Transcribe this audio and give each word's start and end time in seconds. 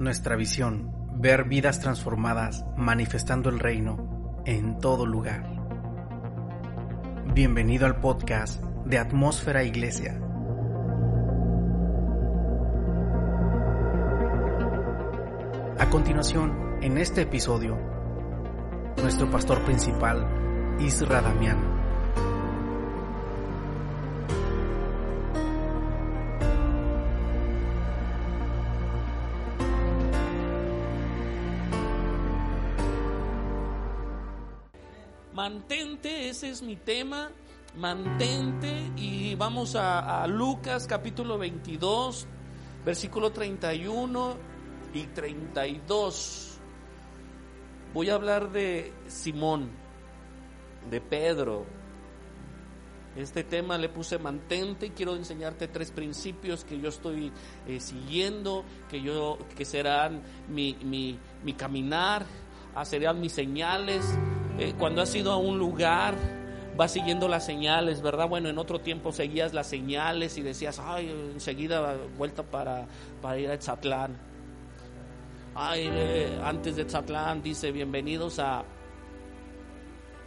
Nuestra 0.00 0.34
visión, 0.34 0.90
ver 1.20 1.44
vidas 1.44 1.80
transformadas 1.80 2.64
manifestando 2.74 3.50
el 3.50 3.58
reino 3.58 4.40
en 4.46 4.78
todo 4.78 5.04
lugar. 5.04 5.44
Bienvenido 7.34 7.84
al 7.84 8.00
podcast 8.00 8.62
de 8.86 8.96
Atmósfera 8.96 9.62
Iglesia. 9.62 10.18
A 15.78 15.90
continuación, 15.90 16.78
en 16.80 16.96
este 16.96 17.20
episodio, 17.20 17.76
nuestro 19.02 19.30
pastor 19.30 19.62
principal, 19.66 20.76
Isra 20.80 21.20
Damián. 21.20 21.69
Ese 36.40 36.48
es 36.48 36.62
mi 36.62 36.76
tema. 36.76 37.30
Mantente 37.76 38.90
y 38.96 39.34
vamos 39.34 39.76
a, 39.76 40.26
Lucas 40.26 40.86
capítulo 40.86 41.36
22, 41.36 42.26
versículo 42.82 43.30
31 43.30 44.36
y 44.94 45.02
32. 45.08 46.58
Voy 47.92 48.08
a 48.08 48.14
hablar 48.14 48.50
de 48.52 48.90
Simón, 49.06 49.70
de 50.90 51.02
Pedro. 51.02 51.66
Este 53.16 53.44
tema 53.44 53.76
le 53.76 53.90
puse 53.90 54.18
mantente 54.18 54.86
y 54.86 54.90
quiero 54.90 55.16
enseñarte 55.16 55.68
tres 55.68 55.90
principios 55.90 56.64
que 56.64 56.80
yo 56.80 56.88
estoy 56.88 57.30
eh, 57.66 57.80
siguiendo, 57.80 58.64
que 58.88 59.02
yo 59.02 59.36
que 59.54 59.66
serán 59.66 60.22
mi, 60.48 60.74
mi, 60.82 61.18
mi 61.44 61.52
caminar, 61.52 62.24
ah, 62.74 62.86
serán 62.86 63.20
mis 63.20 63.32
señales. 63.32 64.06
Eh, 64.60 64.74
cuando 64.78 65.00
has 65.00 65.14
ido 65.14 65.32
a 65.32 65.38
un 65.38 65.58
lugar, 65.58 66.14
vas 66.76 66.92
siguiendo 66.92 67.28
las 67.28 67.46
señales, 67.46 68.02
¿verdad? 68.02 68.28
Bueno, 68.28 68.50
en 68.50 68.58
otro 68.58 68.78
tiempo 68.78 69.10
seguías 69.10 69.54
las 69.54 69.66
señales 69.66 70.36
y 70.36 70.42
decías, 70.42 70.78
ay, 70.78 71.08
enseguida 71.32 71.96
vuelta 72.18 72.42
para, 72.42 72.86
para 73.22 73.38
ir 73.38 73.50
a 73.50 73.58
Chatlán. 73.58 74.18
Ay, 75.54 75.90
antes 76.44 76.76
de 76.76 76.86
Chatlán 76.86 77.42
dice, 77.42 77.72
bienvenidos 77.72 78.38
a 78.38 78.62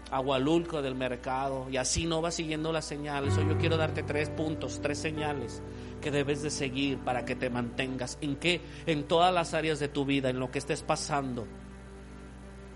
Agualulco 0.10 0.82
del 0.82 0.96
mercado. 0.96 1.68
Y 1.70 1.78
así 1.78 2.08
no 2.08 2.20
vas 2.20 2.34
siguiendo 2.34 2.74
las 2.74 2.86
señales. 2.86 3.38
Hoy 3.38 3.48
yo 3.48 3.60
quiero 3.60 3.78
darte 3.78 4.02
tres 4.02 4.32
puntos, 4.32 4.80
tres 4.82 4.98
señales 4.98 5.62
que 6.02 6.10
debes 6.10 6.42
de 6.42 6.50
seguir 6.50 6.98
para 6.98 7.24
que 7.24 7.36
te 7.36 7.52
mantengas. 7.52 8.18
¿En 8.20 8.38
qué? 8.38 8.62
En 8.88 9.04
todas 9.04 9.32
las 9.32 9.54
áreas 9.54 9.80
de 9.80 9.90
tu 9.90 10.06
vida, 10.06 10.32
en 10.32 10.40
lo 10.40 10.50
que 10.50 10.58
estés 10.58 10.82
pasando. 10.82 11.46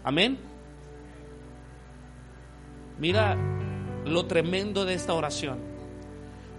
Amén. 0.03 0.37
Mira 2.99 3.37
lo 4.05 4.25
tremendo 4.25 4.85
de 4.85 4.93
esta 4.93 5.13
oración. 5.13 5.59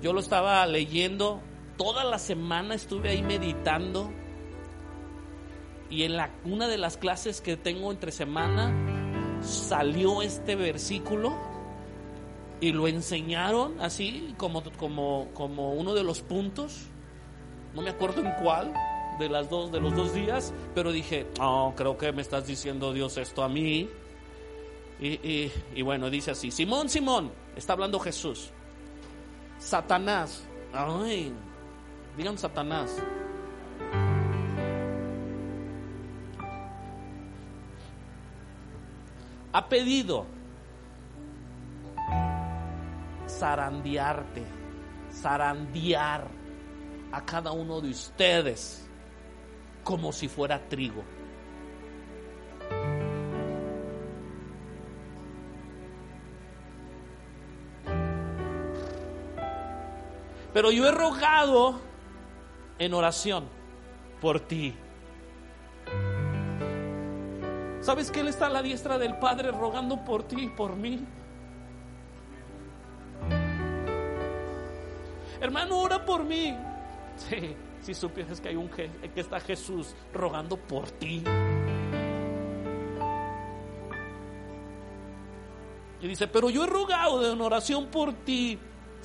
Yo 0.02 0.12
lo 0.12 0.20
estaba 0.20 0.64
leyendo, 0.66 1.40
toda 1.76 2.04
la 2.04 2.18
semana 2.18 2.74
estuve 2.74 3.10
ahí 3.10 3.22
meditando 3.22 4.10
y 5.90 6.02
en 6.02 6.12
una 6.44 6.68
de 6.68 6.78
las 6.78 6.96
clases 6.96 7.40
que 7.40 7.56
tengo 7.56 7.90
entre 7.90 8.12
semana 8.12 8.72
salió 9.42 10.22
este 10.22 10.54
versículo 10.54 11.34
y 12.60 12.72
lo 12.72 12.88
enseñaron 12.88 13.80
así 13.80 14.34
como, 14.36 14.62
como, 14.76 15.28
como 15.34 15.72
uno 15.72 15.94
de 15.94 16.02
los 16.02 16.20
puntos. 16.20 16.86
No 17.74 17.82
me 17.82 17.90
acuerdo 17.90 18.20
en 18.20 18.32
cuál 18.42 18.72
de 19.18 19.28
las 19.28 19.50
dos 19.50 19.72
de 19.72 19.80
los 19.80 19.94
dos 19.94 20.14
días, 20.14 20.52
pero 20.74 20.92
dije, 20.92 21.26
oh, 21.40 21.72
creo 21.76 21.96
que 21.96 22.12
me 22.12 22.22
estás 22.22 22.46
diciendo 22.46 22.92
Dios 22.92 23.16
esto 23.16 23.42
a 23.42 23.48
mí. 23.48 23.88
Y, 25.00 25.82
bueno, 25.82 26.10
dice 26.10 26.32
así, 26.32 26.50
Simón, 26.50 26.88
Simón, 26.88 27.32
está 27.54 27.72
hablando 27.74 28.00
Jesús. 28.00 28.50
Satanás, 29.58 30.44
ay, 30.72 31.32
digan 32.16 32.36
Satanás. 32.36 32.96
Ha 39.52 39.68
pedido 39.68 40.26
zarandearte, 43.28 44.42
zarandear 45.12 46.26
a 47.12 47.24
cada 47.24 47.52
uno 47.52 47.80
de 47.80 47.90
ustedes 47.90 48.88
como 49.84 50.12
si 50.12 50.28
fuera 50.28 50.68
trigo. 50.68 51.02
Pero 60.58 60.72
yo 60.72 60.88
he 60.88 60.90
rogado 60.90 61.78
en 62.80 62.92
oración 62.92 63.44
por 64.20 64.40
ti. 64.40 64.74
¿Sabes 67.80 68.10
que 68.10 68.18
Él 68.18 68.26
está 68.26 68.46
a 68.46 68.50
la 68.50 68.60
diestra 68.60 68.98
del 68.98 69.20
Padre 69.20 69.52
rogando 69.52 70.04
por 70.04 70.24
ti 70.24 70.34
y 70.36 70.48
por 70.48 70.74
mí? 70.74 71.06
Hermano, 75.40 75.78
ora 75.78 76.04
por 76.04 76.24
mí. 76.24 76.56
Sí, 77.14 77.54
si 77.80 77.94
supieras 77.94 78.40
que 78.40 78.48
hay 78.48 78.56
un 78.56 78.68
que 78.68 78.90
está 79.14 79.38
Jesús 79.38 79.94
rogando 80.12 80.56
por 80.56 80.90
ti. 80.90 81.22
Y 86.00 86.08
dice, 86.08 86.26
pero 86.26 86.50
yo 86.50 86.64
he 86.64 86.66
rogado 86.66 87.32
una 87.32 87.44
oración 87.44 87.86
por 87.86 88.12
ti, 88.12 88.58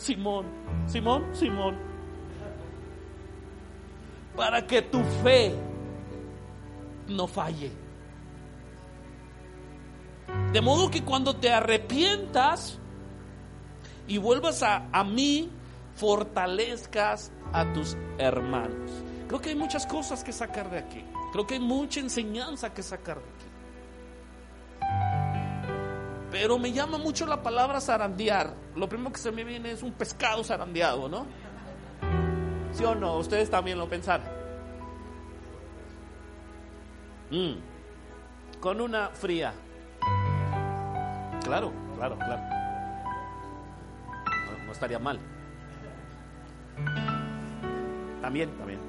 Simón, 0.03 0.46
Simón, 0.86 1.24
Simón, 1.34 1.78
para 4.36 4.68
que 4.68 4.81
tu 4.81 5.02
fe 5.24 5.56
no 7.08 7.25
falle. 7.25 7.72
De 10.52 10.59
modo 10.59 10.92
que 10.92 11.03
cuando 11.03 11.38
te 11.38 11.50
arrepientas 11.52 12.80
y 14.06 14.18
vuelvas 14.18 14.62
a, 14.62 14.90
a 14.92 15.06
mí, 15.06 15.50
fortalezcas 15.96 17.31
a 17.53 17.72
tus 17.72 17.96
hermanos. 18.18 18.92
Creo 19.30 19.40
que 19.40 19.50
hay 19.52 19.56
muchas 19.56 19.88
cosas 19.88 20.22
que 20.22 20.34
sacar 20.34 20.69
de 20.69 20.80
aquí. 20.80 21.06
Creo 21.31 21.47
que 21.47 21.53
hay 21.53 21.62
mucha 21.62 22.02
enseñanza 22.02 22.74
que 22.74 22.84
sacar 22.84 23.22
de 23.22 23.30
aquí. 23.30 23.53
Pero 26.34 26.58
me 26.58 26.72
llama 26.72 26.98
mucho 26.98 27.28
la 27.28 27.44
palabra 27.44 27.80
zarandear. 27.80 28.56
Lo 28.76 28.90
primero 28.90 29.12
que 29.14 29.20
se 29.20 29.32
me 29.32 29.44
viene 29.44 29.70
es 29.70 29.84
un 29.84 29.92
pescado 29.92 30.44
zarandeado, 30.44 31.08
¿no? 31.08 31.28
¿Sí 32.72 32.84
o 32.84 32.96
no? 32.96 33.18
Ustedes 33.18 33.52
también 33.52 33.78
lo 33.78 33.88
pensaron. 33.88 34.26
Mm. 37.30 37.54
Con 38.60 38.82
una 38.82 39.10
fría. 39.10 39.54
Claro, 41.44 41.72
claro, 41.98 42.18
claro. 42.18 42.42
No, 44.66 44.72
estaría 44.72 44.98
mal. 44.98 45.20
También, 48.24 48.50
también. 48.58 48.80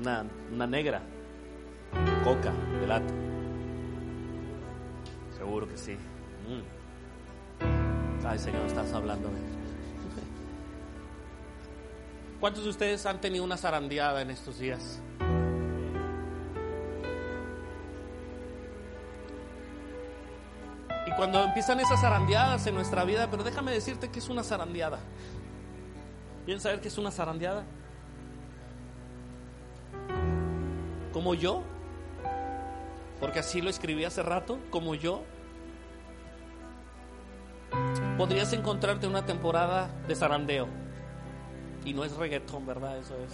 Una, 0.00 0.24
una 0.52 0.66
negra. 0.68 1.02
Coca 2.22 2.52
de 2.80 2.86
lata. 2.86 3.12
Seguro 5.36 5.66
que 5.66 5.76
sí. 5.76 5.94
Mm. 6.48 6.75
Ay, 8.28 8.38
Señor, 8.40 8.66
estás 8.66 8.92
hablando. 8.92 9.30
¿Cuántos 12.40 12.64
de 12.64 12.70
ustedes 12.70 13.06
han 13.06 13.20
tenido 13.20 13.44
una 13.44 13.56
zarandeada 13.56 14.20
en 14.20 14.30
estos 14.30 14.58
días? 14.58 15.00
Y 21.06 21.10
cuando 21.16 21.44
empiezan 21.44 21.78
esas 21.78 22.00
zarandeadas 22.00 22.66
en 22.66 22.74
nuestra 22.74 23.04
vida, 23.04 23.30
pero 23.30 23.44
déjame 23.44 23.70
decirte 23.70 24.10
que 24.10 24.18
es 24.18 24.28
una 24.28 24.42
zarandeada. 24.42 24.98
¿Quieren 26.44 26.60
saber 26.60 26.80
qué 26.80 26.88
es 26.88 26.98
una 26.98 27.12
zarandeada? 27.12 27.64
Como 31.12 31.34
yo, 31.34 31.62
porque 33.20 33.38
así 33.38 33.62
lo 33.62 33.70
escribí 33.70 34.04
hace 34.04 34.22
rato, 34.22 34.58
como 34.70 34.94
yo, 34.94 35.22
podrías 38.16 38.52
encontrarte 38.52 39.06
una 39.06 39.26
temporada 39.26 39.90
de 40.08 40.14
zarandeo. 40.14 40.68
Y 41.84 41.92
no 41.92 42.04
es 42.04 42.16
reggaetón, 42.16 42.66
¿verdad? 42.66 42.98
Eso 42.98 43.14
es, 43.24 43.32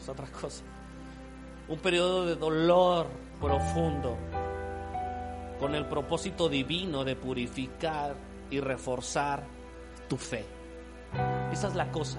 es 0.00 0.08
otra 0.08 0.26
cosa. 0.26 0.62
Un 1.68 1.78
periodo 1.78 2.26
de 2.26 2.36
dolor 2.36 3.06
profundo, 3.40 4.16
con 5.58 5.74
el 5.74 5.86
propósito 5.86 6.48
divino 6.48 7.04
de 7.04 7.16
purificar 7.16 8.14
y 8.50 8.60
reforzar 8.60 9.44
tu 10.08 10.16
fe. 10.16 10.44
Esa 11.52 11.68
es 11.68 11.74
la 11.74 11.90
cosa. 11.90 12.18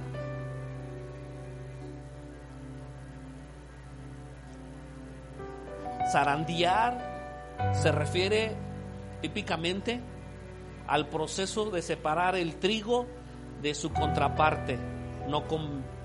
Zarandear 6.11 7.73
se 7.73 7.91
refiere 7.91 8.55
típicamente 9.21 10.01
al 10.87 11.07
proceso 11.07 11.69
de 11.69 11.81
separar 11.81 12.35
el 12.35 12.55
trigo 12.55 13.07
de 13.61 13.73
su 13.73 13.91
contraparte 13.91 14.77
no, 15.27 15.43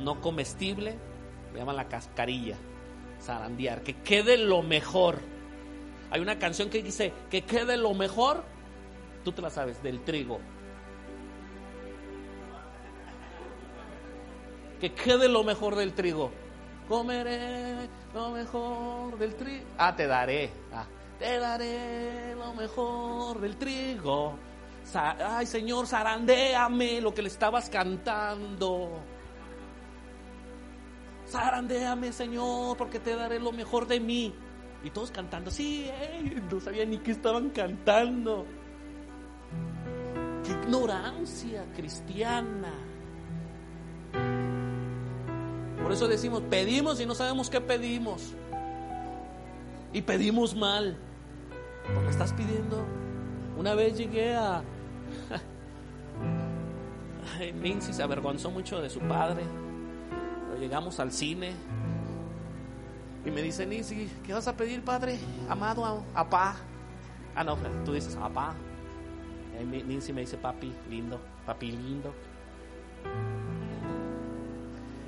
no 0.00 0.20
comestible, 0.20 0.96
le 1.52 1.58
llaman 1.58 1.76
la 1.76 1.88
cascarilla, 1.88 2.56
zarandear, 3.20 3.82
que 3.82 3.96
quede 3.96 4.36
lo 4.36 4.62
mejor. 4.62 5.19
Hay 6.10 6.20
una 6.20 6.38
canción 6.38 6.70
que 6.70 6.82
dice 6.82 7.12
que 7.30 7.42
quede 7.42 7.76
lo 7.76 7.94
mejor, 7.94 8.44
tú 9.25 9.32
te 9.32 9.42
la 9.42 9.50
sabes, 9.50 9.82
del 9.82 10.02
trigo. 10.04 10.40
Que 14.80 14.94
quede 14.94 15.28
lo 15.28 15.42
mejor 15.42 15.75
del 15.75 15.92
trigo. 15.92 16.30
Comeré 16.88 17.88
lo 18.14 18.30
mejor 18.30 19.19
del 19.19 19.34
trigo. 19.34 19.64
Ah, 19.76 19.94
te 19.94 20.06
daré. 20.06 20.50
Ah, 20.72 20.86
te 21.19 21.38
daré 21.38 22.34
lo 22.36 22.54
mejor 22.54 23.40
del 23.40 23.56
trigo. 23.56 24.38
Ay, 24.94 25.46
Señor, 25.46 25.87
zarandéame 25.87 27.00
lo 27.00 27.12
que 27.12 27.23
le 27.23 27.29
estabas 27.29 27.69
cantando. 27.69 29.00
Zarandéame, 31.29 32.12
Señor, 32.12 32.76
porque 32.76 32.99
te 32.99 33.14
daré 33.14 33.38
lo 33.38 33.52
mejor 33.52 33.87
de 33.87 34.00
mí. 34.00 34.35
Y 34.82 34.90
todos 34.90 35.11
cantando, 35.11 35.50
sí, 35.50 35.90
no 36.50 36.61
sabía 36.61 36.87
ni 36.87 36.99
qué 36.99 37.11
estaban 37.11 37.50
cantando. 37.50 38.46
Qué 40.44 40.52
ignorancia 40.52 41.67
cristiana. 41.75 42.73
Por 45.82 45.93
eso 45.93 46.06
decimos, 46.06 46.43
pedimos 46.49 47.00
y 47.00 47.06
no 47.06 47.14
sabemos 47.14 47.50
qué 47.50 47.61
pedimos. 47.61 48.35
Y 49.93 50.02
pedimos 50.02 50.55
mal. 50.55 50.96
Porque 51.94 52.11
estás 52.11 52.32
pidiendo. 52.32 52.85
Una 53.56 53.75
vez 53.75 53.99
llegué 53.99 54.35
a... 54.35 54.62
Nancy 57.62 57.92
se 57.92 58.02
avergonzó 58.02 58.50
mucho 58.50 58.80
de 58.80 58.90
su 58.90 59.00
padre. 59.00 59.42
Pero 60.48 60.60
llegamos 60.60 60.98
al 61.00 61.12
cine. 61.12 61.52
Y 63.24 63.30
me 63.30 63.42
dice, 63.42 63.66
Nancy, 63.66 64.08
¿qué 64.24 64.32
vas 64.32 64.48
a 64.48 64.56
pedir, 64.56 64.82
padre? 64.82 65.18
Amado, 65.48 66.04
apá. 66.14 66.56
Ah, 67.34 67.44
no, 67.44 67.56
tú 67.84 67.92
dices, 67.92 68.16
apá. 68.16 68.54
Nancy 69.64 70.12
me 70.12 70.22
dice, 70.22 70.36
papi, 70.36 70.72
lindo, 70.88 71.20
papi, 71.44 71.72
lindo. 71.72 72.14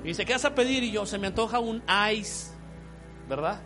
Y 0.03 0.07
dice, 0.07 0.25
¿qué 0.25 0.33
vas 0.33 0.45
a 0.45 0.53
pedir? 0.53 0.83
Y 0.83 0.91
yo, 0.91 1.05
se 1.05 1.17
me 1.17 1.27
antoja 1.27 1.59
un 1.59 1.81
ice, 2.13 2.51
¿verdad? 3.29 3.61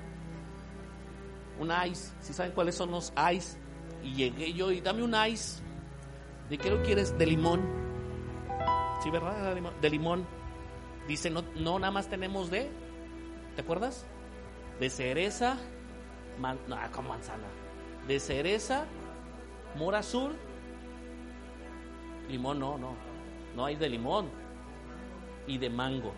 Un 1.60 1.72
ice. 1.90 2.12
Si 2.22 2.34
saben 2.34 2.52
cuáles 2.52 2.76
son 2.76 2.92
los 2.92 3.12
ice? 3.34 3.58
Y 4.04 4.14
llegué 4.14 4.54
yo 4.54 4.72
y 4.72 4.82
dame 4.82 5.04
un 5.04 5.16
ice. 5.28 5.62
¿De 6.50 6.58
qué 6.58 6.70
lo 6.70 6.84
quieres? 6.84 7.18
De 7.18 7.26
limón. 7.26 7.62
¿Sí, 9.04 9.10
verdad? 9.10 9.56
De 9.82 9.90
limón. 9.90 10.26
Dice, 11.08 11.30
no, 11.30 11.44
no 11.56 11.78
nada 11.80 11.92
más 11.92 12.10
tenemos 12.10 12.50
de, 12.50 12.70
¿te 13.56 13.62
acuerdas? 13.62 14.06
De 14.80 14.90
cereza, 14.90 15.58
no, 16.40 16.78
con 16.92 17.08
manzana. 17.08 17.48
De 18.08 18.20
cereza, 18.20 18.86
mora 19.76 20.00
azul, 20.00 20.36
limón, 22.28 22.60
no, 22.60 22.78
no. 22.78 22.96
No 23.56 23.66
hay 23.66 23.76
de 23.76 23.90
limón. 23.90 24.30
Y 25.48 25.58
de 25.58 25.70
mango. 25.70 26.14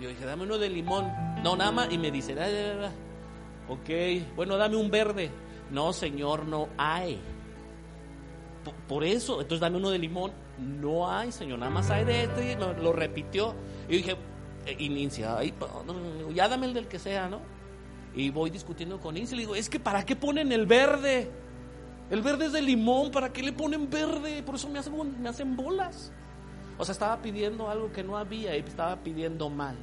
Yo 0.00 0.08
dije, 0.08 0.24
dame 0.24 0.42
uno 0.42 0.58
de 0.58 0.68
limón. 0.68 1.10
No, 1.42 1.56
nada 1.56 1.70
más. 1.70 1.92
Y 1.92 1.98
me 1.98 2.10
dice, 2.10 2.34
ok, 3.68 4.34
bueno, 4.34 4.56
dame 4.56 4.76
un 4.76 4.90
verde. 4.90 5.30
No, 5.70 5.92
señor, 5.92 6.46
no 6.46 6.68
hay. 6.76 7.20
Por, 8.88 9.04
eso, 9.04 9.40
entonces 9.40 9.60
dame 9.60 9.76
uno 9.76 9.90
de 9.90 9.98
limón. 9.98 10.32
No 10.58 11.10
hay, 11.10 11.32
señor, 11.32 11.58
nada 11.58 11.70
más 11.70 11.90
hay 11.90 12.04
de 12.04 12.24
este. 12.24 12.52
Y 12.52 12.56
lo, 12.56 12.92
repitió. 12.92 13.54
Y 13.88 13.96
dije, 13.98 14.16
eh, 14.66 14.76
inicia, 14.78 15.38
ya 16.34 16.48
dame 16.48 16.66
el 16.66 16.74
del 16.74 16.86
que 16.86 16.98
sea, 16.98 17.28
¿no? 17.28 17.40
Y 18.14 18.30
voy 18.30 18.50
discutiendo 18.50 19.00
con 19.00 19.16
Inci. 19.16 19.34
Le 19.34 19.42
digo, 19.42 19.54
es 19.54 19.68
que 19.68 19.80
¿para 19.80 20.04
qué 20.04 20.16
ponen 20.16 20.52
el 20.52 20.66
verde? 20.66 21.30
El 22.10 22.20
verde 22.20 22.46
es 22.46 22.52
de 22.52 22.62
limón, 22.62 23.10
¿para 23.10 23.32
qué 23.32 23.42
le 23.42 23.52
ponen 23.52 23.88
verde? 23.88 24.42
Por 24.42 24.56
eso 24.56 24.68
me 24.68 24.78
hacen, 24.78 25.22
me 25.22 25.28
hacen 25.28 25.56
bolas. 25.56 26.12
O 26.78 26.84
sea, 26.84 26.92
estaba 26.92 27.22
pidiendo 27.22 27.68
algo 27.68 27.90
que 27.92 28.02
no 28.02 28.16
había 28.16 28.56
y 28.56 28.60
estaba 28.60 28.96
pidiendo 28.96 29.48
mal. 29.48 29.76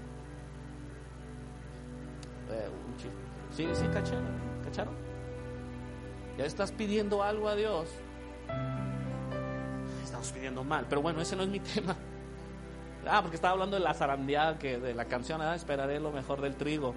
Eh, 2.51 2.69
sí, 3.55 3.67
sí, 3.73 3.85
cacharon, 3.87 4.25
cacharon. 4.63 4.93
Ya 6.37 6.45
estás 6.45 6.71
pidiendo 6.71 7.21
algo 7.21 7.47
a 7.47 7.55
Dios. 7.55 7.89
Estamos 10.03 10.31
pidiendo 10.31 10.63
mal, 10.63 10.85
pero 10.89 11.01
bueno, 11.01 11.21
ese 11.21 11.35
no 11.35 11.43
es 11.43 11.49
mi 11.49 11.59
tema. 11.75 11.95
Ah, 13.07 13.21
porque 13.21 13.35
estaba 13.35 13.53
hablando 13.53 13.77
de 13.77 13.83
la 13.83 13.93
zarandeada 13.93 14.59
que 14.59 14.77
de 14.77 14.93
la 14.93 15.05
canción, 15.05 15.41
ah, 15.41 15.55
esperaré 15.55 15.99
lo 15.99 16.11
mejor 16.11 16.41
del 16.41 16.55
trigo. 16.55 16.93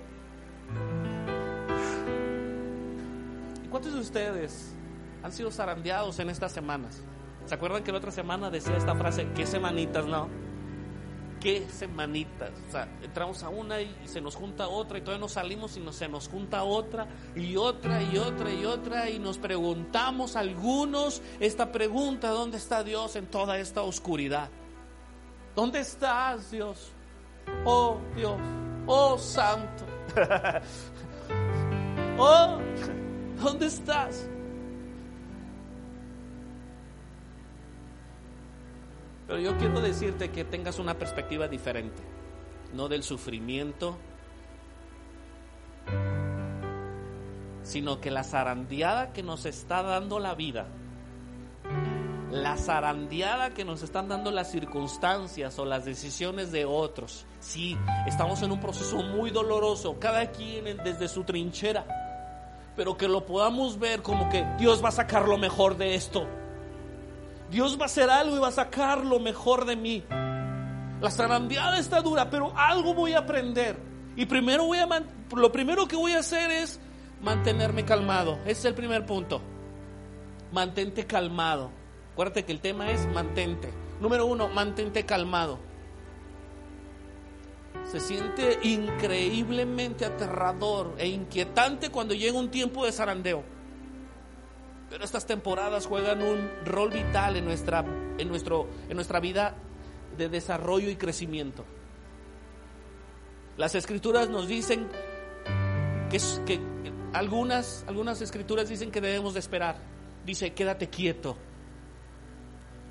¿Y 3.65 3.69
cuántos 3.69 3.95
de 3.95 4.01
ustedes 4.01 4.75
han 5.23 5.33
sido 5.33 5.51
zarandeados 5.51 6.19
en 6.19 6.31
estas 6.31 6.53
semanas? 6.53 7.03
¿Se 7.47 7.55
acuerdan 7.55 7.83
que 7.83 7.93
la 7.93 7.99
otra 7.99 8.11
semana 8.11 8.51
decía 8.51 8.77
esta 8.77 8.95
frase? 8.95 9.29
¿Qué 9.35 9.47
semanitas, 9.47 10.07
no? 10.07 10.29
¿Qué 11.43 11.67
semanitas? 11.69 12.53
O 12.69 12.71
sea, 12.71 12.87
entramos 13.03 13.43
a 13.43 13.49
una 13.49 13.81
y 13.81 13.93
se 14.05 14.21
nos 14.21 14.37
junta 14.37 14.69
otra 14.69 14.99
y 14.99 15.01
todavía 15.01 15.23
no 15.23 15.29
salimos 15.29 15.77
y 15.77 15.93
se 15.93 16.09
nos 16.09 16.29
junta 16.29 16.63
otra 16.63 17.09
y 17.35 17.57
otra 17.57 18.01
y 18.01 18.17
otra 18.17 18.53
y 18.53 18.65
otra 18.65 19.11
y 19.11 19.19
nos 19.19 19.39
preguntamos 19.39 20.37
algunos 20.37 21.21
esta 21.41 21.73
pregunta, 21.73 22.29
¿dónde 22.29 22.59
está 22.59 22.85
Dios 22.85 23.17
en 23.17 23.27
toda 23.27 23.59
esta 23.59 23.83
oscuridad? 23.83 24.51
¿Dónde 25.57 25.81
estás, 25.81 26.53
Dios? 26.53 26.93
Oh 27.65 27.99
Dios, 28.15 28.39
oh 28.87 29.19
Santo. 29.19 29.85
oh, 32.19 32.59
¿dónde 33.43 33.67
estás? 33.67 34.29
Pero 39.33 39.45
yo 39.45 39.57
quiero 39.57 39.81
decirte 39.81 40.31
que 40.31 40.45
tengas 40.45 40.79
una 40.79 40.99
perspectiva 40.99 41.49
diferente, 41.49 42.03
no 42.75 42.87
del 42.87 43.03
sufrimiento, 43.03 43.97
sino 47.63 47.99
que 47.99 48.11
la 48.11 48.25
zarandeada 48.25 49.15
que 49.15 49.23
nos 49.23 49.47
está 49.47 49.83
dando 49.83 50.19
la 50.19 50.35
vida, 50.35 50.67
la 52.31 52.59
zarandeada 52.59 53.55
que 53.55 53.65
nos 53.65 53.83
están 53.83 54.07
dando 54.07 54.31
las 54.31 54.51
circunstancias 54.51 55.59
o 55.59 55.65
las 55.65 55.87
decisiones 55.87 56.53
de 56.53 56.67
otros. 56.67 57.25
Sí, 57.41 57.75
estamos 58.07 58.43
en 58.43 58.53
un 58.53 58.61
proceso 58.61 58.99
muy 58.99 59.31
doloroso, 59.31 59.99
cada 59.99 60.31
quien 60.31 60.77
desde 60.85 61.09
su 61.09 61.25
trinchera, 61.25 61.87
pero 62.77 62.99
que 62.99 63.09
lo 63.09 63.25
podamos 63.25 63.79
ver 63.79 64.03
como 64.03 64.29
que 64.29 64.45
Dios 64.59 64.85
va 64.85 64.91
a 64.91 64.93
sacar 64.93 65.27
lo 65.27 65.39
mejor 65.39 65.79
de 65.79 65.95
esto. 65.95 66.29
Dios 67.53 67.77
va 67.79 67.83
a 67.83 67.85
hacer 67.85 68.09
algo 68.09 68.35
y 68.35 68.39
va 68.39 68.49
a 68.49 68.53
sacar 68.53 69.05
lo 69.05 69.21
mejor 69.21 69.67
de 69.67 69.77
mí. 69.77 70.03
La 71.03 71.11
zarandeada 71.11 71.79
está 71.79 72.01
dura, 72.01 72.31
pero 72.31 72.57
algo 72.57 72.95
voy 72.95 73.13
a 73.13 73.19
aprender. 73.19 73.77
Y 74.17 74.25
primero 74.25 74.65
voy 74.65 74.79
a 74.79 74.89
lo 75.37 75.53
primero 75.53 75.87
que 75.87 75.95
voy 75.95 76.13
a 76.13 76.21
hacer 76.21 76.51
es 76.51 76.81
mantenerme 77.21 77.85
calmado. 77.85 78.39
Ese 78.45 78.53
es 78.53 78.65
el 78.65 78.75
primer 78.75 79.05
punto. 79.05 79.43
Mantente 80.51 81.07
calmado. 81.07 81.71
Acuérdate 82.13 82.47
que 82.47 82.53
el 82.53 82.61
tema 82.61 82.91
es 82.91 83.07
mantente. 83.09 83.71
Número 84.01 84.25
uno, 84.25 84.49
mantente 84.49 85.05
calmado. 85.05 85.59
Se 87.85 88.01
siente 88.01 88.61
increíblemente 88.63 90.07
aterrador 90.07 90.95
e 90.97 91.07
inquietante 91.09 91.91
cuando 91.91 92.15
llega 92.15 92.39
un 92.39 92.51
tiempo 92.51 92.87
de 92.87 92.93
zarandeo. 92.93 93.52
Pero 94.93 95.07
estas 95.07 95.25
temporadas 95.25 95.87
juegan 95.87 96.21
un 96.21 96.51
rol 96.67 96.91
vital 96.91 97.37
en 97.37 97.47
nuestra, 97.47 97.83
en 98.19 98.29
nuestro, 98.29 98.69
en 98.91 98.95
nuestra 98.95 99.21
vida 99.21 99.55
de 100.19 100.29
desarrollo 100.29 100.91
y 100.91 100.97
crecimiento. 100.97 101.65
Las 103.57 103.75
escrituras 103.75 104.29
nos 104.29 104.47
dicen 104.47 104.87
que, 106.11 106.19
que 106.45 106.61
algunas, 107.15 107.87
algunas 107.89 108.21
escrituras 108.21 108.69
dicen 108.69 108.91
que 108.91 109.01
debemos 109.01 109.33
de 109.33 109.41
esperar. 109.41 109.79
Dice, 110.27 110.53
quédate 110.53 110.91
quieto. 110.91 111.39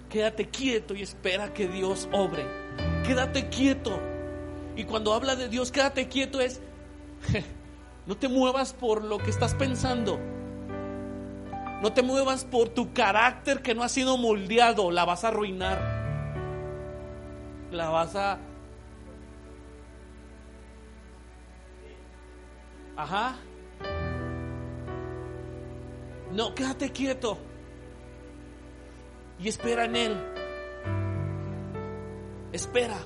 Quédate 0.09 0.49
quieto 0.49 0.95
y 0.95 1.03
espera 1.03 1.53
que 1.53 1.67
Dios 1.67 2.09
obre. 2.11 2.47
Quédate 3.05 3.47
quieto. 3.49 3.99
Y 4.75 4.85
cuando 4.85 5.13
habla 5.13 5.35
de 5.35 5.49
Dios, 5.49 5.71
quédate 5.71 6.07
quieto 6.07 6.41
es, 6.41 6.61
no 8.07 8.17
te 8.17 8.27
muevas 8.27 8.73
por 8.73 9.03
lo 9.03 9.19
que 9.19 9.29
estás 9.29 9.53
pensando. 9.53 10.40
No 11.81 11.91
te 11.91 12.03
muevas 12.03 12.45
por 12.45 12.69
tu 12.69 12.93
carácter 12.93 13.63
que 13.63 13.73
no 13.73 13.81
ha 13.81 13.89
sido 13.89 14.15
moldeado. 14.17 14.91
La 14.91 15.03
vas 15.03 15.23
a 15.23 15.29
arruinar. 15.29 16.01
La 17.71 17.89
vas 17.89 18.15
a... 18.15 18.37
Ajá. 22.95 23.35
No, 26.31 26.53
quédate 26.53 26.91
quieto. 26.91 27.39
Y 29.39 29.47
espera 29.47 29.85
en 29.85 29.95
Él. 29.95 30.17
Espera. 32.51 32.97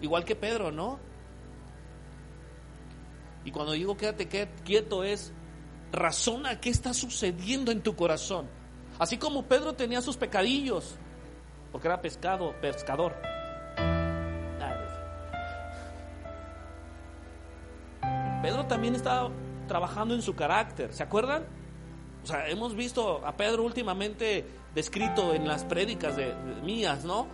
Igual 0.00 0.24
que 0.24 0.34
Pedro, 0.34 0.72
¿no? 0.72 0.98
Y 3.44 3.50
cuando 3.50 3.72
digo 3.72 3.96
quédate 3.96 4.28
quieto 4.64 5.04
es 5.04 5.32
razona 5.92 6.60
qué 6.60 6.70
está 6.70 6.94
sucediendo 6.94 7.70
en 7.70 7.82
tu 7.82 7.94
corazón. 7.94 8.48
Así 8.98 9.18
como 9.18 9.44
Pedro 9.44 9.74
tenía 9.74 10.00
sus 10.00 10.16
pecadillos, 10.16 10.96
porque 11.70 11.88
era 11.88 12.00
pescado, 12.00 12.54
pescador. 12.60 13.14
Pedro 18.42 18.66
también 18.66 18.96
estaba 18.96 19.30
trabajando 19.68 20.14
en 20.14 20.22
su 20.22 20.34
carácter, 20.34 20.92
¿se 20.92 21.04
acuerdan? 21.04 21.44
O 22.24 22.26
sea, 22.26 22.48
hemos 22.48 22.74
visto 22.74 23.24
a 23.24 23.36
Pedro 23.36 23.62
últimamente 23.62 24.44
descrito 24.74 25.32
en 25.32 25.46
las 25.46 25.64
prédicas 25.64 26.16
de, 26.16 26.34
mías, 26.62 27.04
¿no? 27.04 27.28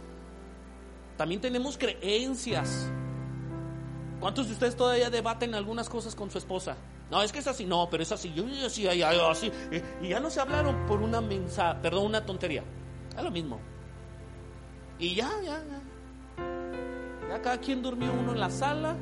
También 1.17 1.41
tenemos 1.41 1.79
creencias. 1.79 2.91
¿Cuántos 4.21 4.49
de 4.49 4.53
ustedes 4.53 4.77
todavía 4.77 5.09
debaten 5.09 5.55
algunas 5.55 5.89
cosas 5.89 6.15
con 6.15 6.31
su 6.31 6.39
esposa? 6.39 6.77
No, 7.11 7.23
es 7.23 7.33
que 7.33 7.39
es 7.39 7.47
así, 7.47 7.65
no, 7.65 7.89
pero 7.91 8.03
es 8.03 8.13
así, 8.13 8.33
yo 8.35 8.45
así, 8.67 8.87
así. 8.87 9.53
Y 10.03 10.09
ya 10.09 10.21
no 10.21 10.29
se 10.29 10.41
hablaron 10.41 10.87
por 10.87 11.01
una 11.01 11.21
mensa, 11.21 11.79
perdón, 11.81 12.07
una 12.07 12.25
tontería. 12.25 12.63
Es 13.17 13.23
lo 13.23 13.31
mismo. 13.31 13.59
Y 14.99 15.15
ya, 15.15 15.31
ya, 15.43 15.63
ya. 15.65 15.81
Ya 17.29 17.43
cada 17.43 17.59
quien 17.59 17.83
durmió 17.83 18.13
uno 18.13 18.33
en 18.33 18.41
la 18.41 18.51
sala, 18.51 18.97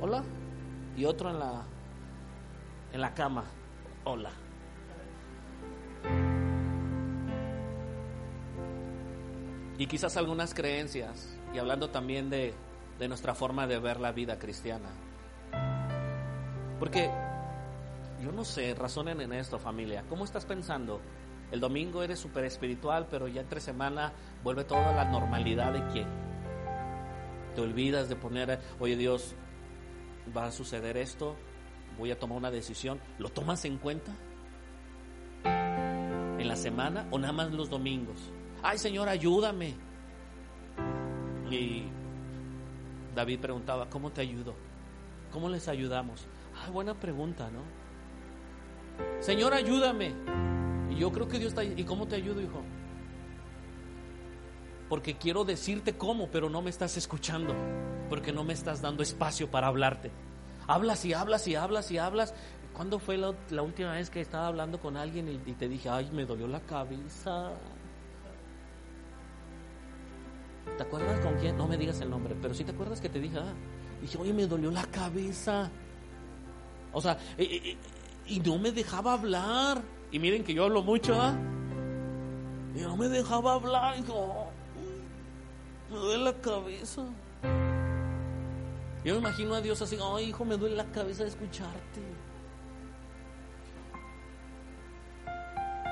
hola, 0.00 0.22
y 0.96 1.04
otro 1.04 1.30
en 1.30 1.38
la 1.38 1.64
en 2.92 3.00
la 3.00 3.14
cama, 3.14 3.44
hola. 4.04 4.30
Y 9.76 9.86
quizás 9.86 10.16
algunas 10.16 10.54
creencias, 10.54 11.36
y 11.52 11.58
hablando 11.58 11.90
también 11.90 12.30
de, 12.30 12.54
de 12.98 13.08
nuestra 13.08 13.34
forma 13.34 13.66
de 13.66 13.80
ver 13.80 13.98
la 13.98 14.12
vida 14.12 14.38
cristiana. 14.38 14.90
Porque 16.78 17.10
yo 18.24 18.32
no 18.32 18.44
sé, 18.44 18.74
razonen 18.74 19.20
en 19.20 19.32
esto 19.34 19.58
familia. 19.58 20.04
¿Cómo 20.08 20.24
estás 20.24 20.46
pensando? 20.46 21.00
El 21.52 21.60
domingo 21.60 22.02
eres 22.02 22.18
súper 22.18 22.44
espiritual, 22.44 23.06
pero 23.10 23.28
ya 23.28 23.42
entre 23.42 23.60
semana 23.60 24.12
vuelve 24.42 24.64
toda 24.64 24.92
la 24.94 25.04
normalidad 25.04 25.72
de 25.72 25.86
quién. 25.92 26.08
Te 27.54 27.60
olvidas 27.60 28.08
de 28.08 28.16
poner, 28.16 28.58
oye 28.80 28.96
Dios, 28.96 29.34
va 30.34 30.46
a 30.46 30.52
suceder 30.52 30.96
esto, 30.96 31.36
voy 31.98 32.10
a 32.10 32.18
tomar 32.18 32.38
una 32.38 32.50
decisión. 32.50 32.98
¿Lo 33.18 33.28
tomas 33.28 33.64
en 33.66 33.76
cuenta? 33.76 34.12
¿En 35.44 36.48
la 36.48 36.56
semana 36.56 37.06
o 37.10 37.18
nada 37.18 37.32
más 37.32 37.52
los 37.52 37.68
domingos? 37.68 38.30
Ay 38.62 38.78
Señor, 38.78 39.08
ayúdame. 39.08 39.74
Y 41.50 41.84
David 43.14 43.38
preguntaba, 43.40 43.88
¿cómo 43.90 44.10
te 44.10 44.22
ayudo? 44.22 44.54
¿Cómo 45.30 45.50
les 45.50 45.68
ayudamos? 45.68 46.26
Ay, 46.64 46.72
buena 46.72 46.94
pregunta, 46.94 47.50
¿no? 47.50 47.83
Señor, 49.20 49.54
ayúdame. 49.54 50.14
Y 50.90 50.96
yo 50.96 51.10
creo 51.12 51.28
que 51.28 51.38
Dios 51.38 51.50
está. 51.50 51.64
¿Y 51.64 51.84
cómo 51.84 52.06
te 52.06 52.16
ayudo, 52.16 52.40
hijo? 52.40 52.62
Porque 54.88 55.16
quiero 55.16 55.44
decirte 55.44 55.96
cómo, 55.96 56.28
pero 56.30 56.50
no 56.50 56.62
me 56.62 56.70
estás 56.70 56.96
escuchando. 56.96 57.54
Porque 58.08 58.32
no 58.32 58.44
me 58.44 58.52
estás 58.52 58.82
dando 58.82 59.02
espacio 59.02 59.50
para 59.50 59.68
hablarte. 59.68 60.10
Hablas 60.66 61.04
y 61.04 61.14
hablas 61.14 61.46
y 61.48 61.54
hablas 61.54 61.90
y 61.90 61.98
hablas. 61.98 62.34
¿Cuándo 62.74 62.98
fue 62.98 63.16
la, 63.16 63.62
última 63.62 63.92
vez 63.92 64.10
que 64.10 64.20
estaba 64.20 64.48
hablando 64.48 64.80
con 64.80 64.96
alguien 64.96 65.28
y, 65.46 65.52
te 65.52 65.68
dije, 65.68 65.88
ay, 65.88 66.10
me 66.12 66.24
dolió 66.24 66.48
la 66.48 66.60
cabeza? 66.60 67.52
¿Te 70.76 70.82
acuerdas 70.82 71.20
con 71.20 71.34
quién? 71.34 71.56
No 71.56 71.68
me 71.68 71.76
digas 71.76 72.00
el 72.00 72.10
nombre, 72.10 72.34
pero 72.40 72.52
sí 72.52 72.64
te 72.64 72.72
acuerdas 72.72 73.00
que 73.00 73.08
te 73.08 73.20
dije, 73.20 73.38
ah, 73.38 73.54
dije, 74.00 74.18
oye, 74.18 74.32
me 74.32 74.46
dolió 74.46 74.72
la 74.72 74.84
cabeza. 74.86 75.70
O 76.92 77.00
sea, 77.00 77.16
y, 78.26 78.40
no 78.40 78.58
me 78.58 78.72
dejaba 78.72 79.12
hablar. 79.12 79.82
Y 80.10 80.18
miren 80.18 80.44
que 80.44 80.54
yo 80.54 80.64
hablo 80.64 80.82
mucho, 80.82 81.20
¿ah? 81.20 81.34
Y 82.74 82.80
no 82.80 82.96
me 82.96 83.08
dejaba 83.08 83.54
hablar. 83.54 83.96
Y 83.98 84.02
me 85.92 85.98
duele 85.98 86.24
la 86.24 86.34
cabeza. 86.34 87.02
Yo 89.04 89.14
me 89.14 89.20
imagino 89.20 89.54
a 89.54 89.60
Dios 89.60 89.82
así, 89.82 89.98
ay, 90.02 90.26
hijo, 90.26 90.44
me 90.44 90.56
duele 90.56 90.76
la 90.76 90.86
cabeza 90.86 91.24
de 91.24 91.28
escucharte. 91.28 92.00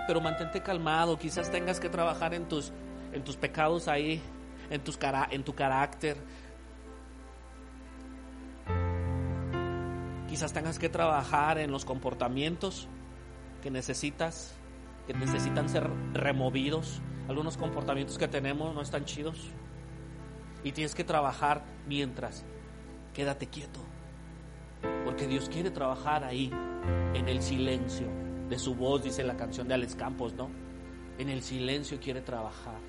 Pero 0.06 0.20
mantente 0.20 0.62
calmado, 0.62 1.18
quizás 1.18 1.50
tengas 1.50 1.78
que 1.78 1.88
trabajar 1.88 2.34
en 2.34 2.48
tus, 2.48 2.72
en 3.12 3.22
tus 3.22 3.36
pecados 3.36 3.86
ahí 3.86 4.22
en, 4.72 4.82
tus 4.82 4.98
en 5.30 5.44
tu 5.44 5.54
carácter. 5.54 6.16
Quizás 10.32 10.54
tengas 10.54 10.78
que 10.78 10.88
trabajar 10.88 11.58
en 11.58 11.70
los 11.70 11.84
comportamientos 11.84 12.88
que 13.62 13.70
necesitas, 13.70 14.54
que 15.06 15.12
necesitan 15.12 15.68
ser 15.68 15.90
removidos. 16.14 17.02
Algunos 17.28 17.58
comportamientos 17.58 18.16
que 18.16 18.28
tenemos 18.28 18.74
no 18.74 18.80
están 18.80 19.04
chidos. 19.04 19.50
Y 20.64 20.72
tienes 20.72 20.94
que 20.94 21.04
trabajar 21.04 21.62
mientras. 21.86 22.46
Quédate 23.12 23.48
quieto. 23.48 23.80
Porque 25.04 25.26
Dios 25.26 25.50
quiere 25.50 25.70
trabajar 25.70 26.24
ahí, 26.24 26.50
en 27.12 27.28
el 27.28 27.42
silencio 27.42 28.06
de 28.48 28.58
su 28.58 28.74
voz, 28.74 29.04
dice 29.04 29.24
la 29.24 29.36
canción 29.36 29.68
de 29.68 29.74
Alex 29.74 29.96
Campos, 29.96 30.32
¿no? 30.32 30.48
En 31.18 31.28
el 31.28 31.42
silencio 31.42 32.00
quiere 32.00 32.22
trabajar. 32.22 32.80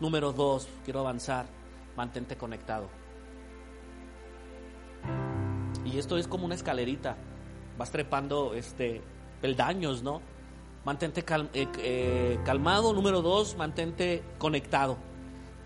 Número 0.00 0.32
dos, 0.32 0.66
quiero 0.82 1.00
avanzar, 1.00 1.44
mantente 1.94 2.38
conectado. 2.38 2.88
Y 5.84 5.98
esto 5.98 6.16
es 6.16 6.26
como 6.26 6.46
una 6.46 6.54
escalerita, 6.54 7.16
vas 7.78 7.90
trepando 7.90 8.54
este, 8.54 9.02
peldaños, 9.40 10.02
¿no? 10.02 10.22
Mantente 10.84 11.24
eh, 11.54 11.68
eh, 11.78 12.38
calmado. 12.44 12.92
Número 12.92 13.22
dos, 13.22 13.56
mantente 13.56 14.22
conectado. 14.38 14.96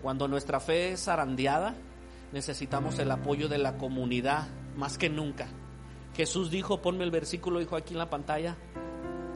Cuando 0.01 0.27
nuestra 0.27 0.59
fe 0.59 0.91
es 0.91 1.05
zarandeada, 1.05 1.75
necesitamos 2.31 2.99
el 2.99 3.11
apoyo 3.11 3.49
de 3.49 3.57
la 3.57 3.77
comunidad 3.77 4.47
más 4.77 4.97
que 4.97 5.09
nunca. 5.09 5.47
Jesús 6.15 6.49
dijo, 6.49 6.81
ponme 6.81 7.03
el 7.03 7.11
versículo, 7.11 7.59
dijo 7.59 7.75
aquí 7.75 7.93
en 7.93 7.99
la 7.99 8.09
pantalla. 8.09 8.55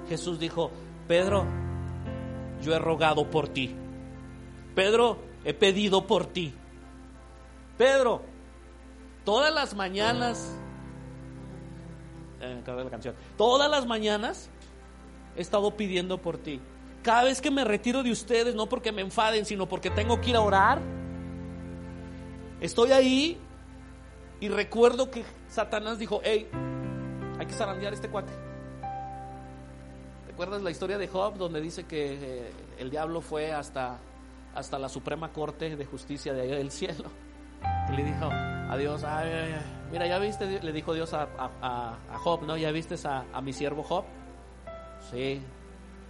Jesús 0.08 0.40
dijo, 0.40 0.72
Pedro, 1.08 1.46
yo 2.62 2.74
he 2.74 2.80
rogado 2.80 3.30
por 3.30 3.50
ti. 3.50 3.76
Pedro, 4.76 5.20
he 5.44 5.54
pedido 5.54 6.08
por 6.08 6.26
ti. 6.26 6.54
Pedro, 7.78 8.22
todas 9.26 9.54
las 9.54 9.76
mañanas, 9.76 10.58
eh, 12.44 12.64
la 12.66 12.90
canción, 12.90 13.16
todas 13.38 13.70
las 13.70 13.86
mañanas 13.86 14.50
he 15.36 15.42
estado 15.42 15.76
pidiendo 15.76 16.18
por 16.20 16.38
ti. 16.38 16.60
Cada 17.02 17.24
vez 17.24 17.42
que 17.42 17.52
me 17.52 17.64
retiro 17.64 18.04
de 18.04 18.12
ustedes, 18.12 18.56
no 18.56 18.68
porque 18.68 18.92
me 18.92 19.02
enfaden, 19.02 19.46
sino 19.46 19.68
porque 19.68 19.90
tengo 19.90 20.22
que 20.22 20.30
ir 20.30 20.36
a 20.36 20.42
orar, 20.42 20.82
estoy 22.62 22.92
ahí 22.92 23.38
y 24.40 24.50
recuerdo 24.50 25.12
que 25.12 25.24
Satanás 25.50 26.00
dijo, 26.00 26.22
hey, 26.24 26.48
hay 27.40 27.46
que 27.46 27.54
zarandear 27.54 27.94
este 27.94 28.10
cuate. 28.10 28.32
¿Recuerdas 30.28 30.62
la 30.62 30.72
historia 30.72 30.98
de 30.98 31.08
Job 31.08 31.36
donde 31.36 31.62
dice 31.62 31.84
que 31.84 32.14
eh, 32.14 32.52
el 32.80 32.90
diablo 32.90 33.22
fue 33.22 33.52
hasta 33.52 34.00
hasta 34.56 34.78
la 34.78 34.90
Suprema 34.90 35.32
Corte 35.32 35.76
de 35.76 35.86
Justicia 35.86 36.34
de 36.34 36.48
del 36.48 36.72
cielo. 36.72 37.10
Le 37.96 38.04
dijo 38.04 38.30
a 38.32 38.78
Dios, 38.78 39.06
mira, 39.92 40.08
ya 40.08 40.18
viste, 40.20 40.62
le 40.62 40.72
dijo 40.72 40.94
Dios 40.94 41.14
a, 41.14 41.98
Job, 42.16 42.44
¿no? 42.44 42.58
¿Ya 42.58 42.72
viste 42.72 42.96
a, 43.08 43.42
mi 43.42 43.54
siervo 43.54 43.84
Job? 43.84 44.06
Sí. 45.12 45.42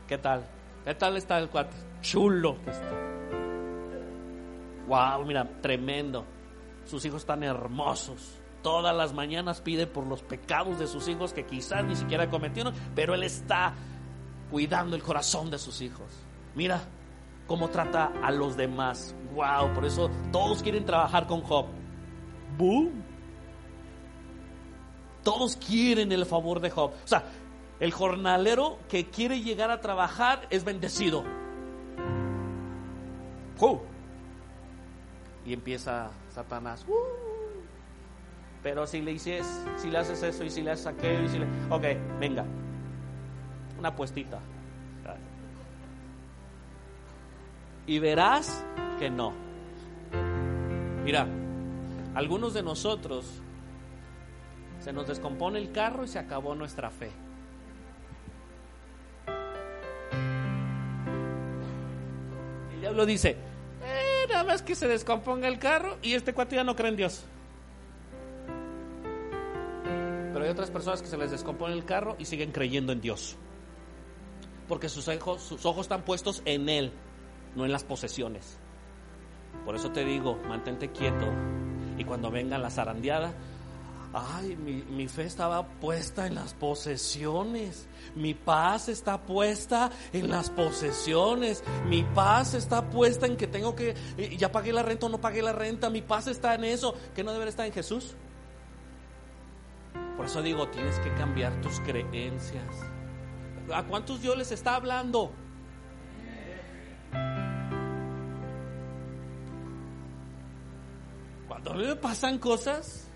¿Qué 0.08 0.18
tal? 0.18 0.46
¿Qué 0.86 0.96
tal 0.96 1.18
está 1.18 1.38
el 1.40 1.50
cuate? 1.50 1.76
Chulo 2.02 2.58
que 2.64 2.72
está. 2.72 2.92
Wow, 4.88 5.26
mira, 5.26 5.50
tremendo. 5.62 6.26
Sus 6.86 7.04
hijos 7.06 7.22
están 7.22 7.44
hermosos. 7.44 8.40
Todas 8.62 8.96
las 8.96 9.14
mañanas 9.14 9.62
pide 9.62 9.88
por 9.88 10.08
los 10.08 10.22
pecados 10.22 10.80
de 10.80 10.88
sus 10.88 11.08
hijos 11.08 11.34
que 11.34 11.46
quizás 11.46 11.84
ni 11.84 11.96
siquiera 11.96 12.30
cometieron, 12.30 12.74
pero 12.96 13.14
él 13.14 13.24
está 13.24 13.74
cuidando 14.50 14.96
el 14.96 15.04
corazón 15.04 15.50
de 15.50 15.58
sus 15.58 15.82
hijos. 15.82 16.08
Mira, 16.56 16.82
cómo 17.48 17.70
trata 17.70 18.12
a 18.22 18.32
los 18.32 18.56
demás. 18.56 19.16
Wow, 19.34 19.74
por 19.74 19.86
eso 19.86 20.10
todos 20.32 20.62
quieren 20.62 20.86
trabajar 20.86 21.28
con 21.28 21.42
Job. 21.42 21.68
Boom. 22.58 23.04
Todos 25.24 25.56
quieren 25.56 26.12
el 26.12 26.26
favor 26.26 26.60
de 26.60 26.70
Job. 26.70 26.92
O 26.92 27.08
sea, 27.08 27.24
el 27.80 27.92
jornalero 27.92 28.80
que 28.90 29.10
quiere 29.10 29.42
llegar 29.42 29.72
a 29.72 29.82
trabajar 29.82 30.48
es 30.50 30.64
bendecido. 30.64 31.24
Y 35.46 35.54
empieza 35.54 36.12
Satanás. 36.30 36.86
Pero 38.62 38.86
si 38.88 39.02
le 39.02 39.12
dices, 39.12 39.46
si 39.78 39.90
le 39.90 39.98
haces 39.98 40.22
eso 40.24 40.44
y 40.44 40.50
si 40.50 40.62
le 40.62 40.72
haces 40.72 40.88
aquello, 40.88 41.24
y 41.24 41.30
si 41.30 41.40
le... 41.40 41.46
ok, 41.70 42.20
venga, 42.20 42.46
una 43.78 43.96
puestita 43.96 44.40
y 47.86 48.00
verás 48.00 48.64
que 49.00 49.10
no. 49.10 49.34
Mira, 51.04 51.28
algunos 52.16 52.54
de 52.54 52.64
nosotros 52.64 53.26
se 54.80 54.94
nos 54.94 55.08
descompone 55.08 55.60
el 55.60 55.72
carro 55.72 56.04
y 56.04 56.08
se 56.08 56.20
acabó 56.20 56.56
nuestra 56.56 56.90
fe. 56.90 57.12
El 62.74 62.82
diablo 62.82 63.06
dice, 63.06 63.38
eh, 63.84 64.26
nada 64.30 64.44
más 64.44 64.62
que 64.62 64.76
se 64.76 64.88
descomponga 64.88 65.48
el 65.48 65.60
carro 65.60 65.98
y 66.02 66.14
este 66.14 66.34
cuate 66.34 66.56
ya 66.56 66.64
no 66.64 66.76
cree 66.76 66.90
en 66.90 66.98
Dios. 66.98 67.26
Pero 70.34 70.46
hay 70.46 70.52
otras 70.52 70.72
personas 70.72 71.02
que 71.02 71.08
se 71.08 71.18
les 71.18 71.32
descompone 71.32 71.74
el 71.74 71.86
carro 71.86 72.16
y 72.20 72.26
siguen 72.26 72.52
creyendo 72.52 72.92
en 72.92 73.02
Dios. 73.02 73.36
Porque 74.68 74.90
sus 74.90 75.08
ojos, 75.08 75.42
sus 75.42 75.66
ojos 75.66 75.86
están 75.86 76.04
puestos 76.04 76.42
en 76.46 76.70
Él, 76.70 76.92
no 77.56 77.66
en 77.66 77.72
las 77.72 77.84
posesiones. 77.84 78.58
Por 79.66 79.76
eso 79.76 79.92
te 79.92 80.04
digo, 80.04 80.40
mantente 80.48 80.92
quieto. 80.92 81.26
Y 81.98 82.04
cuando 82.04 82.32
venga 82.32 82.58
la 82.58 82.70
zarandeada, 82.70 83.34
ay, 84.14 84.56
mi, 84.56 85.08
fe 85.08 85.24
estaba 85.24 85.66
puesta 85.66 86.28
en 86.28 86.36
las 86.36 86.54
posesiones. 86.54 87.88
Mi 88.16 88.34
paz 88.34 88.90
está 88.90 89.22
puesta 89.22 89.92
en 90.12 90.30
las 90.30 90.50
posesiones. 90.50 91.64
Mi 91.88 92.04
paz 92.04 92.54
está 92.54 92.90
puesta 92.90 93.26
en 93.26 93.38
que 93.38 93.48
tengo 93.48 93.76
que, 93.76 93.96
ya 94.38 94.52
pagué 94.52 94.74
la 94.74 94.84
renta 94.84 95.06
o 95.06 95.10
no 95.10 95.22
pagué 95.22 95.42
la 95.42 95.54
renta. 95.54 95.90
Mi 95.90 96.02
paz 96.02 96.28
está 96.28 96.56
en 96.56 96.66
eso. 96.66 96.94
¿Que 97.16 97.24
no 97.24 97.32
debería 97.32 97.50
estar 97.50 97.66
en 97.66 97.74
Jesús? 97.74 98.16
Por 100.18 100.26
eso 100.26 100.42
digo, 100.42 100.68
tienes 100.68 101.00
que 101.00 101.14
cambiar 101.16 101.60
tus 101.62 101.80
creencias. 101.80 102.68
¿A 103.74 103.84
cuántos 103.84 104.22
Dios 104.22 104.38
les 104.38 104.52
está 104.52 104.76
hablando? 104.76 105.32
Cuando 111.64 111.86
me 111.86 111.96
pasan 111.96 112.40
cosas 112.40 113.08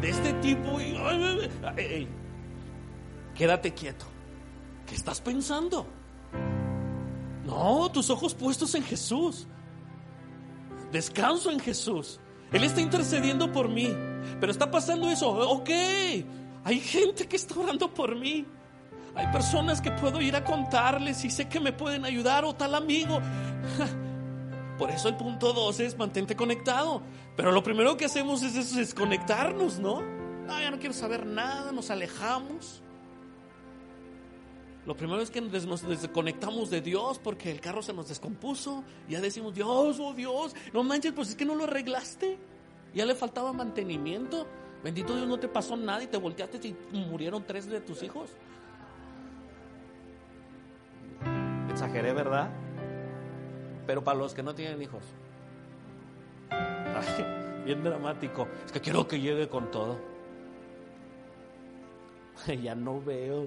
de 0.00 0.08
este 0.08 0.32
tipo, 0.34 0.80
y, 0.80 2.08
quédate 3.34 3.74
quieto. 3.74 4.06
¿Qué 4.86 4.94
estás 4.94 5.20
pensando? 5.20 5.86
No, 7.44 7.90
tus 7.90 8.08
ojos 8.08 8.34
puestos 8.34 8.74
en 8.74 8.82
Jesús. 8.82 9.46
Descanso 10.90 11.50
en 11.50 11.60
Jesús. 11.60 12.18
Él 12.50 12.64
está 12.64 12.80
intercediendo 12.80 13.52
por 13.52 13.68
mí. 13.68 13.94
Pero 14.40 14.50
está 14.50 14.70
pasando 14.70 15.10
eso. 15.10 15.28
Ok. 15.28 15.70
Hay 16.64 16.80
gente 16.80 17.28
que 17.28 17.36
está 17.36 17.58
orando 17.60 17.92
por 17.92 18.16
mí. 18.16 18.46
Hay 19.14 19.26
personas 19.32 19.80
que 19.80 19.90
puedo 19.90 20.20
ir 20.20 20.34
a 20.34 20.44
contarles 20.44 21.24
y 21.24 21.30
sé 21.30 21.48
que 21.48 21.60
me 21.60 21.72
pueden 21.72 22.04
ayudar 22.04 22.44
o 22.44 22.54
tal 22.54 22.74
amigo. 22.74 23.20
Por 24.80 24.90
eso 24.90 25.10
el 25.10 25.16
punto 25.16 25.52
12 25.52 25.84
es 25.84 25.98
mantente 25.98 26.34
conectado. 26.34 27.02
Pero 27.36 27.52
lo 27.52 27.62
primero 27.62 27.98
que 27.98 28.06
hacemos 28.06 28.42
es 28.42 28.74
desconectarnos, 28.74 29.78
¿no? 29.78 30.00
No, 30.00 30.58
ya 30.58 30.70
no 30.70 30.78
quiero 30.78 30.94
saber 30.94 31.26
nada, 31.26 31.70
nos 31.70 31.90
alejamos. 31.90 32.80
Lo 34.86 34.96
primero 34.96 35.20
es 35.20 35.30
que 35.30 35.42
nos 35.42 35.86
desconectamos 35.86 36.70
de 36.70 36.80
Dios 36.80 37.18
porque 37.18 37.50
el 37.50 37.60
carro 37.60 37.82
se 37.82 37.92
nos 37.92 38.08
descompuso. 38.08 38.82
Ya 39.06 39.20
decimos, 39.20 39.54
Dios, 39.54 40.00
oh 40.00 40.14
Dios, 40.14 40.56
no 40.72 40.82
manches, 40.82 41.12
pues 41.12 41.28
es 41.28 41.36
que 41.36 41.44
no 41.44 41.56
lo 41.56 41.64
arreglaste. 41.64 42.38
Ya 42.94 43.04
le 43.04 43.14
faltaba 43.14 43.52
mantenimiento. 43.52 44.46
Bendito 44.82 45.14
Dios, 45.14 45.28
no 45.28 45.38
te 45.38 45.48
pasó 45.48 45.76
nada 45.76 46.02
y 46.02 46.06
te 46.06 46.16
volteaste 46.16 46.68
y 46.68 46.74
murieron 46.96 47.44
tres 47.46 47.66
de 47.66 47.82
tus 47.82 48.02
hijos. 48.02 48.30
Exageré, 51.68 52.14
¿verdad? 52.14 52.50
Pero 53.90 54.04
para 54.04 54.20
los 54.20 54.34
que 54.34 54.42
no 54.44 54.54
tienen 54.54 54.80
hijos. 54.80 55.02
Bien 57.64 57.82
dramático. 57.82 58.46
Es 58.64 58.70
que 58.70 58.80
quiero 58.80 59.08
que 59.08 59.18
llegue 59.18 59.48
con 59.48 59.68
todo. 59.72 59.98
ya 62.62 62.76
no 62.76 63.02
veo. 63.02 63.44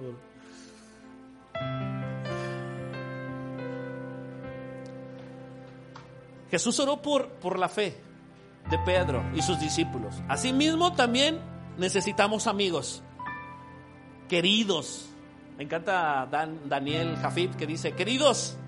Jesús 6.50 6.78
oró 6.78 7.00
por, 7.00 7.30
por 7.36 7.58
la 7.58 7.70
fe 7.70 7.98
de 8.68 8.78
Pedro 8.80 9.24
y 9.34 9.40
sus 9.40 9.58
discípulos. 9.58 10.14
Asimismo, 10.28 10.92
también 10.92 11.40
necesitamos 11.78 12.46
amigos, 12.46 13.02
queridos. 14.28 15.08
Me 15.56 15.64
encanta 15.64 16.28
Dan, 16.30 16.68
Daniel 16.68 17.16
Jafib 17.16 17.56
que 17.56 17.66
dice, 17.66 17.92
queridos, 17.92 18.58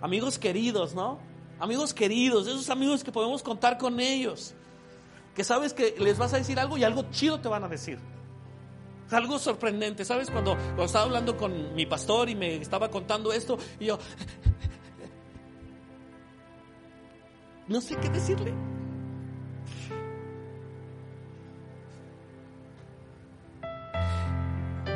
amigos 0.00 0.38
queridos, 0.38 0.94
¿no? 0.94 1.18
Amigos 1.60 1.92
queridos, 1.92 2.46
esos 2.46 2.70
amigos 2.70 3.02
que 3.02 3.10
podemos 3.10 3.42
contar 3.42 3.78
con 3.78 3.98
ellos. 3.98 4.54
Que 5.34 5.44
sabes 5.44 5.72
que 5.72 5.94
les 5.98 6.18
vas 6.18 6.32
a 6.34 6.36
decir 6.36 6.58
algo 6.58 6.78
y 6.78 6.84
algo 6.84 7.04
chido 7.10 7.40
te 7.40 7.48
van 7.48 7.64
a 7.64 7.68
decir. 7.68 7.98
Algo 9.10 9.38
sorprendente, 9.38 10.04
¿sabes? 10.04 10.30
Cuando, 10.30 10.56
estaba 10.82 11.04
hablando 11.04 11.36
con 11.36 11.74
mi 11.74 11.86
pastor 11.86 12.28
y 12.28 12.34
me 12.34 12.56
estaba 12.56 12.90
contando 12.90 13.32
esto, 13.32 13.56
y 13.80 13.86
yo, 13.86 13.98
no 17.68 17.80
sé 17.80 17.96
qué 17.96 18.10
decirle. 18.10 18.52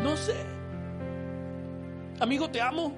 No 0.02 0.16
sé. 0.16 0.34
Amigo, 2.20 2.50
te 2.50 2.60
amo. 2.60 2.94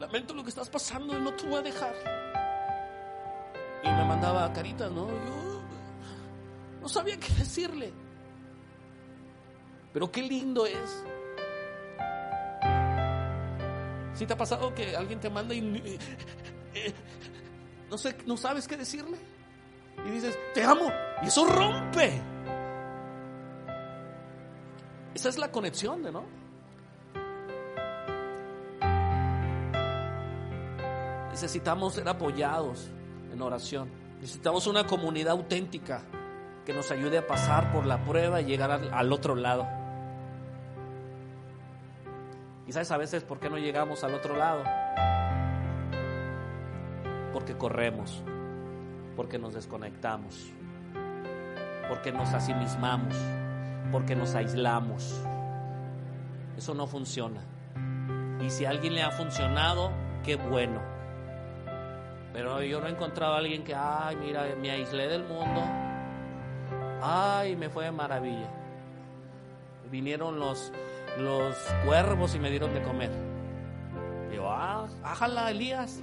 Lamento 0.00 0.32
lo 0.32 0.42
que 0.42 0.48
estás 0.48 0.70
pasando, 0.70 1.18
no 1.18 1.34
te 1.34 1.46
voy 1.46 1.58
a 1.58 1.62
dejar. 1.62 1.94
Y 3.84 3.86
me 3.86 4.04
mandaba 4.06 4.50
caritas, 4.50 4.90
¿no? 4.90 5.08
Yo 5.08 5.60
no 6.80 6.88
sabía 6.88 7.20
qué 7.20 7.30
decirle. 7.34 7.92
Pero 9.92 10.10
qué 10.10 10.22
lindo 10.22 10.64
es. 10.64 11.04
Si 14.14 14.26
te 14.26 14.32
ha 14.32 14.36
pasado 14.38 14.74
que 14.74 14.96
alguien 14.96 15.20
te 15.20 15.28
manda 15.28 15.54
y 15.54 15.60
eh, 16.74 16.94
no 17.90 17.98
sé, 17.98 18.16
no 18.24 18.38
sabes 18.38 18.66
qué 18.66 18.78
decirle? 18.78 19.18
Y 20.06 20.10
dices, 20.12 20.38
te 20.54 20.64
amo. 20.64 20.90
Y 21.22 21.26
eso 21.26 21.44
rompe. 21.46 22.22
Esa 25.12 25.28
es 25.28 25.36
la 25.36 25.50
conexión 25.52 26.00
¿no? 26.02 26.24
Necesitamos 31.30 31.94
ser 31.94 32.08
apoyados 32.08 32.90
en 33.32 33.40
oración. 33.40 33.88
Necesitamos 34.20 34.66
una 34.66 34.86
comunidad 34.86 35.32
auténtica 35.32 36.02
que 36.64 36.72
nos 36.74 36.90
ayude 36.90 37.18
a 37.18 37.26
pasar 37.26 37.72
por 37.72 37.86
la 37.86 38.04
prueba 38.04 38.40
y 38.40 38.44
llegar 38.44 38.70
al, 38.70 39.12
otro 39.12 39.34
lado. 39.34 39.66
Y 42.66 42.72
sabes 42.72 42.90
a 42.90 42.96
veces 42.96 43.22
por 43.22 43.40
qué 43.40 43.48
no 43.48 43.58
llegamos 43.58 44.04
al 44.04 44.14
otro 44.14 44.36
lado. 44.36 44.62
Porque 47.32 47.56
corremos, 47.56 48.22
porque 49.16 49.38
nos 49.38 49.54
desconectamos, 49.54 50.52
porque 51.88 52.12
nos 52.12 52.34
asimismamos, 52.34 53.16
porque 53.90 54.14
nos 54.14 54.34
aislamos. 54.34 55.20
Eso 56.58 56.74
no 56.74 56.86
funciona. 56.86 57.40
Y 58.44 58.50
si 58.50 58.64
a 58.64 58.70
alguien 58.70 58.94
le 58.94 59.02
ha 59.02 59.10
funcionado, 59.12 59.92
qué 60.24 60.36
bueno. 60.36 60.99
Pero 62.32 62.62
yo 62.62 62.80
no 62.80 62.86
he 62.86 62.90
encontrado 62.90 63.34
a 63.34 63.38
alguien 63.38 63.64
que, 63.64 63.74
ay, 63.74 64.16
mira, 64.16 64.54
me 64.60 64.70
aislé 64.70 65.08
del 65.08 65.24
mundo. 65.24 65.62
Ay, 67.02 67.56
me 67.56 67.68
fue 67.68 67.84
de 67.84 67.92
maravilla. 67.92 68.48
Vinieron 69.90 70.38
los, 70.38 70.72
los 71.18 71.56
cuervos 71.84 72.34
y 72.34 72.38
me 72.38 72.50
dieron 72.50 72.72
de 72.72 72.82
comer. 72.82 73.10
Digo, 74.30 74.48
ah, 74.48 74.86
ájala, 75.02 75.50
Elías. 75.50 76.00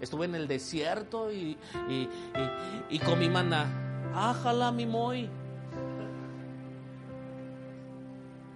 Estuve 0.00 0.26
en 0.26 0.34
el 0.34 0.46
desierto 0.46 1.32
y, 1.32 1.56
y, 1.88 1.94
y, 1.94 2.08
y 2.90 2.98
comí 2.98 3.28
maná. 3.28 3.66
Ájala, 4.14 4.70
mi 4.72 4.84
moy. 4.84 5.30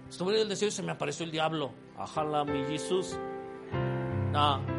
Estuve 0.09 0.35
en 0.35 0.41
el 0.41 0.49
desierto 0.49 0.73
y 0.73 0.75
se 0.75 0.83
me 0.83 0.91
apareció 0.91 1.25
el 1.25 1.31
diablo. 1.31 1.71
Ájala, 1.97 2.45
mi 2.45 2.63
Jesús. 2.65 3.17
No. 4.31 4.72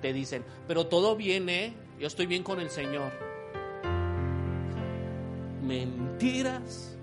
Te 0.00 0.12
dicen, 0.12 0.44
pero 0.66 0.86
todo 0.86 1.16
viene, 1.16 1.74
yo 1.98 2.06
estoy 2.06 2.26
bien 2.26 2.42
con 2.42 2.60
el 2.60 2.70
Señor. 2.70 3.12
Mentiras. 5.62 6.96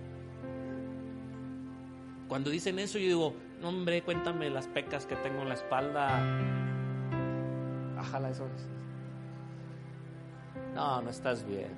Cuando 2.28 2.50
dicen 2.50 2.80
eso, 2.80 2.98
yo 2.98 3.06
digo, 3.06 3.36
no, 3.62 3.70
hombre, 3.70 4.02
cuéntame 4.02 4.50
las 4.50 4.68
pecas 4.68 5.06
que 5.06 5.16
tengo 5.18 5.42
en 5.42 5.50
la 5.50 5.56
espalda. 5.56 6.22
Ájala 7.98 8.30
eso. 8.30 8.48
No, 10.74 11.02
no 11.02 11.10
estás 11.10 11.46
bien. 11.46 11.72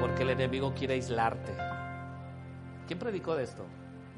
Porque 0.00 0.22
el 0.22 0.30
enemigo 0.30 0.74
quiere 0.74 0.94
aislarte. 0.94 1.52
¿Quién 2.86 2.98
predicó 2.98 3.34
de 3.34 3.44
esto? 3.44 3.64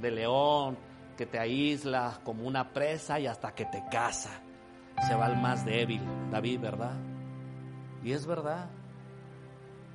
de 0.01 0.11
león 0.11 0.77
que 1.21 1.27
te 1.27 1.39
aísla 1.39 2.19
como 2.25 2.45
una 2.45 2.73
presa 2.73 3.21
y 3.21 3.27
hasta 3.27 3.55
que 3.55 3.67
te 3.67 3.85
caza. 3.91 4.31
Se 5.07 5.15
va 5.15 5.27
el 5.27 5.37
más 5.37 5.67
débil, 5.67 6.01
David, 6.31 6.61
¿verdad? 6.61 6.95
Y 8.03 8.13
es 8.13 8.25
verdad, 8.25 8.71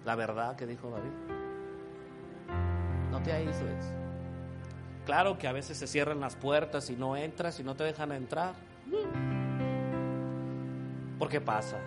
la 0.05 0.13
verdad 0.13 0.55
que 0.55 0.67
dijo 0.67 0.91
David. 0.91 1.09
No 3.09 3.23
te 3.23 3.31
aísles. 3.31 3.91
Claro 5.07 5.39
que 5.39 5.47
a 5.47 5.51
veces 5.51 5.79
se 5.79 5.87
cierran 5.87 6.19
las 6.19 6.35
puertas 6.35 6.91
y 6.91 6.95
no 6.95 7.17
entras 7.17 7.59
y 7.59 7.63
no 7.63 7.75
te 7.75 7.85
dejan 7.85 8.11
entrar. 8.11 8.53
¿Por 11.17 11.27
qué 11.27 11.41
pasa? 11.41 11.79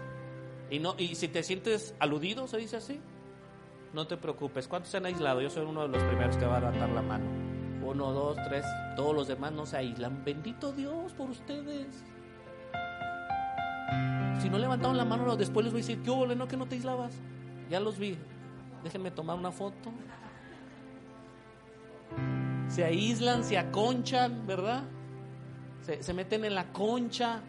Y, 0.68 0.81
no, 0.81 0.96
y 0.98 1.14
si 1.14 1.29
te 1.29 1.44
sientes 1.44 1.94
aludido, 2.01 2.48
se 2.48 2.57
dice 2.57 2.79
así, 2.79 3.01
no 3.92 4.05
te 4.09 4.16
preocupes. 4.16 4.66
¿Cuántos 4.66 4.90
se 4.90 4.96
han 4.96 5.07
aislado? 5.07 5.40
Yo 5.40 5.48
soy 5.48 5.64
uno 5.64 5.83
de 5.83 5.96
los 5.96 6.03
primeros 6.03 6.37
que 6.37 6.44
va 6.44 6.57
a 6.57 6.59
levantar 6.59 6.88
la 6.88 7.03
mano. 7.03 7.38
Uno, 7.88 8.12
dos, 8.12 8.37
tres. 8.44 8.66
Todos 8.96 9.14
los 9.14 9.29
demás 9.29 9.53
no 9.53 9.64
se 9.64 9.79
aíslan. 9.79 10.22
Bendito 10.22 10.72
Dios 10.72 11.12
por 11.14 11.31
ustedes. 11.31 12.05
Si 14.40 14.51
no 14.51 14.59
levantaron 14.59 14.98
la 14.98 15.07
mano, 15.07 15.37
después 15.37 15.64
les 15.64 15.72
voy 15.72 15.81
a 15.81 15.85
decir, 15.85 16.03
¿qué 16.03 16.11
hubo, 16.11 16.27
no? 16.27 16.46
Que 16.46 16.59
no 16.59 16.66
te 16.66 16.74
aislabas. 16.74 17.14
Ya 17.70 17.81
los 17.81 17.98
vi. 17.98 18.18
Déjenme 18.85 19.11
tomar 19.11 19.38
una 19.38 19.51
foto. 19.51 19.90
Se 22.68 22.85
aíslan, 22.85 23.42
se 23.42 23.57
aconchan, 23.57 24.46
¿verdad? 24.46 24.83
Se, 25.81 26.03
se 26.03 26.12
meten 26.12 26.44
en 26.44 26.55
la 26.55 26.70
concha. 26.70 27.40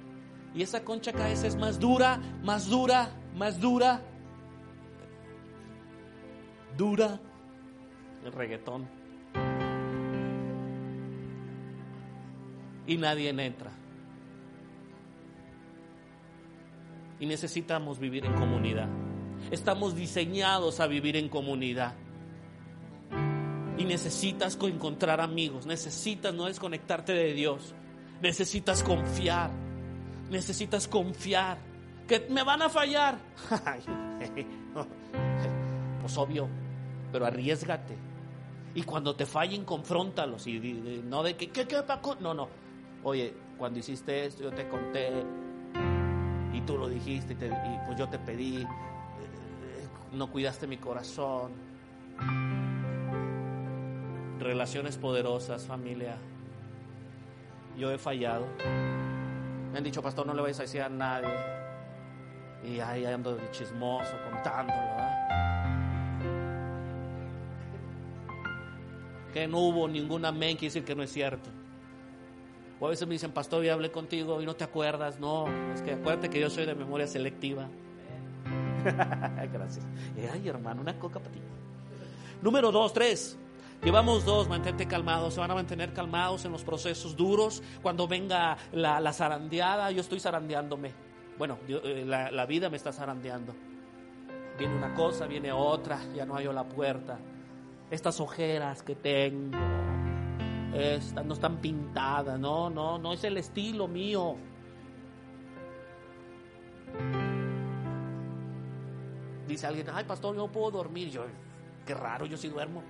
Y 0.55 0.63
esa 0.63 0.85
concha 0.85 1.11
cada 1.11 1.27
vez 1.27 1.43
es 1.43 1.57
más 1.57 1.79
dura, 1.79 2.17
más 2.43 2.69
dura, 2.69 3.09
más 3.35 3.59
dura. 3.59 4.01
Dura. 6.77 7.19
El 8.23 8.31
reggaetón. 8.31 8.98
Y 12.89 12.97
nadie 12.97 13.29
entra. 13.29 13.71
Y 17.19 17.27
necesitamos 17.27 17.99
vivir 17.99 18.25
en 18.25 18.33
comunidad. 18.33 18.87
Estamos 19.51 19.95
diseñados 19.95 20.79
a 20.79 20.87
vivir 20.87 21.15
en 21.15 21.29
comunidad. 21.29 21.93
Y 23.77 23.85
necesitas 23.85 24.57
encontrar 24.59 25.21
amigos. 25.21 25.67
Necesitas 25.67 26.33
no 26.33 26.45
desconectarte 26.45 27.13
de 27.13 27.33
Dios. 27.33 27.75
Necesitas 28.23 28.81
confiar. 28.81 29.51
Necesitas 30.31 30.87
confiar. 30.87 31.59
Que 32.07 32.25
me 32.31 32.41
van 32.41 32.63
a 32.63 32.69
fallar. 32.69 33.19
pues 36.01 36.17
obvio. 36.17 36.49
Pero 37.11 37.27
arriesgate. 37.27 37.95
Y 38.73 38.81
cuando 38.81 39.15
te 39.15 39.27
fallen, 39.27 39.63
confróntalos. 39.63 40.47
Y, 40.47 41.03
no 41.05 41.21
de 41.21 41.35
que, 41.35 41.51
¿qué, 41.51 41.67
qué, 41.67 41.83
No, 42.19 42.33
no. 42.33 42.58
Oye, 43.03 43.33
cuando 43.57 43.79
hiciste 43.79 44.25
esto, 44.25 44.43
yo 44.43 44.51
te 44.51 44.67
conté 44.67 45.23
y 46.53 46.61
tú 46.61 46.77
lo 46.77 46.89
dijiste 46.89 47.33
y, 47.33 47.85
pues 47.85 47.97
yo 47.97 48.09
te 48.09 48.19
pedí, 48.19 48.57
eh, 48.63 48.67
no 50.11 50.29
cuidaste 50.29 50.67
mi 50.67 50.77
corazón. 50.77 51.53
Relaciones 54.39 54.97
poderosas, 54.97 55.65
familia. 55.65 56.17
Yo 57.77 57.91
he 57.91 57.97
fallado. 57.97 58.45
Me 59.71 59.77
han 59.77 59.83
dicho, 59.83 60.01
pastor, 60.01 60.27
no 60.27 60.33
le 60.33 60.41
vais 60.41 60.59
a 60.59 60.63
decir 60.63 60.81
a 60.81 60.89
nadie. 60.89 61.33
Y 62.63 62.81
ahí 62.81 63.05
ando 63.05 63.35
de 63.35 63.49
chismoso 63.51 64.11
contándolo. 64.29 64.79
Que 69.33 69.47
no 69.47 69.59
hubo 69.59 69.87
ningún 69.87 70.25
amén, 70.25 70.57
quiere 70.57 70.73
decir 70.73 70.83
que 70.83 70.95
no 70.95 71.03
es 71.03 71.13
cierto. 71.13 71.49
O 72.79 72.87
a 72.87 72.89
veces 72.89 73.07
me 73.07 73.13
dicen, 73.13 73.31
pastor, 73.31 73.63
ya 73.63 73.73
hablé 73.73 73.91
contigo 73.91 74.41
y 74.41 74.45
no 74.45 74.55
te 74.55 74.63
acuerdas. 74.63 75.19
No, 75.19 75.45
es 75.73 75.81
que 75.81 75.93
acuérdate 75.93 76.29
que 76.29 76.39
yo 76.39 76.49
soy 76.49 76.65
de 76.65 76.75
memoria 76.75 77.07
selectiva. 77.07 77.67
Gracias. 78.83 79.85
Ay, 80.31 80.47
hermano, 80.47 80.81
una 80.81 80.97
coca 80.97 81.19
para 81.19 81.31
ti. 81.31 81.41
Número 82.41 82.71
dos, 82.71 82.93
tres. 82.93 83.37
Llevamos 83.83 84.25
dos, 84.25 84.49
mantente 84.49 84.87
calmados, 84.87 85.35
se 85.35 85.39
van 85.39 85.51
a 85.51 85.55
mantener 85.55 85.93
calmados 85.93 86.43
en 86.43 86.51
los 86.51 86.63
procesos 86.63 87.15
duros. 87.15 87.63
Cuando 87.81 88.07
venga 88.07 88.57
la, 88.73 89.13
zarandeada, 89.13 89.91
yo 89.91 90.01
estoy 90.01 90.19
zarandeándome. 90.19 90.91
Bueno, 91.37 91.57
eh, 91.67 92.03
la, 92.05 92.29
la, 92.29 92.45
vida 92.45 92.69
me 92.69 92.75
está 92.75 92.91
zarandeando. 92.91 93.53
Viene 94.57 94.75
una 94.75 94.93
cosa, 94.93 95.27
viene 95.27 95.53
otra, 95.53 96.01
ya 96.13 96.25
no 96.25 96.35
hallo 96.35 96.51
la 96.51 96.67
puerta. 96.67 97.17
Estas 97.89 98.19
ojeras 98.19 98.83
que 98.83 98.95
tengo, 98.95 99.57
no 101.25 101.33
están 101.33 101.57
pintadas, 101.57 102.39
no, 102.39 102.69
no, 102.69 102.97
no 102.97 103.13
es 103.13 103.23
el 103.23 103.37
estilo 103.37 103.87
mío. 103.87 104.35
Dice 109.47 109.65
alguien, 109.65 109.87
ay 109.91 110.03
pastor, 110.03 110.35
yo 110.35 110.41
no 110.45 110.51
puedo 110.51 110.69
dormir. 110.69 111.09
Yo, 111.09 111.23
qué 111.85 111.95
raro, 111.95 112.25
yo 112.25 112.37
sí 112.37 112.47
duermo. 112.47 112.83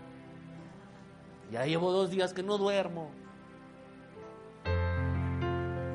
Ya 1.51 1.65
llevo 1.65 1.91
dos 1.91 2.11
días 2.11 2.33
que 2.33 2.43
no 2.43 2.57
duermo. 2.57 3.11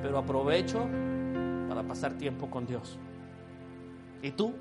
Pero 0.03 0.18
aprovecho 0.18 0.88
para 1.68 1.83
pasar 1.83 2.14
tiempo 2.14 2.51
con 2.51 2.66
Dios. 2.66 2.99
¿Y 4.23 4.31
tú? 4.31 4.55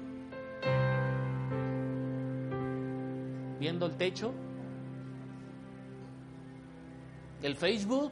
¿Viendo 3.59 3.85
el 3.85 3.95
techo? 3.95 4.33
El 7.43 7.55
Facebook. 7.55 8.11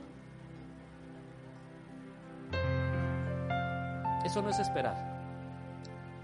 Eso 4.25 4.41
no 4.41 4.49
es 4.49 4.59
esperar. 4.59 4.95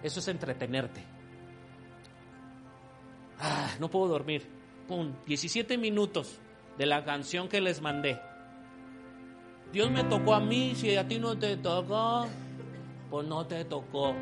Eso 0.03 0.19
es 0.19 0.27
entretenerte. 0.27 1.01
Ah, 3.39 3.71
no 3.79 3.89
puedo 3.89 4.07
dormir. 4.07 4.47
Pum, 4.87 5.13
17 5.25 5.77
minutos 5.77 6.37
de 6.77 6.85
la 6.85 7.03
canción 7.03 7.47
que 7.47 7.61
les 7.61 7.81
mandé. 7.81 8.19
Dios 9.71 9.89
me 9.91 10.03
tocó 10.03 10.33
a 10.33 10.39
mí, 10.39 10.75
si 10.75 10.95
a 10.95 11.07
ti 11.07 11.19
no 11.19 11.37
te 11.37 11.57
tocó, 11.57 12.27
pues 13.09 13.27
no 13.27 13.45
te 13.47 13.65
tocó. 13.65 14.15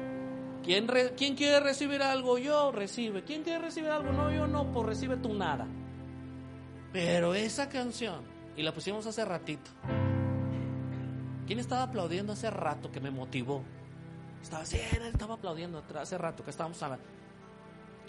¿Quién, 0.64 0.88
¿Quién 1.16 1.36
quiere 1.36 1.60
recibir 1.60 2.02
algo? 2.02 2.38
Yo 2.38 2.72
recibe. 2.72 3.24
¿Quién 3.24 3.44
quiere 3.44 3.60
recibir 3.60 3.90
algo? 3.90 4.12
No, 4.12 4.32
yo 4.32 4.48
no, 4.48 4.72
pues 4.72 4.88
recibe 4.88 5.18
tú 5.18 5.34
nada. 5.34 5.68
Pero 6.92 7.36
esa 7.36 7.70
canción 7.70 8.35
y 8.56 8.64
la 8.64 8.74
pusimos 8.74 9.06
hace 9.06 9.26
ratito. 9.26 9.72
¿Quién 11.46 11.60
estaba 11.60 11.84
aplaudiendo 11.84 12.34
hace 12.34 12.50
rato 12.50 12.92
que 12.92 13.00
me 13.00 13.12
motivó? 13.12 13.64
Estaba 14.42 14.64
así, 14.64 14.78
él 14.78 15.04
estaba 15.04 15.36
aplaudiendo 15.36 15.84
hace 16.00 16.18
rato 16.18 16.44
que 16.44 16.52
estábamos 16.52 16.82
hablando. 16.82 17.06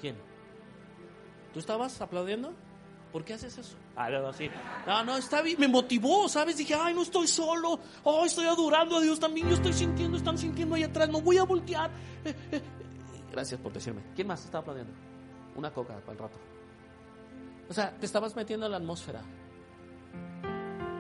¿Quién? 0.01 0.17
¿Tú 1.53 1.59
estabas 1.59 2.01
aplaudiendo? 2.01 2.53
¿Por 3.13 3.25
qué 3.25 3.35
haces 3.35 3.57
eso? 3.57 3.77
Ah, 3.95 4.11
no, 4.11 4.29
así. 4.29 4.51
No, 4.87 5.05
no, 5.05 5.17
está 5.17 5.41
bien, 5.41 5.59
me 5.59 5.69
motivó, 5.69 6.29
¿sabes? 6.29 6.59
Dije, 6.59 6.75
ay, 6.75 6.93
no 6.93 7.03
estoy 7.03 7.27
solo. 7.27 7.79
Oh, 8.05 8.27
estoy 8.27 8.47
adorando 8.47 8.97
a 8.97 9.01
Dios 9.01 9.19
también. 9.19 9.49
Yo 9.49 9.55
estoy 9.55 9.73
sintiendo, 9.73 10.19
están 10.19 10.37
sintiendo 10.37 10.75
ahí 10.75 10.83
atrás. 10.83 11.09
No 11.09 11.23
voy 11.23 11.39
a 11.39 11.45
voltear. 11.45 11.91
Eh, 12.25 12.35
eh. 12.53 12.63
Gracias 13.33 13.59
por 13.61 13.73
decirme. 13.73 14.03
¿Quién 14.15 14.27
más 14.27 14.45
estaba 14.45 14.61
aplaudiendo? 14.61 14.93
Una 15.55 15.71
coca 15.73 15.95
para 16.01 16.13
el 16.13 16.19
rato. 16.19 16.39
O 17.71 17.73
sea, 17.73 17.97
te 17.97 18.05
estabas 18.05 18.37
metiendo 18.37 18.67
en 18.67 18.73
la 18.73 18.79
atmósfera 18.79 19.23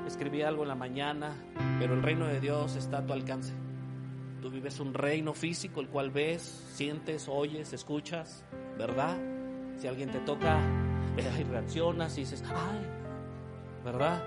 escribí 0.06 0.42
algo 0.42 0.62
en 0.62 0.68
la 0.68 0.74
mañana, 0.74 1.34
pero 1.78 1.94
el 1.94 2.02
reino 2.02 2.26
de 2.26 2.40
Dios 2.40 2.76
está 2.76 2.98
a 2.98 3.06
tu 3.06 3.12
alcance. 3.12 3.52
Tú 4.40 4.50
vives 4.50 4.78
un 4.80 4.94
reino 4.94 5.34
físico, 5.34 5.80
el 5.80 5.88
cual 5.88 6.10
ves, 6.10 6.42
sientes, 6.72 7.28
oyes, 7.28 7.72
escuchas, 7.72 8.44
¿verdad? 8.78 9.16
Si 9.78 9.86
alguien 9.86 10.10
te 10.10 10.20
toca, 10.20 10.60
reaccionas 11.50 12.16
y 12.18 12.20
dices, 12.20 12.44
ay, 12.46 12.86
¿verdad? 13.84 14.22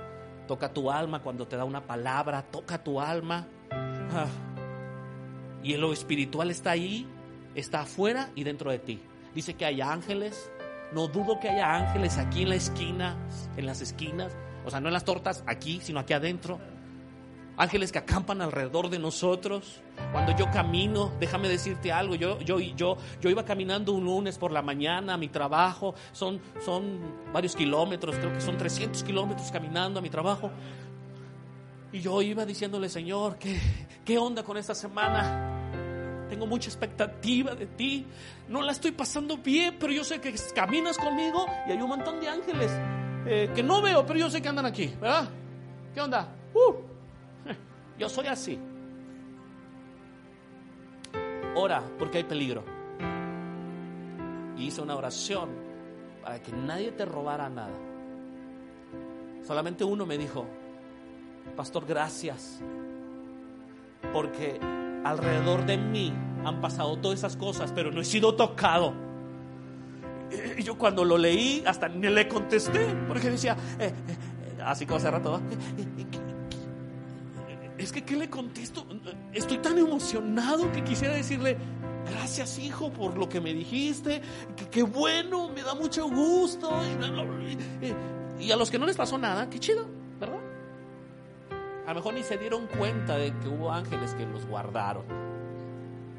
Toca 0.47 0.73
tu 0.73 0.91
alma 0.91 1.21
cuando 1.21 1.47
te 1.47 1.55
da 1.55 1.63
una 1.63 1.85
palabra, 1.85 2.41
toca 2.43 2.83
tu 2.83 2.99
alma. 2.99 3.47
Ah. 3.71 4.27
Y 5.63 5.77
lo 5.77 5.93
espiritual 5.93 6.51
está 6.51 6.71
ahí, 6.71 7.07
está 7.55 7.81
afuera 7.81 8.29
y 8.35 8.43
dentro 8.43 8.71
de 8.71 8.79
ti. 8.79 9.01
Dice 9.33 9.53
que 9.53 9.65
hay 9.65 9.81
ángeles. 9.81 10.51
No 10.91 11.07
dudo 11.07 11.39
que 11.39 11.49
haya 11.49 11.75
ángeles 11.75 12.17
aquí 12.17 12.41
en 12.41 12.49
la 12.49 12.55
esquina, 12.55 13.15
en 13.57 13.67
las 13.67 13.79
esquinas 13.79 14.35
o 14.69 14.71
sea, 14.71 14.79
no 14.79 14.87
en 14.87 14.93
las 14.93 15.03
tortas 15.03 15.43
aquí, 15.47 15.79
sino 15.81 15.99
aquí 15.99 16.13
adentro. 16.13 16.59
Ángeles 17.57 17.91
que 17.91 17.97
acampan 17.97 18.39
alrededor 18.41 18.89
de 18.89 18.99
nosotros. 18.99 19.81
Cuando 20.11 20.37
yo 20.37 20.49
camino, 20.51 21.11
déjame 21.19 21.49
decirte 21.49 21.91
algo, 21.91 22.13
yo, 22.13 22.39
yo, 22.39 22.59
yo, 22.59 22.97
yo 23.19 23.29
iba 23.31 23.43
caminando 23.43 23.93
un 23.93 24.05
lunes 24.05 24.37
por 24.37 24.51
la 24.51 24.61
mañana 24.61 25.15
a 25.15 25.17
mi 25.17 25.27
trabajo, 25.27 25.95
son, 26.11 26.39
son 26.63 26.99
varios 27.33 27.55
kilómetros, 27.55 28.15
creo 28.15 28.31
que 28.31 28.41
son 28.41 28.57
300 28.57 29.03
kilómetros 29.03 29.51
caminando 29.51 29.99
a 29.99 30.01
mi 30.03 30.09
trabajo. 30.11 30.51
Y 31.91 31.99
yo 31.99 32.21
iba 32.21 32.45
diciéndole, 32.45 32.89
Señor, 32.89 33.37
¿qué, 33.39 33.59
qué 34.05 34.19
onda 34.19 34.43
con 34.43 34.55
esta 34.55 34.75
semana? 34.75 36.27
Tengo 36.29 36.45
mucha 36.45 36.69
expectativa 36.69 37.55
de 37.55 37.65
ti. 37.65 38.05
No 38.47 38.61
la 38.61 38.71
estoy 38.71 38.91
pasando 38.91 39.37
bien, 39.37 39.77
pero 39.79 39.91
yo 39.91 40.03
sé 40.03 40.21
que 40.21 40.31
caminas 40.53 40.99
conmigo 40.99 41.47
y 41.67 41.71
hay 41.71 41.81
un 41.81 41.89
montón 41.89 42.21
de 42.21 42.29
ángeles 42.29 42.71
eh, 43.31 43.51
que 43.53 43.61
no 43.61 43.79
veo, 43.79 44.03
pero 44.07 44.17
yo 44.17 44.29
sé 44.29 44.41
que 44.41 44.49
andan 44.49 44.65
aquí, 44.65 44.87
¿verdad? 44.99 45.29
¿Qué 45.93 46.01
onda? 46.01 46.27
Uh, 46.51 46.73
yo 47.99 48.09
soy 48.09 48.25
así. 48.25 48.59
Ora 51.55 51.83
porque 51.99 52.17
hay 52.17 52.23
peligro. 52.23 52.63
Y 54.57 54.65
hice 54.65 54.81
una 54.81 54.95
oración 54.95 55.49
para 56.23 56.41
que 56.41 56.51
nadie 56.51 56.91
te 56.91 57.05
robara 57.05 57.49
nada. 57.49 57.77
Solamente 59.45 59.83
uno 59.83 60.07
me 60.07 60.17
dijo, 60.17 60.47
Pastor, 61.55 61.85
gracias. 61.85 62.61
Porque 64.11 64.59
alrededor 65.03 65.67
de 65.67 65.77
mí 65.77 66.11
han 66.45 66.61
pasado 66.61 66.97
todas 66.97 67.19
esas 67.19 67.37
cosas, 67.37 67.71
pero 67.73 67.91
no 67.91 68.01
he 68.01 68.05
sido 68.05 68.35
tocado. 68.35 69.08
Y 70.57 70.63
yo 70.63 70.77
cuando 70.77 71.03
lo 71.03 71.17
leí, 71.17 71.63
hasta 71.65 71.87
ni 71.87 72.07
le 72.07 72.27
contesté, 72.27 72.95
porque 73.07 73.31
decía, 73.31 73.57
eh, 73.79 73.91
eh, 74.07 74.61
así 74.63 74.85
como 74.85 74.97
hace 74.97 75.09
rato, 75.09 75.41
es 77.77 77.91
que 77.91 78.03
¿qué 78.03 78.15
le 78.15 78.29
contesto? 78.29 78.85
Estoy 79.33 79.57
tan 79.59 79.77
emocionado 79.77 80.71
que 80.71 80.83
quisiera 80.83 81.15
decirle, 81.15 81.57
gracias 82.09 82.59
hijo 82.59 82.91
por 82.91 83.17
lo 83.17 83.29
que 83.29 83.41
me 83.41 83.53
dijiste, 83.53 84.21
qué 84.69 84.83
bueno, 84.83 85.49
me 85.49 85.63
da 85.63 85.73
mucho 85.75 86.09
gusto. 86.09 86.69
Y 88.39 88.51
a 88.51 88.55
los 88.55 88.69
que 88.69 88.79
no 88.79 88.85
les 88.85 88.97
pasó 88.97 89.17
nada, 89.17 89.49
qué 89.49 89.59
chido, 89.59 89.85
¿verdad? 90.19 90.39
A 91.85 91.89
lo 91.89 91.95
mejor 91.95 92.13
ni 92.13 92.23
se 92.23 92.37
dieron 92.37 92.67
cuenta 92.67 93.17
de 93.17 93.33
que 93.39 93.47
hubo 93.47 93.71
ángeles 93.71 94.13
que 94.13 94.25
los 94.25 94.45
guardaron. 94.45 95.03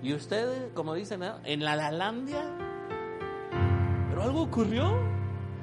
Y 0.03 0.15
ustedes, 0.15 0.73
como 0.75 0.95
dicen, 0.95 1.23
¿eh? 1.23 1.33
en 1.45 1.63
la 1.63 1.77
Lalandia, 1.77 2.43
algo 4.23 4.43
ocurrió. 4.43 4.99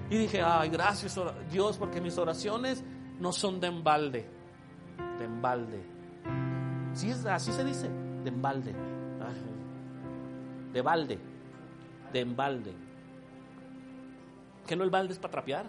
Y 0.10 0.18
dije, 0.18 0.42
ay, 0.42 0.70
gracias 0.70 1.20
Dios, 1.52 1.78
porque 1.78 2.00
mis 2.00 2.18
oraciones 2.18 2.84
no 3.20 3.34
son 3.34 3.60
de 3.60 3.68
embalde, 3.68 4.26
de 5.20 5.26
embalde. 5.26 5.84
Sí, 6.94 7.12
así 7.30 7.52
se 7.52 7.64
dice, 7.64 7.90
de 8.24 8.30
embalde. 8.30 8.74
De 10.72 10.82
balde, 10.82 11.20
de 12.14 12.20
embalde. 12.20 12.74
¿Que 14.66 14.76
no 14.76 14.84
el 14.84 14.90
balde 14.90 15.14
es 15.14 15.20
para 15.20 15.32
trapear? 15.32 15.66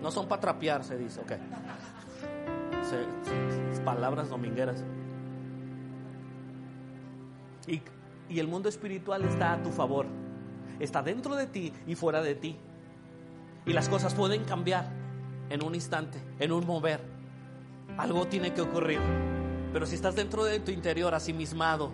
No 0.00 0.10
son 0.10 0.28
para 0.28 0.40
trapear, 0.40 0.84
se 0.84 0.96
dice, 0.96 1.20
ok. 1.20 1.32
palabras 3.84 4.30
domingueras. 4.30 4.82
Y, 7.66 7.82
y 8.28 8.38
el 8.38 8.48
mundo 8.48 8.68
espiritual 8.68 9.24
está 9.24 9.54
a 9.54 9.62
tu 9.62 9.70
favor. 9.70 10.06
Está 10.80 11.02
dentro 11.02 11.36
de 11.36 11.46
ti 11.46 11.72
y 11.86 11.94
fuera 11.94 12.22
de 12.22 12.34
ti. 12.34 12.56
Y 13.66 13.72
las 13.72 13.88
cosas 13.88 14.14
pueden 14.14 14.44
cambiar 14.44 14.90
en 15.50 15.62
un 15.62 15.74
instante, 15.74 16.18
en 16.38 16.52
un 16.52 16.66
mover. 16.66 17.00
Algo 17.96 18.26
tiene 18.26 18.52
que 18.52 18.60
ocurrir. 18.60 19.00
Pero 19.72 19.86
si 19.86 19.94
estás 19.94 20.14
dentro 20.14 20.44
de 20.44 20.60
tu 20.60 20.70
interior, 20.70 21.14
asimismado, 21.14 21.92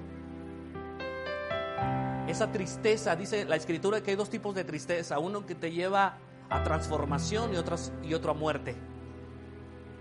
esa 2.27 2.53
tristeza, 2.53 3.17
dice 3.17 3.45
la 3.45 3.57
escritura 3.57 4.03
que 4.03 4.11
hay 4.13 4.17
dos 4.17 4.31
tipos 4.31 4.55
de 4.55 4.65
tristeza. 4.65 5.19
Uno 5.19 5.47
que 5.47 5.55
te 5.55 5.73
lleva 5.73 6.19
a 6.49 6.63
transformación 6.63 7.55
y, 7.55 7.57
otras, 7.57 7.93
y 8.03 8.15
otro 8.15 8.33
a 8.33 8.35
muerte. 8.35 8.75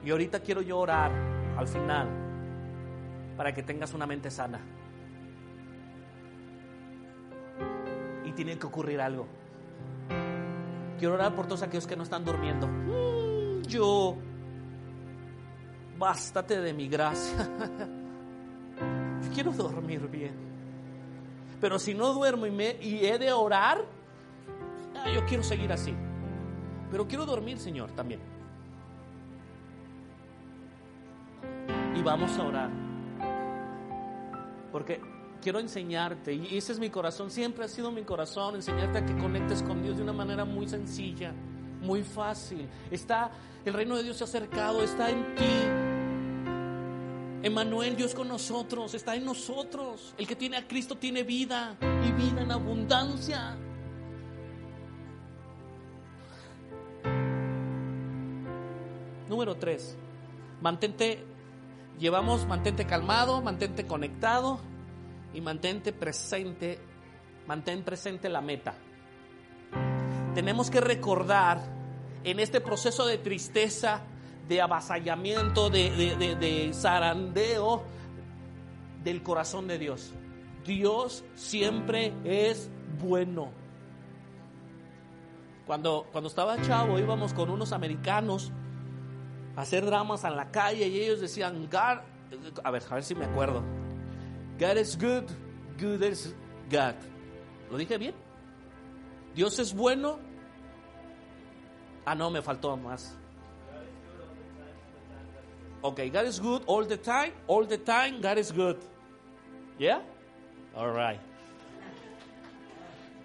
Y 0.04 0.12
ahorita 0.12 0.40
quiero 0.40 0.62
yo 0.62 0.80
orar 0.80 1.12
al 1.58 1.68
final 1.68 2.08
para 3.36 3.54
que 3.54 3.64
tengas 3.64 3.94
una 3.94 4.06
mente 4.06 4.32
sana. 4.32 4.60
Tiene 8.40 8.58
que 8.58 8.68
ocurrir 8.68 9.02
algo. 9.02 9.28
Quiero 10.98 11.16
orar 11.16 11.36
por 11.36 11.46
todos 11.46 11.62
aquellos 11.62 11.86
que 11.86 11.98
no 11.98 12.04
están 12.04 12.24
durmiendo. 12.24 12.68
Mm, 12.68 13.64
yo, 13.64 14.16
bástate 15.98 16.62
de 16.62 16.72
mi 16.72 16.88
gracia. 16.88 17.36
Quiero 19.34 19.52
dormir 19.52 20.08
bien. 20.08 20.32
Pero 21.60 21.80
si 21.80 21.94
no 21.94 22.14
duermo 22.14 22.48
y 22.48 23.06
he 23.06 23.20
de 23.20 23.34
orar, 23.34 23.84
ah, 24.96 25.10
yo 25.14 25.26
quiero 25.26 25.44
seguir 25.44 25.74
así. 25.74 25.94
Pero 26.90 27.06
quiero 27.10 27.26
dormir, 27.26 27.60
Señor, 27.60 27.92
también. 27.92 28.22
Y 31.94 32.02
vamos 32.02 32.40
a 32.40 32.44
orar. 32.44 32.70
Porque 34.72 35.02
quiero 35.42 35.60
enseñarte, 35.60 36.34
y 36.34 36.58
ese 36.58 36.74
es 36.74 36.80
mi 36.80 36.90
corazón, 36.90 37.32
siempre 37.32 37.66
ha 37.66 37.68
sido 37.68 37.92
mi 37.92 38.04
corazón, 38.04 38.56
enseñarte 38.56 39.00
a 39.00 39.06
que 39.06 39.18
conectes 39.18 39.64
con 39.64 39.82
Dios 39.82 39.98
de 39.98 40.04
una 40.04 40.14
manera 40.14 40.46
muy 40.46 40.68
sencilla, 40.68 41.34
muy 41.82 42.04
fácil. 42.04 42.68
Está, 42.92 43.32
el 43.66 43.74
reino 43.74 43.96
de 43.96 44.04
Dios 44.04 44.18
se 44.18 44.24
ha 44.24 44.28
acercado, 44.28 44.84
está 44.84 45.10
en 45.10 45.36
ti. 45.36 45.46
Emanuel, 47.42 47.96
Dios 47.96 48.14
con 48.14 48.28
nosotros, 48.28 48.94
está 48.94 49.16
en 49.16 49.24
nosotros. 49.24 50.14
El 50.18 50.28
que 50.28 50.36
tiene 50.36 50.58
a 50.58 50.68
Cristo 50.68 50.98
tiene 50.98 51.24
vida 51.24 51.78
y 51.82 52.12
vida 52.12 52.42
en 52.42 52.52
abundancia. 52.52 53.58
Número 59.30 59.56
tres, 59.56 59.96
mantente, 60.60 61.24
llevamos, 61.98 62.46
mantente 62.46 62.86
calmado, 62.86 63.42
mantente 63.42 63.86
conectado 63.86 64.60
y 65.34 65.42
mantente 65.42 65.94
presente, 65.94 66.80
mantén 67.48 67.84
presente 67.84 68.30
la 68.30 68.42
meta. 68.42 68.74
Tenemos 70.34 70.70
que 70.70 70.82
recordar 70.82 71.60
en 72.24 72.40
este 72.40 72.62
proceso 72.62 73.06
de 73.06 73.18
tristeza, 73.18 74.02
de 74.48 74.62
avasallamiento, 74.62 75.70
de, 75.70 76.16
de, 76.18 76.36
de 76.36 76.74
zarandeo 76.74 77.84
del 79.04 79.24
corazón 79.24 79.68
de 79.68 79.78
Dios. 79.78 80.14
Dios 80.66 81.24
siempre 81.36 82.14
es 82.24 82.70
bueno. 83.00 83.52
Cuando, 85.66 86.08
cuando 86.12 86.30
estaba 86.30 86.60
chavo 86.62 86.98
íbamos 86.98 87.34
con 87.34 87.50
unos 87.50 87.74
americanos 87.74 88.52
hacer 89.56 89.86
dramas 89.86 90.24
en 90.24 90.36
la 90.36 90.52
calle 90.52 90.88
y 90.88 91.00
ellos 91.00 91.20
decían, 91.20 91.70
God, 91.70 92.00
a 92.64 92.72
ver, 92.72 92.84
a 92.90 92.94
ver 92.96 93.04
si 93.04 93.14
me 93.14 93.26
acuerdo. 93.26 93.64
God 94.60 94.78
is 94.78 94.96
good, 94.96 95.24
good 95.78 96.04
is 96.04 96.34
God. 96.70 96.96
¿Lo 97.72 97.78
dije 97.78 97.98
bien? 97.98 98.14
Dios 99.34 99.58
es 99.60 99.74
bueno. 99.74 100.20
Ah, 102.06 102.14
no, 102.14 102.30
me 102.30 102.42
faltó 102.42 102.76
más. 102.76 103.16
Ok, 105.82 106.02
God 106.12 106.26
is 106.28 106.40
good 106.40 106.64
all 106.68 106.86
the 106.86 106.98
time, 106.98 107.32
all 107.48 107.66
the 107.66 107.78
time, 107.78 108.20
God 108.22 108.38
is 108.38 108.52
good. 108.52 108.78
¿Yeah? 109.78 110.02
All 110.76 110.92
right. 110.92 111.20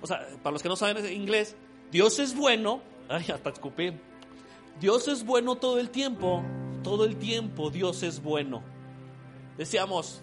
O 0.00 0.06
sea, 0.06 0.20
para 0.42 0.52
los 0.52 0.62
que 0.62 0.68
no 0.68 0.76
saben 0.76 1.04
inglés, 1.12 1.56
Dios 1.90 2.18
es 2.20 2.34
bueno. 2.34 2.80
Ay, 3.08 3.26
hasta 3.32 3.50
escupí. 3.50 3.92
Dios 4.80 5.08
es 5.08 5.24
bueno 5.24 5.56
todo 5.56 5.80
el 5.80 5.90
tiempo, 5.90 6.44
todo 6.82 7.04
el 7.04 7.16
tiempo 7.16 7.70
Dios 7.70 8.02
es 8.02 8.22
bueno. 8.22 8.62
Decíamos, 9.56 10.22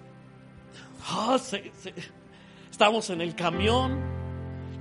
estamos 2.71 3.09
en 3.09 3.21
el 3.21 3.35
camión, 3.35 3.99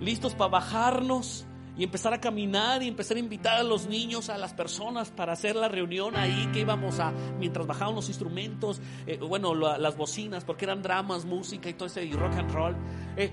listos 0.01 0.35
para 0.35 0.51
bajarnos 0.51 1.47
y 1.77 1.85
empezar 1.85 2.13
a 2.13 2.21
caminar 2.21 2.83
y 2.83 2.89
empezar 2.89 3.17
a 3.17 3.21
invitar 3.21 3.59
a 3.59 3.63
los 3.63 3.87
niños, 3.87 4.29
a 4.29 4.37
las 4.37 4.53
personas 4.53 5.11
para 5.11 5.33
hacer 5.33 5.57
la 5.57 5.69
reunión 5.69 6.17
ahí 6.17 6.49
que 6.53 6.61
íbamos 6.61 7.01
a, 7.01 7.13
mientras 7.39 7.67
bajaban 7.67 7.95
los 7.95 8.09
instrumentos, 8.09 8.81
eh, 9.07 9.17
bueno, 9.17 9.55
las 9.55 9.97
bocinas, 9.97 10.45
porque 10.45 10.67
eran 10.67 10.83
dramas, 10.83 11.25
música 11.25 11.69
y 11.69 11.75
todo 11.75 11.87
ese 11.87 12.05
y 12.05 12.13
rock 12.13 12.35
and 12.35 12.53
roll. 12.53 12.77
Eh, 13.17 13.31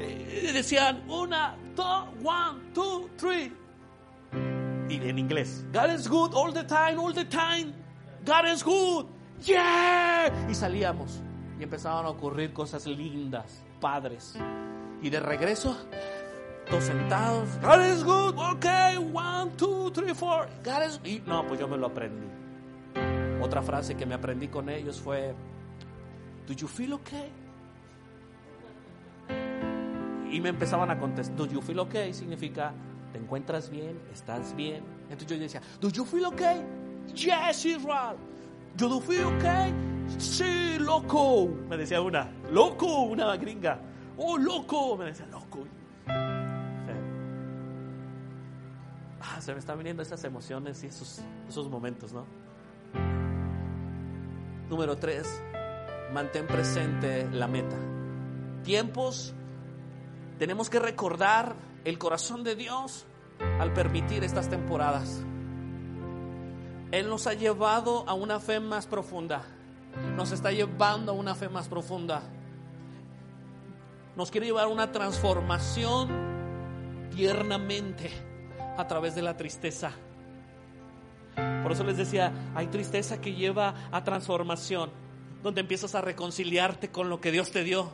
eh, 0.00 0.50
decían, 0.52 1.04
una, 1.08 1.56
dos, 1.74 2.08
one, 2.22 2.60
two, 2.74 3.08
three 3.16 3.52
y 4.88 5.08
en 5.08 5.18
inglés. 5.18 5.64
God 5.72 5.90
is 5.90 6.08
good 6.08 6.34
all 6.34 6.52
the 6.52 6.64
time, 6.64 6.98
all 6.98 7.12
the 7.12 7.24
time. 7.24 7.72
God 8.24 8.46
is 8.52 8.62
good. 8.62 9.06
Yeah. 9.44 10.30
Y 10.50 10.54
salíamos 10.54 11.22
y 11.58 11.62
empezaban 11.62 12.06
a 12.06 12.10
ocurrir 12.10 12.52
cosas 12.52 12.86
lindas, 12.86 13.64
padres. 13.80 14.34
Y 15.02 15.10
de 15.10 15.20
regreso, 15.20 15.76
todos 16.68 16.84
sentados. 16.84 17.48
God 17.60 17.84
is 17.84 18.04
good. 18.04 18.34
Ok, 18.36 18.66
one, 19.12 19.50
two, 19.56 19.90
three, 19.92 20.14
four. 20.14 20.48
God 20.64 20.86
is. 20.86 21.00
Y 21.04 21.22
no, 21.26 21.46
pues 21.46 21.60
yo 21.60 21.68
me 21.68 21.76
lo 21.76 21.86
aprendí. 21.86 22.26
Otra 23.40 23.62
frase 23.62 23.96
que 23.96 24.06
me 24.06 24.14
aprendí 24.14 24.48
con 24.48 24.68
ellos 24.68 25.00
fue: 25.00 25.34
Do 26.46 26.54
you 26.54 26.66
feel 26.66 26.92
okay? 26.94 27.30
Y 30.30 30.40
me 30.40 30.48
empezaban 30.48 30.90
a 30.90 30.98
contestar: 30.98 31.36
Do 31.36 31.46
you 31.46 31.62
feel 31.62 31.78
okay? 31.78 32.12
Significa 32.12 32.72
¿Te 33.12 33.18
encuentras 33.18 33.70
bien? 33.70 33.98
¿Estás 34.12 34.54
bien? 34.54 34.82
Entonces 35.10 35.28
yo 35.28 35.38
decía, 35.38 35.62
¿Do 35.80 35.88
you 35.88 36.04
feel 36.04 36.26
okay? 36.26 36.62
Yes, 37.14 37.64
Israel. 37.64 38.16
¿Do 38.76 38.88
you 38.88 39.00
feel 39.00 39.24
okay? 39.36 39.74
Sí, 40.18 40.78
loco. 40.78 41.48
Me 41.68 41.76
decía 41.76 42.00
una, 42.00 42.30
loco, 42.50 43.02
una 43.02 43.36
gringa. 43.36 43.80
Oh, 44.16 44.38
loco. 44.38 44.96
Me 44.96 45.06
decía, 45.06 45.26
loco. 45.26 45.64
Ah, 49.20 49.40
se 49.40 49.52
me 49.52 49.58
están 49.58 49.78
viniendo 49.78 50.02
esas 50.02 50.22
emociones 50.24 50.82
y 50.84 50.86
esos, 50.86 51.20
esos 51.48 51.68
momentos, 51.68 52.12
¿no? 52.12 52.24
Número 54.68 54.96
tres, 54.96 55.42
mantén 56.12 56.46
presente 56.46 57.28
la 57.30 57.48
meta. 57.48 57.76
Tiempos, 58.64 59.34
tenemos 60.38 60.70
que 60.70 60.78
recordar 60.78 61.56
el 61.84 61.98
corazón 61.98 62.44
de 62.44 62.54
Dios 62.54 63.06
al 63.60 63.72
permitir 63.72 64.24
estas 64.24 64.48
temporadas. 64.48 65.24
Él 66.90 67.08
nos 67.08 67.26
ha 67.26 67.34
llevado 67.34 68.04
a 68.08 68.14
una 68.14 68.40
fe 68.40 68.60
más 68.60 68.86
profunda. 68.86 69.42
Nos 70.16 70.32
está 70.32 70.52
llevando 70.52 71.12
a 71.12 71.14
una 71.14 71.34
fe 71.34 71.48
más 71.48 71.68
profunda. 71.68 72.22
Nos 74.16 74.30
quiere 74.30 74.46
llevar 74.46 74.64
a 74.64 74.68
una 74.68 74.90
transformación 74.90 76.08
tiernamente 77.14 78.10
a 78.76 78.86
través 78.86 79.14
de 79.14 79.22
la 79.22 79.36
tristeza. 79.36 79.92
Por 81.62 81.72
eso 81.72 81.84
les 81.84 81.96
decía, 81.96 82.32
hay 82.54 82.68
tristeza 82.68 83.20
que 83.20 83.34
lleva 83.34 83.74
a 83.92 84.02
transformación, 84.02 84.90
donde 85.42 85.60
empiezas 85.60 85.94
a 85.94 86.00
reconciliarte 86.00 86.90
con 86.90 87.10
lo 87.10 87.20
que 87.20 87.30
Dios 87.30 87.50
te 87.50 87.64
dio. 87.64 87.92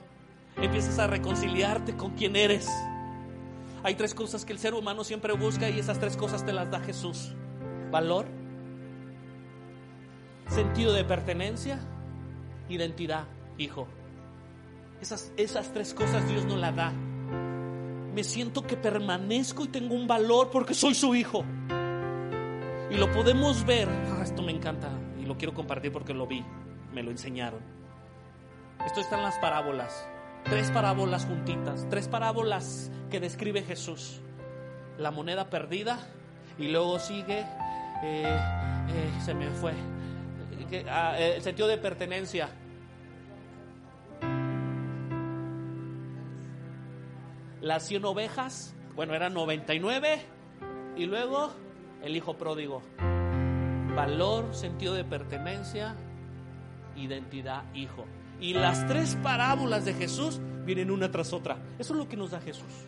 Empiezas 0.57 0.98
a 0.98 1.07
reconciliarte 1.09 1.96
con 1.96 2.12
quien 2.12 2.37
eres. 2.37 2.68
Hay 3.83 3.96
tres 3.96 4.14
cosas 4.14 4.44
que 4.44 4.52
el 4.52 4.59
ser 4.59 4.72
humano 4.72 5.04
siempre 5.04 5.33
busca 5.35 5.68
y 5.68 5.78
esas 5.78 5.98
tres 5.98 6.16
cosas 6.16 6.46
te 6.46 6.52
las 6.52 6.70
da 6.70 6.80
Jesús. 6.80 7.35
Valor, 7.90 8.26
sentido 10.48 10.92
de 10.92 11.04
pertenencia, 11.04 11.78
identidad, 12.68 13.24
hijo. 13.59 13.87
Esas, 15.00 15.33
esas 15.37 15.72
tres 15.72 15.94
cosas 15.94 16.26
Dios 16.28 16.44
no 16.44 16.57
las 16.57 16.74
da. 16.74 16.92
Me 18.14 18.22
siento 18.22 18.62
que 18.62 18.76
permanezco 18.76 19.64
y 19.64 19.68
tengo 19.68 19.94
un 19.94 20.07
valor 20.07 20.50
porque 20.50 20.74
soy 20.74 20.94
su 20.94 21.14
hijo. 21.14 21.44
Y 22.90 22.96
lo 22.96 23.11
podemos 23.12 23.64
ver. 23.64 23.88
Ah, 23.88 24.22
esto 24.22 24.42
me 24.42 24.52
encanta 24.52 24.90
y 25.20 25.26
lo 25.26 25.37
quiero 25.37 25.54
compartir 25.54 25.90
porque 25.90 26.14
lo 26.14 26.26
vi, 26.26 26.44
me 26.92 27.02
lo 27.02 27.11
enseñaron. 27.11 27.61
Esto 28.87 29.00
está 29.00 29.16
en 29.16 29.22
las 29.22 29.38
parábolas. 29.38 30.07
Tres 30.44 30.70
parábolas 30.70 31.24
juntitas, 31.24 31.87
tres 31.88 32.07
parábolas 32.07 32.90
que 33.11 33.18
describe 33.18 33.62
Jesús. 33.62 34.20
La 34.98 35.11
moneda 35.11 35.48
perdida 35.48 35.98
y 36.59 36.68
luego 36.68 36.98
sigue, 36.98 37.40
eh, 38.02 38.38
eh, 38.88 39.12
se 39.24 39.35
me 39.35 39.48
fue, 39.48 39.72
ah, 40.88 41.18
el 41.18 41.42
sentido 41.42 41.68
de 41.68 41.78
pertenencia. 41.78 42.48
Las 47.60 47.86
100 47.86 48.04
ovejas, 48.04 48.74
bueno, 48.94 49.14
eran 49.14 49.32
99 49.32 50.20
y 50.96 51.06
luego 51.06 51.50
el 52.02 52.16
hijo 52.16 52.36
pródigo. 52.36 52.82
Valor, 53.96 54.54
sentido 54.54 54.94
de 54.94 55.04
pertenencia, 55.04 55.96
identidad, 56.96 57.64
hijo. 57.74 58.04
Y 58.40 58.54
las 58.54 58.86
tres 58.86 59.16
parábolas 59.22 59.84
de 59.84 59.94
Jesús 59.94 60.40
vienen 60.64 60.90
una 60.90 61.10
tras 61.10 61.32
otra. 61.32 61.56
Eso 61.78 61.94
es 61.94 61.98
lo 61.98 62.08
que 62.08 62.16
nos 62.16 62.32
da 62.32 62.40
Jesús. 62.40 62.86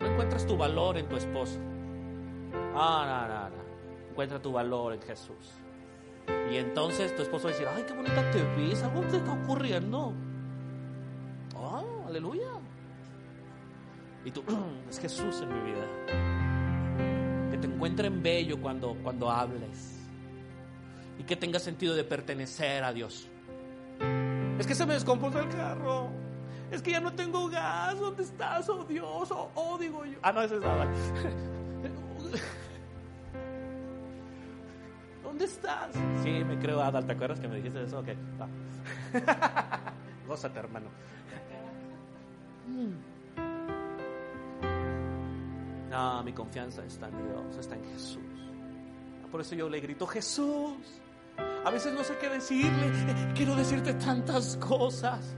No 0.00 0.06
encuentras 0.06 0.46
tu 0.46 0.56
valor 0.56 0.98
en 0.98 1.08
tu 1.08 1.16
esposa. 1.16 1.58
Ah, 2.74 3.48
no, 3.50 3.56
no. 3.56 3.57
Encuentra 4.18 4.42
tu 4.42 4.50
valor 4.50 4.94
en 4.94 5.00
Jesús. 5.00 5.54
Y 6.50 6.56
entonces 6.56 7.14
tu 7.14 7.22
esposo 7.22 7.44
va 7.44 7.50
a 7.50 7.52
decir, 7.52 7.68
ay, 7.72 7.84
qué 7.86 7.94
bonita 7.94 8.28
te 8.32 8.42
ves, 8.56 8.82
algo 8.82 9.02
te 9.02 9.18
está 9.18 9.32
ocurriendo. 9.32 10.12
Oh, 11.54 12.04
aleluya. 12.04 12.48
Y 14.24 14.32
tú, 14.32 14.42
es 14.90 14.98
Jesús 14.98 15.40
en 15.40 15.54
mi 15.54 15.70
vida. 15.70 15.86
Que 17.52 17.58
te 17.58 17.68
encuentren 17.68 18.20
bello 18.20 18.60
cuando, 18.60 18.96
cuando 19.04 19.30
hables. 19.30 20.00
Y 21.16 21.22
que 21.22 21.36
tenga 21.36 21.60
sentido 21.60 21.94
de 21.94 22.02
pertenecer 22.02 22.82
a 22.82 22.92
Dios. 22.92 23.28
Es 24.58 24.66
que 24.66 24.74
se 24.74 24.84
me 24.84 24.94
descompuso 24.94 25.38
el 25.38 25.48
carro. 25.48 26.10
Es 26.72 26.82
que 26.82 26.90
ya 26.90 26.98
no 26.98 27.12
tengo 27.12 27.48
gas. 27.48 27.96
¿Dónde 28.00 28.24
estás, 28.24 28.68
oh 28.68 28.82
Dios? 28.82 29.30
Oh, 29.30 29.48
oh 29.54 29.78
digo 29.78 30.04
yo. 30.04 30.18
Ah, 30.22 30.32
no, 30.32 30.42
ese 30.42 30.56
es 30.56 30.60
nada. 30.60 30.92
¿Dónde 35.38 35.54
estás? 35.54 35.94
Sí, 36.24 36.42
me 36.44 36.58
creo 36.58 36.82
Adal. 36.82 37.06
¿Te 37.06 37.12
acuerdas 37.12 37.38
que 37.38 37.46
me 37.46 37.58
dijiste 37.58 37.80
eso? 37.84 38.00
Ok, 38.00 38.08
va. 38.40 38.48
Gózate, 40.26 40.58
hermano. 40.58 40.88
No, 45.88 46.24
mi 46.24 46.32
confianza 46.32 46.84
está 46.84 47.06
en 47.06 47.18
Dios, 47.24 47.56
está 47.56 47.76
en 47.76 47.84
Jesús. 47.84 48.18
Por 49.30 49.40
eso 49.40 49.54
yo 49.54 49.68
le 49.68 49.78
grito, 49.78 50.08
Jesús. 50.08 50.74
A 51.64 51.70
veces 51.70 51.94
no 51.94 52.02
sé 52.02 52.16
qué 52.20 52.30
decirle, 52.30 53.32
quiero 53.36 53.54
decirte 53.54 53.94
tantas 53.94 54.56
cosas. 54.56 55.36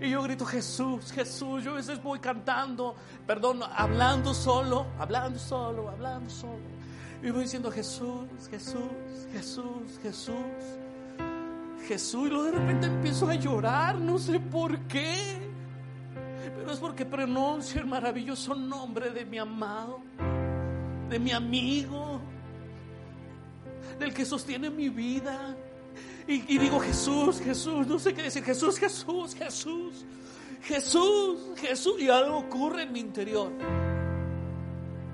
Y 0.00 0.08
yo 0.08 0.22
grito, 0.22 0.46
Jesús, 0.46 1.12
Jesús. 1.12 1.62
Yo 1.62 1.72
a 1.72 1.74
veces 1.74 2.02
voy 2.02 2.20
cantando, 2.20 2.96
perdón, 3.26 3.60
hablando 3.70 4.32
solo, 4.32 4.86
hablando 4.98 5.38
solo, 5.38 5.90
hablando 5.90 6.30
solo. 6.30 6.81
Y 7.22 7.30
voy 7.30 7.42
diciendo, 7.42 7.70
Jesús, 7.70 8.26
Jesús, 8.50 9.28
Jesús, 9.32 9.98
Jesús. 10.02 10.34
Jesús. 11.86 12.26
Y 12.26 12.30
luego 12.30 12.44
de 12.44 12.52
repente 12.52 12.86
empiezo 12.86 13.28
a 13.28 13.34
llorar, 13.34 13.98
no 13.98 14.18
sé 14.18 14.40
por 14.40 14.78
qué. 14.86 15.14
Pero 16.56 16.72
es 16.72 16.78
porque 16.78 17.04
pronuncio 17.04 17.80
el 17.80 17.86
maravilloso 17.86 18.54
nombre 18.54 19.10
de 19.10 19.24
mi 19.24 19.38
amado, 19.38 20.00
de 21.08 21.18
mi 21.18 21.32
amigo, 21.32 22.20
del 23.98 24.12
que 24.14 24.24
sostiene 24.24 24.70
mi 24.70 24.88
vida. 24.88 25.56
Y, 26.26 26.58
digo, 26.58 26.78
Jesús, 26.78 27.40
Jesús, 27.40 27.86
no 27.86 27.98
sé 27.98 28.14
qué 28.14 28.22
decir, 28.22 28.44
Jesús, 28.44 28.78
Jesús, 28.78 29.34
Jesús, 29.34 30.04
Jesús, 30.62 31.40
Jesús. 31.56 32.00
Y 32.00 32.08
algo 32.08 32.38
ocurre 32.38 32.82
en 32.82 32.92
mi 32.92 33.00
interior. 33.00 33.50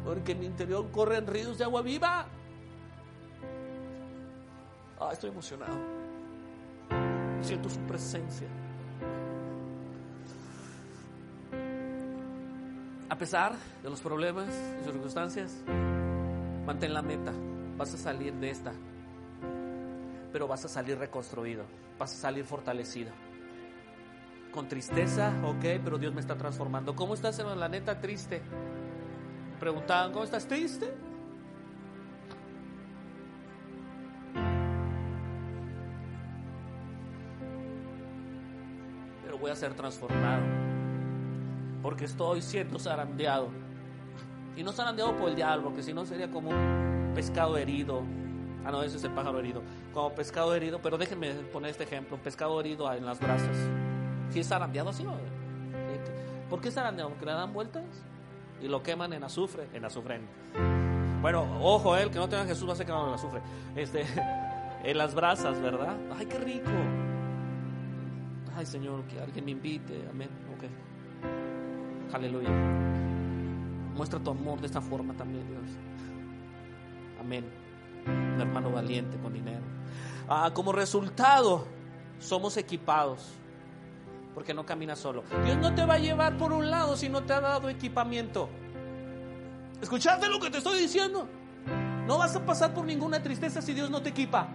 Porque 0.08 0.32
en 0.32 0.40
mi 0.40 0.46
interior 0.46 0.90
corren 0.90 1.26
ríos 1.26 1.58
de 1.58 1.64
agua 1.64 1.82
viva. 1.82 2.26
Ah, 4.98 5.10
estoy 5.12 5.28
emocionado. 5.28 5.76
Siento 7.42 7.68
su 7.68 7.78
presencia. 7.80 8.48
A 13.10 13.18
pesar 13.18 13.52
de 13.82 13.90
los 13.90 14.00
problemas 14.00 14.48
y 14.80 14.84
circunstancias, 14.84 15.62
mantén 16.64 16.94
la 16.94 17.02
meta. 17.02 17.34
Vas 17.76 17.92
a 17.92 17.98
salir 17.98 18.32
de 18.32 18.48
esta. 18.48 18.72
Pero 20.32 20.48
vas 20.48 20.64
a 20.64 20.68
salir 20.68 20.96
reconstruido. 20.96 21.64
Vas 21.98 22.14
a 22.14 22.16
salir 22.16 22.46
fortalecido. 22.46 23.10
Con 24.52 24.68
tristeza, 24.68 25.34
ok, 25.44 25.82
pero 25.84 25.98
Dios 25.98 26.14
me 26.14 26.22
está 26.22 26.34
transformando. 26.34 26.96
¿Cómo 26.96 27.12
estás, 27.12 27.38
en 27.40 27.60
La 27.60 27.68
neta, 27.68 28.00
triste. 28.00 28.40
Preguntaban, 29.58 30.12
¿cómo 30.12 30.24
estás? 30.24 30.46
¿Triste? 30.46 30.94
Pero 39.24 39.38
voy 39.38 39.50
a 39.50 39.56
ser 39.56 39.74
transformado 39.74 40.42
porque 41.82 42.04
estoy 42.04 42.40
siendo 42.40 42.78
zarandeado. 42.78 43.48
Y 44.56 44.62
no 44.62 44.72
zarandeado 44.72 45.16
por 45.16 45.28
el 45.28 45.36
diablo, 45.36 45.64
porque 45.64 45.82
si 45.82 45.92
no 45.92 46.04
sería 46.04 46.30
como 46.30 46.50
un 46.50 47.12
pescado 47.14 47.56
herido. 47.56 48.02
Ah, 48.64 48.70
no, 48.70 48.82
ese 48.82 48.96
es 48.96 49.04
el 49.04 49.12
pájaro 49.12 49.38
herido. 49.38 49.62
Como 49.92 50.12
pescado 50.14 50.54
herido, 50.54 50.80
pero 50.82 50.98
déjenme 50.98 51.32
poner 51.52 51.70
este 51.70 51.84
ejemplo: 51.84 52.16
pescado 52.16 52.60
herido 52.60 52.92
en 52.92 53.04
las 53.06 53.18
brasas. 53.18 53.56
Si 54.30 54.40
es 54.40 54.48
zarandeado 54.48 54.90
así, 54.90 55.04
¿por 56.50 56.60
qué 56.60 56.70
zarandeado? 56.70 57.10
Porque 57.10 57.26
le 57.26 57.32
dan 57.32 57.52
vueltas 57.52 57.84
y 58.60 58.68
lo 58.68 58.82
queman 58.82 59.12
en 59.12 59.24
azufre, 59.24 59.68
en 59.72 59.84
azufre. 59.84 60.20
Bueno, 61.20 61.58
ojo, 61.60 61.96
él 61.96 62.10
que 62.10 62.18
no 62.18 62.28
tenga 62.28 62.44
Jesús 62.44 62.68
va 62.68 62.72
a 62.72 62.76
ser 62.76 62.86
quemado 62.86 63.08
en 63.08 63.14
azufre. 63.14 63.40
Este, 63.74 64.04
en 64.84 64.98
las 64.98 65.14
brasas, 65.14 65.60
¿verdad? 65.60 65.96
Ay, 66.16 66.26
qué 66.26 66.38
rico. 66.38 66.70
Ay, 68.56 68.66
Señor, 68.66 69.04
que 69.04 69.20
alguien 69.20 69.44
me 69.44 69.50
invite. 69.52 70.06
Amén. 70.10 70.28
Ok. 70.56 72.14
Aleluya. 72.14 72.50
Muestra 73.94 74.18
tu 74.20 74.30
amor 74.30 74.60
de 74.60 74.66
esta 74.66 74.80
forma 74.80 75.14
también, 75.14 75.46
Dios. 75.48 75.64
Amén. 77.20 77.44
Un 78.06 78.40
hermano 78.40 78.70
valiente 78.70 79.16
con 79.18 79.32
dinero. 79.32 79.62
Ah, 80.28 80.50
como 80.54 80.72
resultado, 80.72 81.66
somos 82.18 82.56
equipados. 82.56 83.32
Porque 84.34 84.54
no 84.54 84.64
caminas 84.64 84.98
solo. 84.98 85.24
Dios 85.44 85.56
no 85.58 85.74
te 85.74 85.84
va 85.84 85.94
a 85.94 85.98
llevar 85.98 86.36
por 86.36 86.52
un 86.52 86.70
lado 86.70 86.96
si 86.96 87.08
no 87.08 87.24
te 87.24 87.32
ha 87.32 87.40
dado 87.40 87.68
equipamiento. 87.68 88.48
¿Escuchaste 89.80 90.28
lo 90.28 90.40
que 90.40 90.50
te 90.50 90.58
estoy 90.58 90.78
diciendo? 90.80 91.28
No 92.06 92.18
vas 92.18 92.34
a 92.36 92.44
pasar 92.44 92.72
por 92.72 92.84
ninguna 92.84 93.22
tristeza 93.22 93.60
si 93.60 93.74
Dios 93.74 93.90
no 93.90 94.00
te 94.02 94.10
equipa. 94.10 94.48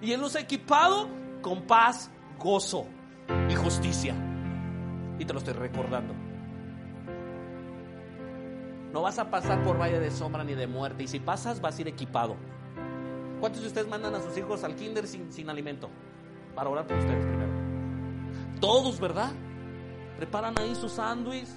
Y 0.00 0.12
Él 0.12 0.20
nos 0.20 0.36
ha 0.36 0.40
equipado 0.40 1.08
con 1.42 1.62
paz, 1.62 2.10
gozo 2.38 2.86
y 3.48 3.54
justicia. 3.54 4.14
Y 5.18 5.24
te 5.24 5.32
lo 5.32 5.38
estoy 5.38 5.54
recordando. 5.54 6.14
No 8.92 9.02
vas 9.02 9.18
a 9.18 9.30
pasar 9.30 9.62
por 9.62 9.78
valle 9.78 10.00
de 10.00 10.10
sombra 10.10 10.44
ni 10.44 10.54
de 10.54 10.66
muerte. 10.66 11.02
Y 11.04 11.08
si 11.08 11.20
pasas, 11.20 11.60
vas 11.60 11.78
a 11.78 11.80
ir 11.82 11.88
equipado. 11.88 12.36
¿Cuántos 13.40 13.62
de 13.62 13.68
ustedes 13.68 13.88
mandan 13.88 14.14
a 14.14 14.20
sus 14.20 14.36
hijos 14.38 14.64
al 14.64 14.74
kinder 14.74 15.06
sin, 15.06 15.30
sin 15.32 15.50
alimento? 15.50 15.90
Para 16.54 16.70
orar 16.70 16.86
por 16.86 16.96
ustedes 16.96 17.26
primero. 17.26 17.45
Todos, 18.60 18.98
¿verdad? 19.00 19.32
Preparan 20.16 20.54
ahí 20.58 20.74
su 20.74 20.88
sándwich, 20.88 21.48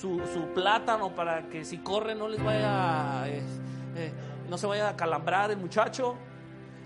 su, 0.00 0.20
plátano 0.54 1.14
para 1.14 1.48
que 1.48 1.64
si 1.64 1.78
corre 1.78 2.14
no 2.14 2.28
les 2.28 2.42
vaya, 2.42 3.26
eh, 3.28 4.12
no 4.48 4.56
se 4.58 4.66
vaya 4.66 4.90
a 4.90 4.96
calambrar 4.96 5.50
el 5.50 5.58
muchacho. 5.58 6.16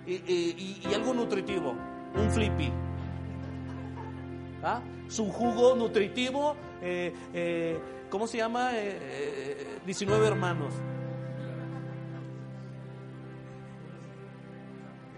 Y, 0.06 0.80
algo 0.94 1.12
nutritivo, 1.12 1.74
un 2.14 2.30
flippy. 2.30 2.72
¿Ah? 4.62 4.80
Su 5.08 5.30
jugo 5.30 5.76
nutritivo, 5.76 6.56
eh, 6.80 7.12
eh 7.34 7.80
¿cómo 8.08 8.26
se 8.26 8.38
llama? 8.38 8.70
19 9.84 10.26
hermanos. 10.26 10.72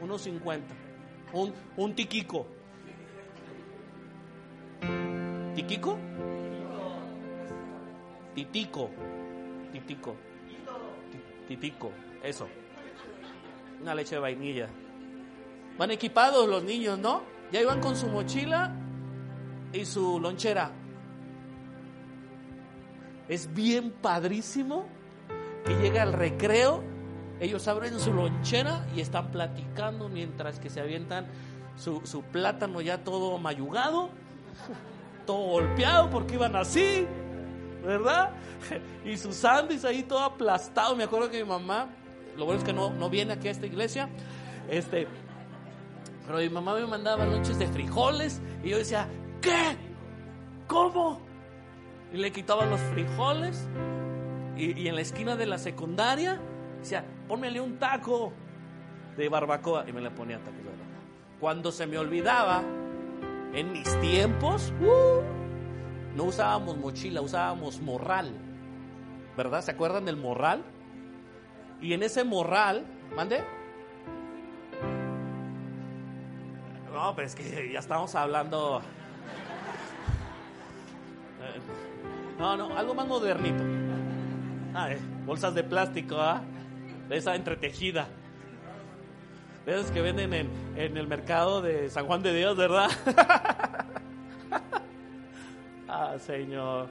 Unos 0.01 0.23
50. 0.23 0.75
Un, 1.33 1.53
un 1.77 1.95
tiquico. 1.95 2.47
¿Tiquico? 5.55 5.99
Titico. 8.35 8.91
Titico. 9.73 10.17
Titico. 11.49 11.93
Eso. 12.23 12.49
Una 13.81 13.95
leche 13.95 14.15
de 14.15 14.21
vainilla. 14.21 14.69
Van 15.79 15.91
equipados 15.91 16.49
los 16.49 16.63
niños, 16.63 16.99
¿no? 16.99 17.23
Ya 17.51 17.61
iban 17.61 17.81
con 17.81 17.97
su 17.97 18.07
mochila 18.07 18.75
y 19.73 19.85
su 19.85 20.21
lonchera. 20.21 20.71
Es 23.29 23.53
bien 23.53 23.93
padrísimo 23.93 24.87
que 25.65 25.75
llega 25.77 26.03
el 26.03 26.13
recreo, 26.13 26.83
ellos 27.39 27.67
abren 27.69 27.99
su 27.99 28.13
lonchera 28.13 28.87
y 28.95 29.01
están 29.01 29.31
platicando 29.31 30.09
mientras 30.09 30.59
que 30.59 30.69
se 30.69 30.81
avientan 30.81 31.27
su, 31.77 32.03
su 32.05 32.23
plátano 32.23 32.81
ya 32.81 33.05
todo 33.05 33.39
mayugado, 33.39 34.11
golpeado 35.35 36.11
porque 36.11 36.35
iban 36.35 36.57
así, 36.57 37.07
¿verdad? 37.85 38.31
Y 39.05 39.17
su 39.17 39.33
sándwich 39.33 39.85
ahí 39.85 40.03
todo 40.03 40.21
aplastado. 40.21 40.95
Me 40.95 41.05
acuerdo 41.05 41.31
que 41.31 41.43
mi 41.43 41.49
mamá, 41.49 41.89
lo 42.37 42.45
bueno 42.45 42.59
es 42.59 42.65
que 42.65 42.73
no, 42.73 42.91
no 42.91 43.09
viene 43.09 43.33
aquí 43.33 43.49
a 43.49 43.51
esta 43.51 43.67
iglesia, 43.67 44.09
este, 44.69 45.09
pero 46.27 46.39
mi 46.39 46.49
mamá 46.49 46.75
me 46.75 46.87
mandaba 46.87 47.25
noches 47.25 47.59
de 47.59 47.67
frijoles 47.67 48.41
y 48.63 48.69
yo 48.69 48.79
decía, 48.79 49.09
¿qué? 49.41 49.77
¿Cómo? 50.67 51.21
Y 52.13 52.19
le 52.19 52.31
quitaba 52.33 52.67
los 52.67 52.81
frijoles 52.81 53.67
y, 54.57 54.87
en 54.87 54.95
la 54.95 55.01
esquina 55.01 55.37
de 55.37 55.47
la 55.47 55.59
secundaria 55.59 56.39
decía, 56.79 57.05
pónmele 57.27 57.61
un 57.61 57.79
taco 57.79 58.33
de 59.17 59.29
barbacoa 59.29 59.85
y 59.89 59.93
me 59.93 60.01
le 60.01 60.11
ponía 60.11 60.39
tacos 60.39 60.59
de 60.59 60.65
barbacoa. 60.65 60.87
Cuando 61.41 61.73
se 61.73 61.87
me 61.87 61.99
olvidaba, 61.99 62.63
en 63.53 63.73
mis 63.73 64.01
tiempos, 64.01 64.73
uh, 64.81 65.23
no 66.17 66.25
usábamos 66.25 66.77
mochila, 66.77 67.21
usábamos 67.21 67.81
morral. 67.81 68.33
¿Verdad? 69.37 69.63
¿Se 69.63 69.71
acuerdan 69.71 70.05
del 70.05 70.17
morral? 70.17 70.63
Y 71.81 71.95
en 71.95 72.03
ese 72.03 72.25
morral, 72.25 72.85
mande. 73.15 73.43
No, 76.93 77.15
pero 77.15 77.27
es 77.27 77.35
que 77.35 77.71
ya 77.73 77.79
estamos 77.79 78.15
hablando. 78.15 78.83
No, 82.39 82.57
no, 82.57 82.77
algo 82.77 82.95
más 82.95 83.07
modernito. 83.07 83.63
Ah, 84.75 84.93
eh, 84.93 84.99
bolsas 85.27 85.55
de 85.55 85.63
plástico, 85.63 86.17
¿ah? 86.17 86.43
Esa 87.09 87.35
entretejida. 87.35 88.09
De 89.67 89.85
que 89.93 90.01
venden 90.01 90.33
en, 90.33 90.51
en 90.77 90.97
el 90.97 91.07
mercado 91.07 91.61
de 91.61 91.91
San 91.91 92.07
Juan 92.07 92.23
de 92.23 92.35
Dios, 92.35 92.57
¿verdad? 92.57 92.91
ah, 95.89 96.17
Señor. 96.19 96.89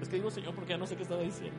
Es 0.00 0.08
que 0.08 0.16
digo 0.16 0.30
Señor 0.30 0.54
porque 0.54 0.70
ya 0.70 0.78
no 0.78 0.86
sé 0.86 0.96
qué 0.96 1.02
estaba 1.02 1.22
diciendo. 1.22 1.58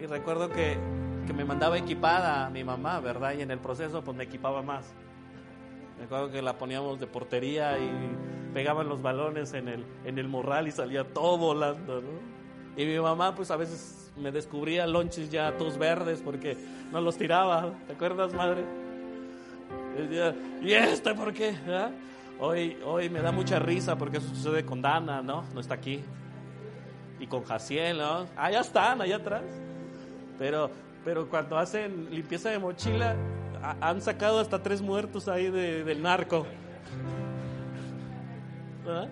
Y 0.00 0.06
recuerdo 0.06 0.50
que, 0.50 0.78
que 1.26 1.32
me 1.32 1.44
mandaba 1.44 1.78
equipada 1.78 2.46
a 2.46 2.50
mi 2.50 2.64
mamá, 2.64 3.00
¿verdad? 3.00 3.34
Y 3.38 3.42
en 3.42 3.50
el 3.50 3.58
proceso 3.58 4.02
pues 4.02 4.16
me 4.16 4.24
equipaba 4.24 4.62
más. 4.62 4.94
Me 5.98 6.04
acuerdo 6.04 6.30
que 6.30 6.42
la 6.42 6.58
poníamos 6.58 6.98
de 6.98 7.06
portería 7.06 7.78
y 7.78 7.90
pegaban 8.54 8.88
los 8.88 9.02
balones 9.02 9.52
en 9.52 9.68
el, 9.68 9.84
en 10.04 10.18
el 10.18 10.28
morral 10.28 10.68
y 10.68 10.72
salía 10.72 11.04
todo 11.04 11.38
volando, 11.38 12.00
¿no? 12.00 12.33
Y 12.76 12.84
mi 12.84 12.98
mamá 12.98 13.34
pues 13.34 13.50
a 13.50 13.56
veces 13.56 14.10
me 14.16 14.32
descubría 14.32 14.86
lonches 14.86 15.30
ya 15.30 15.56
todos 15.56 15.78
verdes 15.78 16.20
porque 16.24 16.56
no 16.92 17.00
los 17.00 17.16
tiraba. 17.16 17.72
¿Te 17.86 17.92
acuerdas, 17.92 18.32
madre? 18.34 18.64
Y, 19.96 20.02
decía, 20.02 20.34
¿y 20.60 20.72
este 20.72 21.14
por 21.14 21.32
qué? 21.32 21.54
¿Ah? 21.68 21.90
Hoy, 22.40 22.76
hoy 22.84 23.08
me 23.08 23.20
da 23.20 23.30
mucha 23.30 23.58
risa 23.58 23.96
porque 23.96 24.18
eso 24.18 24.28
sucede 24.28 24.64
con 24.64 24.82
Dana, 24.82 25.22
¿no? 25.22 25.44
No 25.54 25.60
está 25.60 25.74
aquí. 25.74 26.02
Y 27.20 27.26
con 27.26 27.44
Jaciel, 27.44 27.98
¿no? 27.98 28.26
Ah, 28.36 28.50
ya 28.50 28.60
están, 28.60 29.00
allá 29.00 29.16
atrás. 29.16 29.44
Pero, 30.38 30.70
pero 31.04 31.28
cuando 31.28 31.56
hacen 31.56 32.08
limpieza 32.10 32.50
de 32.50 32.58
mochila, 32.58 33.16
han 33.80 34.02
sacado 34.02 34.40
hasta 34.40 34.62
tres 34.62 34.82
muertos 34.82 35.28
ahí 35.28 35.48
de, 35.50 35.84
del 35.84 36.02
narco. 36.02 36.44
¿Ah? 38.86 39.06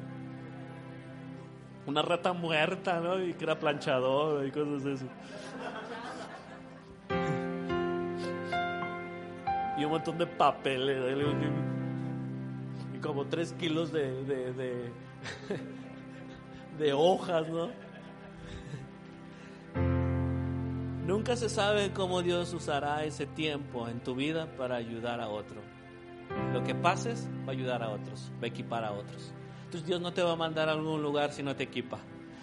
Una 1.87 2.03
rata 2.03 2.33
muerta, 2.33 3.01
¿no? 3.01 3.23
Y 3.23 3.35
que 3.35 3.45
era 3.45 3.59
planchador 3.59 4.47
y 4.47 4.51
cosas 4.51 4.87
así. 4.87 5.07
Y 9.79 9.85
un 9.85 9.91
montón 9.91 10.19
de 10.19 10.27
papeles. 10.27 11.19
Y 12.95 12.99
como 12.99 13.27
tres 13.27 13.53
kilos 13.55 13.93
de, 13.93 14.25
de, 14.25 14.53
de, 14.53 14.93
de 16.79 16.93
hojas, 16.93 17.49
¿no? 17.49 17.71
Nunca 21.07 21.35
se 21.35 21.49
sabe 21.49 21.93
cómo 21.93 22.23
Dios 22.23 22.55
usará 22.55 23.05
ese 23.05 23.27
tiempo 23.27 23.89
en 23.89 24.01
tu 24.01 24.15
vida 24.15 24.47
para 24.57 24.77
ayudar 24.77 25.21
a 25.21 25.29
otro. 25.29 25.61
Lo 26.53 26.63
que 26.63 26.77
pases 26.77 27.29
va 27.47 27.49
a 27.49 27.51
ayudar 27.51 27.83
a 27.83 27.91
otros, 27.91 28.31
va 28.41 28.45
a 28.45 28.47
equipar 28.47 28.85
a 28.85 28.93
otros. 28.93 29.35
Entonces 29.73 29.89
Dios 29.89 30.03
no 30.03 30.13
te 30.13 30.23
va 30.23 30.33
a 30.33 30.37
mandar 30.37 30.69
a 30.69 30.73
algún 30.73 31.01
lugar 31.01 31.33
si 31.33 31.43
no 31.43 31.57
te 31.57 31.63
equipa. 31.63 31.99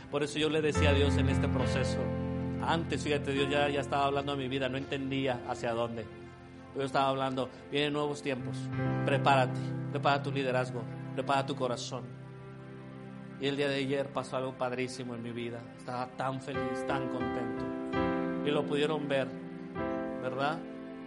Por 0.10 0.24
eso 0.24 0.40
yo 0.40 0.50
le 0.50 0.64
decía 0.64 0.90
a 0.90 0.94
Dios 0.94 1.16
en 1.16 1.30
este 1.30 1.48
proceso. 1.48 2.00
Antes, 2.60 3.04
fíjate, 3.04 3.34
Dios 3.34 3.48
ya, 3.52 3.70
ya 3.70 3.82
estaba 3.82 4.06
hablando 4.06 4.32
de 4.32 4.40
mi 4.40 4.48
vida, 4.48 4.68
no 4.68 4.80
entendía 4.80 5.40
hacia 5.48 5.74
dónde. 5.74 6.08
Yo 6.76 6.82
estaba 6.82 7.08
hablando, 7.08 7.48
vienen 7.70 7.94
nuevos 7.94 8.24
tiempos, 8.24 8.58
prepárate, 9.06 9.60
prepara 9.92 10.24
tu 10.24 10.32
liderazgo, 10.32 10.82
prepara 11.14 11.46
tu 11.46 11.56
corazón. 11.56 12.06
Y 13.40 13.46
el 13.46 13.58
día 13.58 13.70
de 13.70 13.76
ayer 13.76 14.08
pasó 14.12 14.38
algo 14.38 14.58
padrísimo 14.58 15.14
en 15.14 15.22
mi 15.22 15.30
vida. 15.30 15.62
Estaba 15.78 16.08
tan 16.08 16.42
feliz, 16.42 16.84
tan 16.88 17.10
contento 17.10 17.64
y 18.44 18.50
lo 18.50 18.66
pudieron 18.66 19.08
ver, 19.08 19.28
¿verdad? 20.24 20.58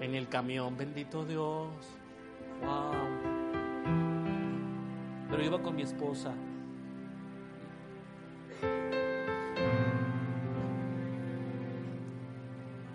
En 0.00 0.14
el 0.14 0.28
camión, 0.28 0.76
bendito 0.76 1.24
Dios. 1.24 1.68
Wow. 2.64 4.11
Pero 5.32 5.44
iba 5.44 5.62
con 5.62 5.74
mi 5.74 5.80
esposa. 5.80 6.34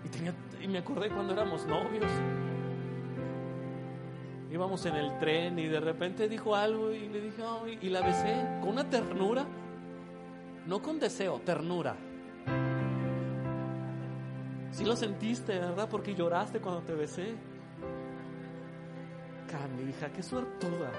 Y, 0.04 0.08
tenía, 0.08 0.32
y 0.60 0.68
me 0.68 0.78
acordé 0.78 1.10
cuando 1.10 1.32
éramos 1.32 1.66
novios. 1.66 2.12
Íbamos 4.52 4.86
en 4.86 4.94
el 4.94 5.18
tren 5.18 5.58
y 5.58 5.66
de 5.66 5.80
repente 5.80 6.28
dijo 6.28 6.54
algo 6.54 6.92
y 6.92 7.08
le 7.08 7.20
dije, 7.22 7.42
y 7.82 7.88
la 7.88 8.02
besé 8.02 8.46
con 8.60 8.70
una 8.70 8.88
ternura, 8.88 9.44
no 10.64 10.80
con 10.80 11.00
deseo, 11.00 11.40
ternura. 11.44 11.96
Si 14.70 14.84
lo 14.84 14.94
sentiste, 14.94 15.58
¿verdad? 15.58 15.88
Porque 15.90 16.14
lloraste 16.14 16.60
cuando 16.60 16.82
te 16.82 16.94
besé. 16.94 17.34
Canija, 19.50 20.12
qué 20.12 20.22
suertuda. 20.22 20.92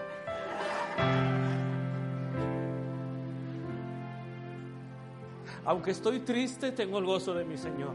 Aunque 5.69 5.91
estoy 5.91 6.21
triste, 6.21 6.71
tengo 6.71 6.97
el 6.97 7.05
gozo 7.05 7.35
de 7.35 7.45
mi 7.45 7.55
Señor. 7.55 7.93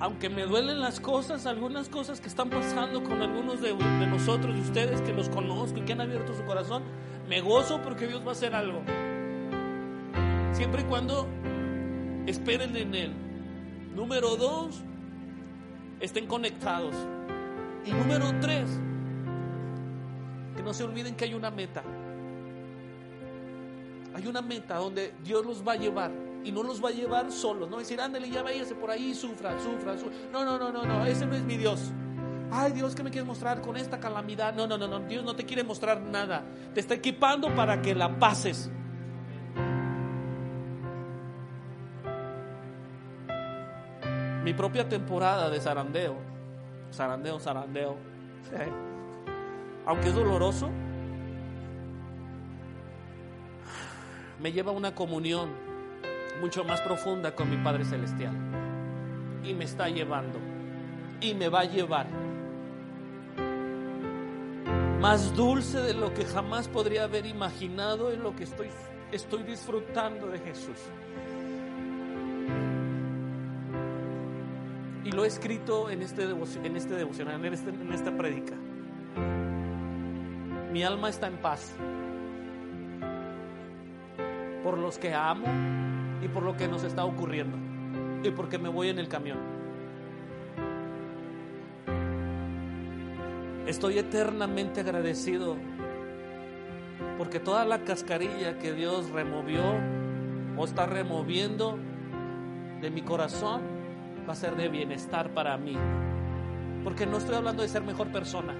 Aunque 0.00 0.30
me 0.30 0.44
duelen 0.46 0.80
las 0.80 0.98
cosas, 0.98 1.44
algunas 1.44 1.90
cosas 1.90 2.18
que 2.18 2.28
están 2.28 2.48
pasando 2.48 3.04
con 3.04 3.20
algunos 3.20 3.60
de, 3.60 3.74
nosotros, 3.74 4.54
de 4.54 4.62
ustedes 4.62 5.02
que 5.02 5.12
los 5.12 5.28
conozco 5.28 5.78
y 5.78 5.82
que 5.82 5.92
han 5.92 6.00
abierto 6.00 6.34
su 6.34 6.42
corazón, 6.44 6.84
me 7.28 7.42
gozo 7.42 7.82
porque 7.82 8.06
Dios 8.06 8.22
va 8.24 8.30
a 8.30 8.32
hacer 8.32 8.54
algo. 8.54 8.80
Siempre 10.52 10.82
y 10.82 10.84
cuando 10.84 11.26
esperen 12.26 12.76
en 12.76 12.94
Él. 12.94 13.12
Número 13.94 14.36
dos, 14.36 14.80
estén 16.00 16.26
conectados. 16.26 16.94
Y 17.84 17.92
número 17.92 18.32
tres, 18.40 18.80
Que 20.58 20.64
no 20.64 20.74
se 20.74 20.82
olviden 20.82 21.14
que 21.14 21.24
hay 21.24 21.34
una 21.34 21.52
meta. 21.52 21.84
Hay 24.12 24.26
una 24.26 24.42
meta 24.42 24.74
donde 24.74 25.14
Dios 25.22 25.46
los 25.46 25.62
va 25.64 25.74
a 25.74 25.76
llevar 25.76 26.10
y 26.42 26.50
no 26.50 26.64
los 26.64 26.84
va 26.84 26.88
a 26.88 26.90
llevar 26.90 27.30
solos. 27.30 27.70
No 27.70 27.78
decir, 27.78 28.00
ándale, 28.00 28.28
ya 28.28 28.42
váyase 28.42 28.74
por 28.74 28.90
ahí, 28.90 29.14
sufra, 29.14 29.56
sufra, 29.60 29.96
sufra. 29.96 30.12
No, 30.32 30.44
no, 30.44 30.58
no, 30.58 30.72
no, 30.72 30.84
no, 30.84 31.06
ese 31.06 31.26
no 31.26 31.36
es 31.36 31.44
mi 31.44 31.56
Dios. 31.56 31.92
Ay, 32.50 32.72
Dios, 32.72 32.96
¿qué 32.96 33.04
me 33.04 33.10
quieres 33.10 33.28
mostrar 33.28 33.60
con 33.60 33.76
esta 33.76 34.00
calamidad? 34.00 34.52
No, 34.52 34.66
no, 34.66 34.76
no, 34.76 34.88
no, 34.88 34.98
Dios 35.06 35.24
no 35.24 35.36
te 35.36 35.44
quiere 35.44 35.62
mostrar 35.62 36.00
nada. 36.00 36.44
Te 36.74 36.80
está 36.80 36.94
equipando 36.94 37.54
para 37.54 37.80
que 37.80 37.94
la 37.94 38.18
pases. 38.18 38.68
Mi 44.42 44.54
propia 44.54 44.88
temporada 44.88 45.50
de 45.50 45.60
zarandeo, 45.60 46.16
zarandeo, 46.92 47.38
zarandeo, 47.38 47.96
aunque 49.88 50.08
es 50.08 50.14
doloroso, 50.14 50.68
me 54.38 54.52
lleva 54.52 54.70
a 54.70 54.74
una 54.74 54.94
comunión 54.94 55.48
mucho 56.42 56.62
más 56.62 56.82
profunda 56.82 57.34
con 57.34 57.48
mi 57.48 57.56
Padre 57.56 57.86
Celestial. 57.86 58.34
Y 59.42 59.54
me 59.54 59.64
está 59.64 59.88
llevando. 59.88 60.38
Y 61.22 61.32
me 61.32 61.48
va 61.48 61.60
a 61.60 61.64
llevar. 61.64 62.06
Más 65.00 65.34
dulce 65.34 65.80
de 65.80 65.94
lo 65.94 66.12
que 66.12 66.26
jamás 66.26 66.68
podría 66.68 67.04
haber 67.04 67.24
imaginado 67.24 68.12
en 68.12 68.22
lo 68.22 68.36
que 68.36 68.44
estoy, 68.44 68.68
estoy 69.10 69.42
disfrutando 69.42 70.26
de 70.26 70.38
Jesús. 70.40 70.76
Y 75.04 75.12
lo 75.12 75.24
he 75.24 75.28
escrito 75.28 75.88
en 75.88 76.02
este, 76.02 76.24
en 76.24 76.76
este 76.76 76.94
devocional, 76.94 77.42
en, 77.42 77.54
este, 77.54 77.70
en 77.70 77.90
esta 77.90 78.14
predica. 78.14 78.54
Mi 80.72 80.82
alma 80.84 81.08
está 81.08 81.26
en 81.26 81.38
paz 81.38 81.74
por 84.62 84.76
los 84.78 84.98
que 84.98 85.14
amo 85.14 85.46
y 86.22 86.28
por 86.28 86.42
lo 86.42 86.56
que 86.56 86.68
nos 86.68 86.84
está 86.84 87.04
ocurriendo 87.04 87.56
y 88.22 88.30
porque 88.30 88.58
me 88.58 88.68
voy 88.68 88.88
en 88.88 88.98
el 88.98 89.08
camión. 89.08 89.38
Estoy 93.66 93.98
eternamente 93.98 94.80
agradecido 94.80 95.56
porque 97.16 97.40
toda 97.40 97.64
la 97.64 97.80
cascarilla 97.84 98.58
que 98.58 98.72
Dios 98.72 99.10
removió 99.10 99.62
o 100.56 100.64
está 100.64 100.86
removiendo 100.86 101.78
de 102.80 102.90
mi 102.90 103.02
corazón 103.02 103.62
va 104.28 104.32
a 104.32 104.36
ser 104.36 104.56
de 104.56 104.68
bienestar 104.68 105.34
para 105.34 105.56
mí. 105.56 105.76
Porque 106.84 107.06
no 107.06 107.18
estoy 107.18 107.36
hablando 107.36 107.62
de 107.62 107.68
ser 107.68 107.82
mejor 107.82 108.12
persona, 108.12 108.54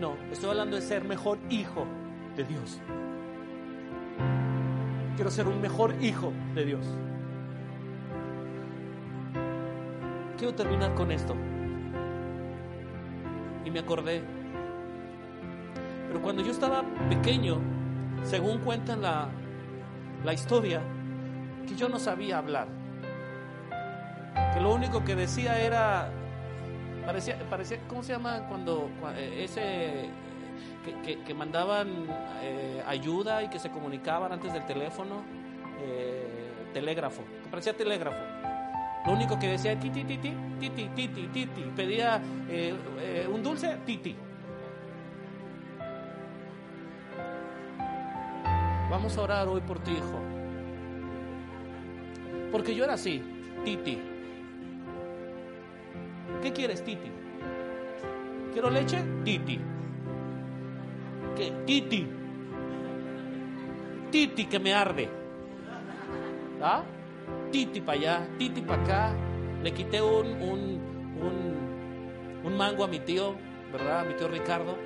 no, 0.00 0.16
estoy 0.30 0.50
hablando 0.50 0.76
de 0.76 0.82
ser 0.82 1.04
mejor 1.04 1.38
hijo 1.48 1.86
de 2.36 2.44
Dios. 2.44 2.80
Quiero 5.16 5.30
ser 5.30 5.48
un 5.48 5.60
mejor 5.60 5.94
hijo 6.02 6.32
de 6.54 6.64
Dios. 6.64 6.86
Quiero 10.36 10.54
terminar 10.54 10.94
con 10.94 11.10
esto. 11.10 11.34
Y 13.64 13.70
me 13.70 13.80
acordé. 13.80 14.22
Pero 16.08 16.20
cuando 16.20 16.42
yo 16.42 16.52
estaba 16.52 16.84
pequeño, 17.08 17.58
según 18.22 18.58
cuentan 18.58 19.00
la, 19.00 19.28
la 20.24 20.34
historia, 20.34 20.82
que 21.66 21.74
yo 21.74 21.88
no 21.88 21.98
sabía 21.98 22.38
hablar. 22.38 22.68
Que 24.52 24.60
lo 24.60 24.74
único 24.74 25.04
que 25.04 25.16
decía 25.16 25.58
era. 25.60 26.10
Parecía, 27.06 27.38
parecía 27.48 27.78
¿cómo 27.88 28.02
se 28.02 28.12
llama? 28.12 28.46
Cuando, 28.48 28.90
eh, 29.16 29.44
ese 29.44 30.10
que, 31.24 31.34
mandaban 31.34 32.06
eh, 32.42 32.82
ayuda 32.86 33.42
y 33.42 33.48
que 33.48 33.58
se 33.58 33.70
comunicaban 33.70 34.32
antes 34.32 34.52
del 34.52 34.64
teléfono, 34.66 35.22
eh, 35.80 36.68
telégrafo, 36.72 37.22
que 37.42 37.48
parecía 37.50 37.76
telégrafo. 37.76 38.18
Lo 39.06 39.12
único 39.12 39.38
que 39.38 39.48
decía 39.48 39.78
titi, 39.78 40.04
titi, 40.04 40.32
titi, 40.58 40.88
titi, 40.88 41.26
titi, 41.28 41.62
pedía 41.76 42.20
eh, 42.48 43.28
un 43.32 43.42
dulce, 43.42 43.78
titi. 43.86 44.16
Vamos 48.90 49.16
a 49.16 49.22
orar 49.22 49.48
hoy 49.48 49.60
por 49.60 49.78
ti, 49.80 49.92
hijo. 49.92 50.20
Porque 52.50 52.74
yo 52.74 52.84
era 52.84 52.94
así, 52.94 53.22
titi. 53.64 54.15
¿Qué 56.42 56.52
quieres, 56.52 56.84
titi? 56.84 57.10
¿Quiero 58.52 58.70
leche? 58.70 59.02
Titi 59.24 59.60
que 61.36 61.52
Titi, 61.66 62.08
Titi 64.10 64.46
que 64.46 64.58
me 64.58 64.72
arde. 64.74 65.08
¿Ah? 66.62 66.82
Titi 67.52 67.80
para 67.80 67.98
allá, 67.98 68.28
Titi 68.38 68.62
para 68.62 68.82
acá. 68.82 69.14
Le 69.62 69.72
quité 69.72 70.00
un, 70.00 70.26
un, 70.42 70.80
un, 72.44 72.56
mango 72.56 72.84
a 72.84 72.88
mi 72.88 73.00
tío, 73.00 73.36
¿verdad? 73.72 74.00
A 74.00 74.04
mi 74.04 74.14
tío 74.14 74.28
Ricardo. 74.28 74.76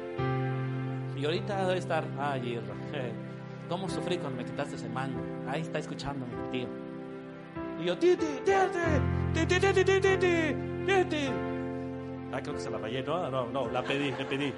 Y 1.16 1.24
ahorita 1.24 1.66
debe 1.66 1.78
estar, 1.78 2.04
ay, 2.18 2.60
¿cómo 3.68 3.88
sufrí 3.88 4.18
cuando 4.18 4.38
me 4.38 4.44
quitaste 4.44 4.76
ese 4.76 4.88
mango? 4.88 5.20
Ahí 5.48 5.60
está 5.60 5.78
escuchando 5.78 6.26
mi 6.26 6.50
tío. 6.50 6.68
Y 7.80 7.84
yo, 7.86 7.96
Titi, 7.96 8.26
Titi, 8.44 9.46
Titi, 9.46 9.60
Titi, 9.60 10.00
Titi, 10.00 10.69
Ah, 12.32 12.40
creo 12.40 12.54
que 12.54 12.60
se 12.60 12.70
la 12.70 12.78
rayé, 12.78 13.02
¿no? 13.02 13.30
No, 13.30 13.46
no, 13.46 13.68
la 13.70 13.82
pedí, 13.82 14.12
le 14.12 14.24
pedí 14.24 14.52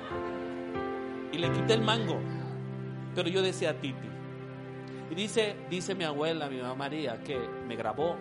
y 1.33 1.39
le 1.39 1.51
quité 1.51 1.75
el 1.75 1.83
mango. 1.83 2.21
Pero 3.15 3.29
yo 3.29 3.43
decía 3.43 3.81
Titi. 3.81 4.09
Y 5.11 5.15
dice, 5.15 5.57
dice 5.69 5.95
mi 5.95 6.05
abuela, 6.05 6.49
mi 6.49 6.59
mamá 6.59 6.75
María, 6.75 7.21
que 7.23 7.39
me 7.67 7.77
grabó. 7.77 8.17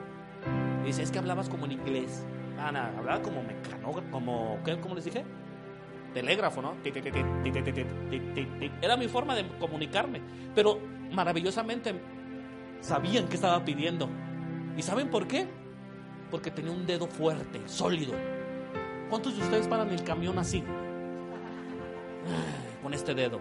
dice, 0.84 1.04
es 1.04 1.12
que 1.12 1.20
hablabas 1.20 1.50
como 1.50 1.66
en 1.66 1.74
inglés. 1.74 2.26
Ana, 2.58 2.92
hablaba 2.98 3.22
como 3.22 3.44
mecano, 3.44 3.94
como, 4.12 4.60
¿qué, 4.66 4.80
¿cómo 4.80 4.96
les 4.96 5.06
dije? 5.06 5.24
Telégrafo, 6.14 6.62
¿no? 6.62 6.76
Era 8.82 8.98
mi 8.98 9.08
forma 9.08 9.36
de 9.36 9.48
comunicarme. 9.60 10.22
Pero 10.54 10.80
maravillosamente 11.12 11.94
sabían 12.82 13.28
que 13.28 13.36
estaba 13.36 13.64
pidiendo. 13.64 14.10
¿Y 14.76 14.82
saben 14.82 15.10
por 15.10 15.28
qué? 15.28 15.48
Porque 16.32 16.50
tenía 16.50 16.72
un 16.72 16.86
dedo 16.88 17.06
fuerte, 17.06 17.62
sólido. 17.68 18.14
¿Cuántos 19.10 19.38
de 19.38 19.44
ustedes 19.44 19.68
paran 19.68 19.92
el 19.92 20.04
camión 20.04 20.40
así? 20.40 20.64
con 22.82 22.94
este 22.94 23.14
dedo, 23.14 23.40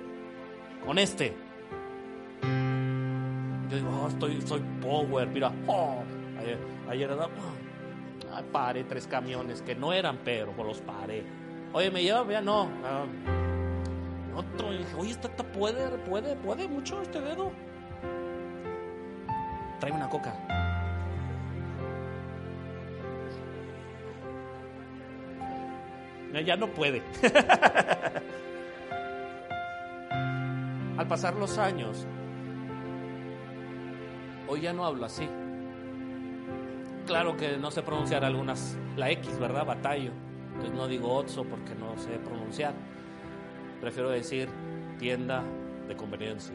con 0.84 0.98
este. 0.98 1.34
Yo 3.70 3.76
digo, 3.76 4.00
oh, 4.02 4.08
estoy, 4.08 4.40
soy 4.42 4.62
power, 4.80 5.28
mira, 5.28 5.52
oh, 5.66 6.02
ayer, 6.38 6.58
ayer 6.88 7.10
oh, 7.12 8.42
paré 8.52 8.84
tres 8.84 9.06
camiones 9.06 9.62
que 9.62 9.74
no 9.74 9.92
eran, 9.92 10.18
pero 10.24 10.52
los 10.64 10.80
paré. 10.80 11.24
Oye, 11.72 11.90
me 11.90 12.02
lleva, 12.02 12.24
vea, 12.24 12.40
no. 12.40 12.68
Ah, 12.84 13.04
otro, 14.36 14.72
dije, 14.72 14.94
oye, 14.96 15.10
esta, 15.10 15.28
puede, 15.28 15.88
puede, 15.98 16.34
puede 16.36 16.66
mucho 16.66 17.00
este 17.00 17.20
dedo. 17.20 17.52
Trae 19.78 19.92
una 19.92 20.08
coca. 20.08 20.34
Ya 26.32 26.56
no 26.56 26.68
puede. 26.68 27.02
Al 30.96 31.06
pasar 31.08 31.34
los 31.34 31.58
años, 31.58 32.06
hoy 34.48 34.60
ya 34.62 34.72
no 34.72 34.84
hablo 34.84 35.06
así. 35.06 35.28
Claro 37.06 37.36
que 37.36 37.56
no 37.56 37.70
sé 37.70 37.82
pronunciar 37.82 38.24
algunas, 38.24 38.78
la 38.96 39.10
X, 39.10 39.38
¿verdad? 39.38 39.66
Batallo. 39.66 40.12
Entonces 40.48 40.74
no 40.74 40.86
digo 40.88 41.12
Otso 41.14 41.44
porque 41.44 41.74
no 41.74 41.96
sé 41.98 42.10
pronunciar. 42.18 42.74
Prefiero 43.80 44.10
decir 44.10 44.48
tienda 44.98 45.42
de 45.88 45.96
conveniencia. 45.96 46.54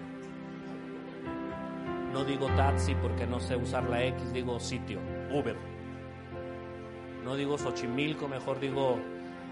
No 2.14 2.24
digo 2.24 2.48
taxi 2.56 2.96
porque 2.96 3.28
no 3.28 3.40
sé 3.40 3.58
usar 3.58 3.90
la 3.90 4.04
X, 4.06 4.32
digo 4.32 4.60
sitio, 4.60 5.00
Uber. 5.34 5.58
No 7.26 7.36
digo 7.36 7.58
Xochimilco, 7.58 8.28
mejor 8.28 8.60
digo 8.60 9.00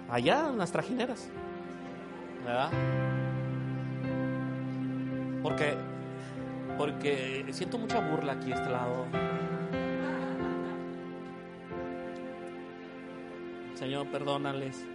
allá 0.10 0.50
en 0.50 0.58
las 0.58 0.72
trajineras. 0.72 1.30
¿Verdad? 2.46 2.70
Porque, 5.42 5.74
porque 6.78 7.46
siento 7.52 7.78
mucha 7.78 8.00
burla 8.00 8.34
aquí 8.34 8.52
a 8.52 8.56
este 8.56 8.70
lado. 8.70 9.06
Señor, 13.76 14.08
perdónales. 14.08 14.86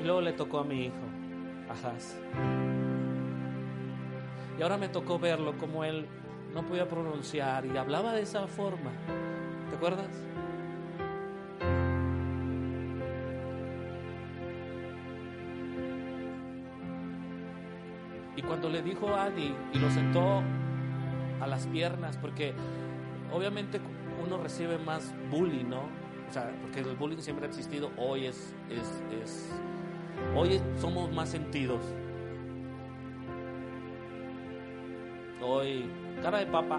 Y 0.00 0.04
luego 0.04 0.20
le 0.20 0.32
tocó 0.32 0.60
a 0.60 0.64
mi 0.64 0.86
hijo, 0.86 0.94
a 1.68 1.74
Y 4.58 4.62
ahora 4.62 4.78
me 4.78 4.88
tocó 4.88 5.18
verlo 5.18 5.58
como 5.58 5.84
él 5.84 6.06
no 6.56 6.62
podía 6.62 6.88
pronunciar 6.88 7.66
y 7.66 7.76
hablaba 7.76 8.14
de 8.14 8.22
esa 8.22 8.46
forma. 8.46 8.90
¿Te 9.68 9.76
acuerdas? 9.76 10.08
Y 18.34 18.42
cuando 18.42 18.70
le 18.70 18.82
dijo 18.82 19.08
a 19.10 19.24
Adi 19.24 19.54
y 19.74 19.78
lo 19.78 19.90
sentó 19.90 20.42
a 21.40 21.46
las 21.46 21.66
piernas, 21.66 22.16
porque 22.16 22.54
obviamente 23.30 23.78
uno 24.24 24.38
recibe 24.38 24.78
más 24.78 25.14
bullying, 25.30 25.68
¿no? 25.68 25.82
O 26.26 26.32
sea, 26.32 26.50
porque 26.62 26.80
el 26.80 26.96
bullying 26.96 27.18
siempre 27.18 27.44
ha 27.44 27.48
existido, 27.48 27.90
hoy 27.98 28.24
es, 28.24 28.54
es, 28.70 29.02
es 29.22 29.52
hoy 30.34 30.58
somos 30.80 31.12
más 31.12 31.28
sentidos. 31.28 31.82
Hoy 35.42 35.84
cara 36.22 36.38
de 36.38 36.46
papa. 36.46 36.78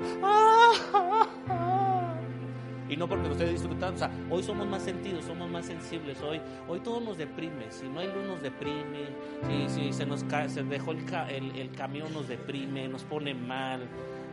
Y 2.89 2.95
no 2.95 3.07
porque 3.07 3.27
lo 3.27 3.33
esté 3.33 3.49
disfrutando, 3.49 3.95
o 3.95 3.97
sea, 3.97 4.09
hoy 4.29 4.41
somos 4.43 4.65
más 4.65 4.81
sentidos, 4.81 5.25
somos 5.25 5.49
más 5.49 5.65
sensibles, 5.65 6.21
hoy, 6.21 6.39
hoy 6.69 6.79
todo 6.79 7.01
nos 7.01 7.17
deprime, 7.17 7.69
si 7.69 7.87
no 7.89 7.99
hay 7.99 8.07
luz 8.07 8.25
nos 8.25 8.41
deprime, 8.41 9.09
si, 9.45 9.67
si 9.67 9.91
se 9.93 10.05
nos 10.05 10.23
cae, 10.23 10.47
se 10.47 10.63
dejó 10.63 10.91
el, 10.91 11.03
el, 11.57 11.71
camión 11.71 12.13
nos 12.13 12.29
deprime, 12.29 12.87
nos 12.87 13.03
pone 13.03 13.33
mal, 13.33 13.81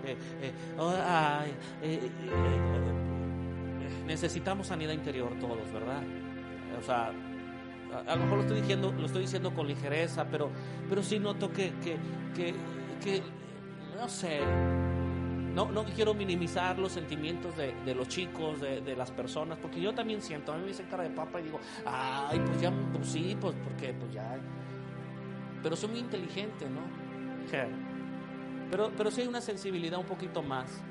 eh, 0.04 0.16
eh, 0.40 0.52
oh, 0.78 0.94
eh, 1.82 2.10
necesitamos 4.06 4.68
sanidad 4.68 4.92
interior 4.92 5.32
todos, 5.40 5.72
¿verdad? 5.72 6.02
O 6.78 6.82
sea, 6.82 7.12
a, 8.06 8.14
lo 8.14 8.22
mejor 8.22 8.36
lo 8.38 8.42
estoy 8.42 8.60
diciendo, 8.60 8.94
lo 8.96 9.06
estoy 9.06 9.22
diciendo 9.22 9.52
con 9.52 9.66
ligereza, 9.66 10.26
pero, 10.30 10.50
pero 10.88 11.02
sí 11.02 11.18
noto 11.18 11.52
que, 11.52 11.72
que, 11.82 11.96
que 13.02 13.22
no 13.96 14.08
sé, 14.08 14.40
no, 15.54 15.70
no 15.70 15.84
quiero 15.84 16.14
minimizar 16.14 16.78
los 16.78 16.92
sentimientos 16.92 17.56
de, 17.56 17.72
de 17.84 17.94
los 17.94 18.08
chicos, 18.08 18.60
de, 18.60 18.80
de, 18.80 18.96
las 18.96 19.10
personas, 19.10 19.58
porque 19.58 19.80
yo 19.80 19.94
también 19.94 20.20
siento, 20.20 20.52
a 20.52 20.56
mí 20.56 20.62
me 20.62 20.68
dicen 20.68 20.86
cara 20.90 21.04
de 21.04 21.10
papa 21.10 21.40
y 21.40 21.44
digo, 21.44 21.60
ay, 21.86 22.40
pues 22.44 22.60
ya, 22.60 22.72
pues 22.92 23.08
sí, 23.08 23.36
pues 23.40 23.54
porque, 23.62 23.92
pues 23.94 24.12
ya. 24.12 24.36
Pero 25.62 25.76
soy 25.76 25.90
muy 25.90 26.00
inteligente, 26.00 26.68
¿no? 26.68 26.80
Pero, 28.70 28.90
pero 28.96 29.10
sí 29.10 29.20
hay 29.20 29.28
una 29.28 29.40
sensibilidad 29.40 29.98
un 29.98 30.06
poquito 30.06 30.42
más. 30.42 30.82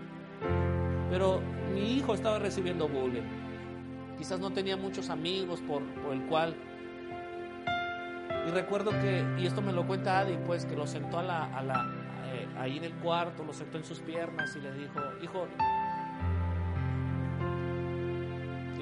Pero 1.09 1.41
mi 1.73 1.97
hijo 1.97 2.13
estaba 2.13 2.39
recibiendo 2.39 2.87
bullying. 2.87 3.21
Quizás 4.17 4.39
no 4.39 4.51
tenía 4.51 4.77
muchos 4.77 5.09
amigos 5.09 5.59
por, 5.61 5.83
por 6.01 6.13
el 6.13 6.21
cual. 6.27 6.55
Y 8.47 8.51
recuerdo 8.51 8.91
que, 8.91 9.25
y 9.37 9.45
esto 9.45 9.61
me 9.61 9.73
lo 9.73 9.85
cuenta 9.85 10.19
Adi, 10.19 10.37
pues 10.45 10.65
que 10.65 10.75
lo 10.75 10.87
sentó 10.87 11.19
a 11.19 11.23
la, 11.23 11.57
a 11.57 11.63
la, 11.63 11.85
ahí 12.57 12.77
en 12.77 12.83
el 12.83 12.93
cuarto, 12.93 13.43
lo 13.43 13.53
sentó 13.53 13.77
en 13.77 13.83
sus 13.83 13.99
piernas 13.99 14.55
y 14.55 14.59
le 14.59 14.73
dijo, 14.73 14.99
hijo, 15.21 15.47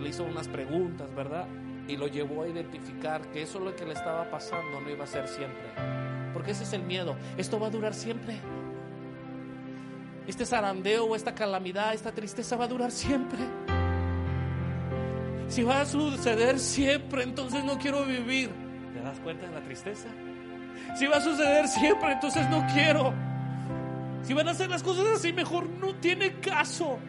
le 0.01 0.09
hizo 0.09 0.23
unas 0.23 0.47
preguntas, 0.47 1.13
¿verdad? 1.13 1.45
Y 1.87 1.97
lo 1.97 2.07
llevó 2.07 2.43
a 2.43 2.47
identificar 2.47 3.21
que 3.31 3.43
eso 3.43 3.59
lo 3.59 3.75
que 3.75 3.85
le 3.85 3.93
estaba 3.93 4.29
pasando 4.29 4.81
no 4.81 4.89
iba 4.89 5.03
a 5.03 5.07
ser 5.07 5.27
siempre. 5.27 5.71
Porque 6.33 6.51
ese 6.51 6.63
es 6.63 6.73
el 6.73 6.83
miedo. 6.83 7.15
Esto 7.37 7.59
va 7.59 7.67
a 7.67 7.69
durar 7.69 7.93
siempre. 7.93 8.39
Este 10.27 10.45
zarandeo, 10.45 11.15
esta 11.15 11.33
calamidad, 11.35 11.93
esta 11.93 12.11
tristeza 12.11 12.55
va 12.55 12.65
a 12.65 12.67
durar 12.67 12.91
siempre. 12.91 13.39
Si 15.47 15.63
va 15.63 15.81
a 15.81 15.85
suceder 15.85 16.59
siempre, 16.59 17.23
entonces 17.23 17.63
no 17.63 17.77
quiero 17.77 18.05
vivir. 18.05 18.49
¿Te 18.93 19.01
das 19.01 19.19
cuenta 19.19 19.47
de 19.47 19.53
la 19.53 19.61
tristeza? 19.61 20.07
Si 20.95 21.05
va 21.07 21.17
a 21.17 21.21
suceder 21.21 21.67
siempre, 21.67 22.13
entonces 22.13 22.49
no 22.49 22.65
quiero. 22.73 23.13
Si 24.31 24.35
van 24.35 24.47
a 24.47 24.51
hacer 24.51 24.69
las 24.69 24.81
cosas 24.81 25.07
así, 25.13 25.33
mejor 25.33 25.67
no 25.67 25.93
tiene 25.95 26.39
caso. 26.39 26.99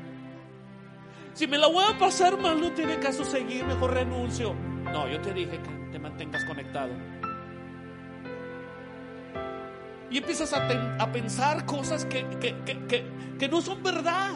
Si 1.34 1.46
me 1.46 1.56
la 1.56 1.68
voy 1.68 1.84
a 1.88 1.96
pasar 1.96 2.36
mal, 2.36 2.60
no 2.60 2.72
tiene 2.72 2.98
caso 2.98 3.24
seguir, 3.24 3.64
mejor 3.64 3.94
renuncio. 3.94 4.56
No, 4.92 5.06
yo 5.06 5.20
te 5.20 5.32
dije 5.32 5.60
que 5.62 5.70
te 5.92 6.00
mantengas 6.00 6.44
conectado. 6.44 6.90
Y 10.10 10.18
empiezas 10.18 10.52
a, 10.52 10.66
a 10.98 11.12
pensar 11.12 11.64
cosas 11.64 12.04
que, 12.06 12.26
que, 12.40 12.56
que, 12.64 13.06
que, 13.38 13.48
no 13.48 13.60
son 13.60 13.84
verdad. 13.84 14.32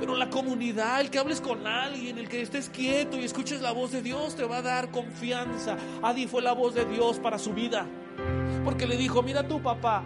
Pero 0.00 0.16
la 0.16 0.30
comunidad, 0.30 1.02
el 1.02 1.08
que 1.08 1.20
hables 1.20 1.40
con 1.40 1.68
alguien, 1.68 2.18
el 2.18 2.28
que 2.28 2.42
estés 2.42 2.68
quieto 2.68 3.16
y 3.16 3.22
escuches 3.22 3.62
la 3.62 3.70
voz 3.70 3.92
de 3.92 4.02
Dios, 4.02 4.34
te 4.34 4.42
va 4.42 4.56
a 4.56 4.62
dar 4.62 4.90
confianza. 4.90 5.76
Adi 6.02 6.26
fue 6.26 6.42
la 6.42 6.50
voz 6.50 6.74
de 6.74 6.84
Dios 6.84 7.20
para 7.20 7.38
su 7.38 7.52
vida. 7.54 7.86
Porque 8.64 8.88
le 8.88 8.96
dijo, 8.96 9.22
mira 9.22 9.46
tu 9.46 9.62
papá, 9.62 10.02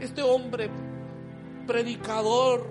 este 0.00 0.22
hombre 0.22 0.70
predicador, 1.66 2.66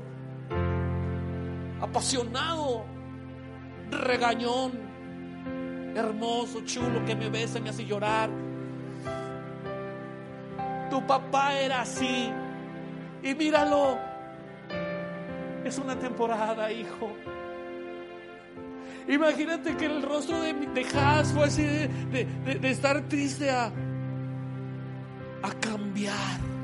apasionado, 1.80 2.86
regañón, 3.91 4.71
hermoso, 5.95 6.61
chulo, 6.65 7.05
que 7.05 7.15
me 7.15 7.30
besa, 7.30 7.59
me 7.59 7.69
hace 7.69 7.86
llorar. 7.86 8.30
Tu 10.89 11.05
papá 11.05 11.59
era 11.59 11.82
así. 11.82 12.32
Y 13.23 13.36
míralo. 13.36 13.97
Es 15.63 15.78
una 15.78 15.97
temporada, 15.97 16.71
hijo. 16.71 17.11
Imagínate 19.07 19.75
que 19.78 19.86
el 19.86 20.01
rostro 20.01 20.41
de, 20.41 20.53
de 20.53 20.86
Haas 20.95 21.32
fue 21.32 21.45
así 21.45 21.63
de, 21.63 21.88
de, 22.11 22.55
de 22.55 22.69
estar 22.69 23.01
triste 23.07 23.49
a, 23.49 23.65
a 23.65 25.51
cambiar. 25.61 26.57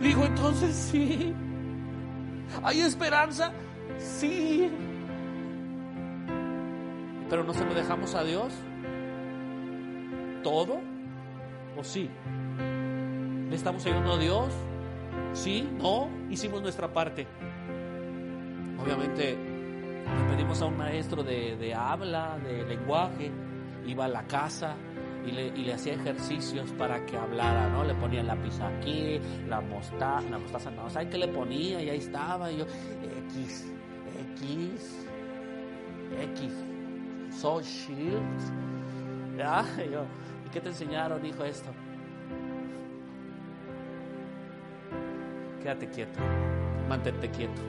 Dijo, 0.00 0.24
entonces 0.24 0.74
sí. 0.74 1.34
¿Hay 2.62 2.80
esperanza? 2.80 3.52
Sí. 3.98 4.70
Pero 7.30 7.44
no 7.44 7.54
se 7.54 7.64
lo 7.64 7.74
dejamos 7.74 8.14
a 8.14 8.24
Dios. 8.24 8.52
¿Todo? 10.42 10.80
¿O 11.76 11.82
sí? 11.82 12.10
¿Le 13.48 13.56
estamos 13.56 13.84
ayudando 13.86 14.14
a 14.14 14.18
Dios? 14.18 14.52
¿Sí? 15.32 15.68
¿No? 15.78 16.08
Hicimos 16.30 16.62
nuestra 16.62 16.92
parte. 16.92 17.26
Obviamente 18.82 19.36
le 20.04 20.34
pedimos 20.34 20.60
a 20.60 20.66
un 20.66 20.76
maestro 20.76 21.22
de, 21.22 21.56
de 21.56 21.74
habla, 21.74 22.38
de 22.38 22.64
lenguaje, 22.64 23.30
iba 23.86 24.04
a 24.04 24.08
la 24.08 24.24
casa, 24.24 24.76
y 25.26 25.32
le, 25.32 25.72
hacía 25.72 25.94
ejercicios 25.94 26.70
para 26.72 27.04
que 27.06 27.16
hablara, 27.16 27.68
¿no? 27.70 27.84
Le 27.84 27.94
ponía 27.94 28.20
el 28.20 28.26
lápiz 28.26 28.60
aquí, 28.60 29.20
la 29.48 29.60
mostaza, 29.60 30.28
la 30.28 30.38
mostaza 30.38 30.70
no, 30.70 30.90
¿sabe 30.90 31.08
qué 31.08 31.18
le 31.18 31.28
ponía? 31.28 31.82
Y 31.82 31.88
ahí 31.90 31.98
estaba, 31.98 32.50
y 32.50 32.58
yo, 32.58 32.66
X, 33.28 33.66
X, 34.36 35.06
X, 36.20 36.52
so 37.40 37.60
shield, 37.62 39.38
¿ya? 39.38 39.64
Y 39.86 39.92
yo, 39.92 40.04
¿y 40.46 40.50
qué 40.50 40.60
te 40.60 40.68
enseñaron, 40.68 41.24
hijo, 41.24 41.44
esto? 41.44 41.70
Quédate 45.62 45.88
quieto, 45.88 46.20
mantente 46.88 47.30
quieto, 47.30 47.62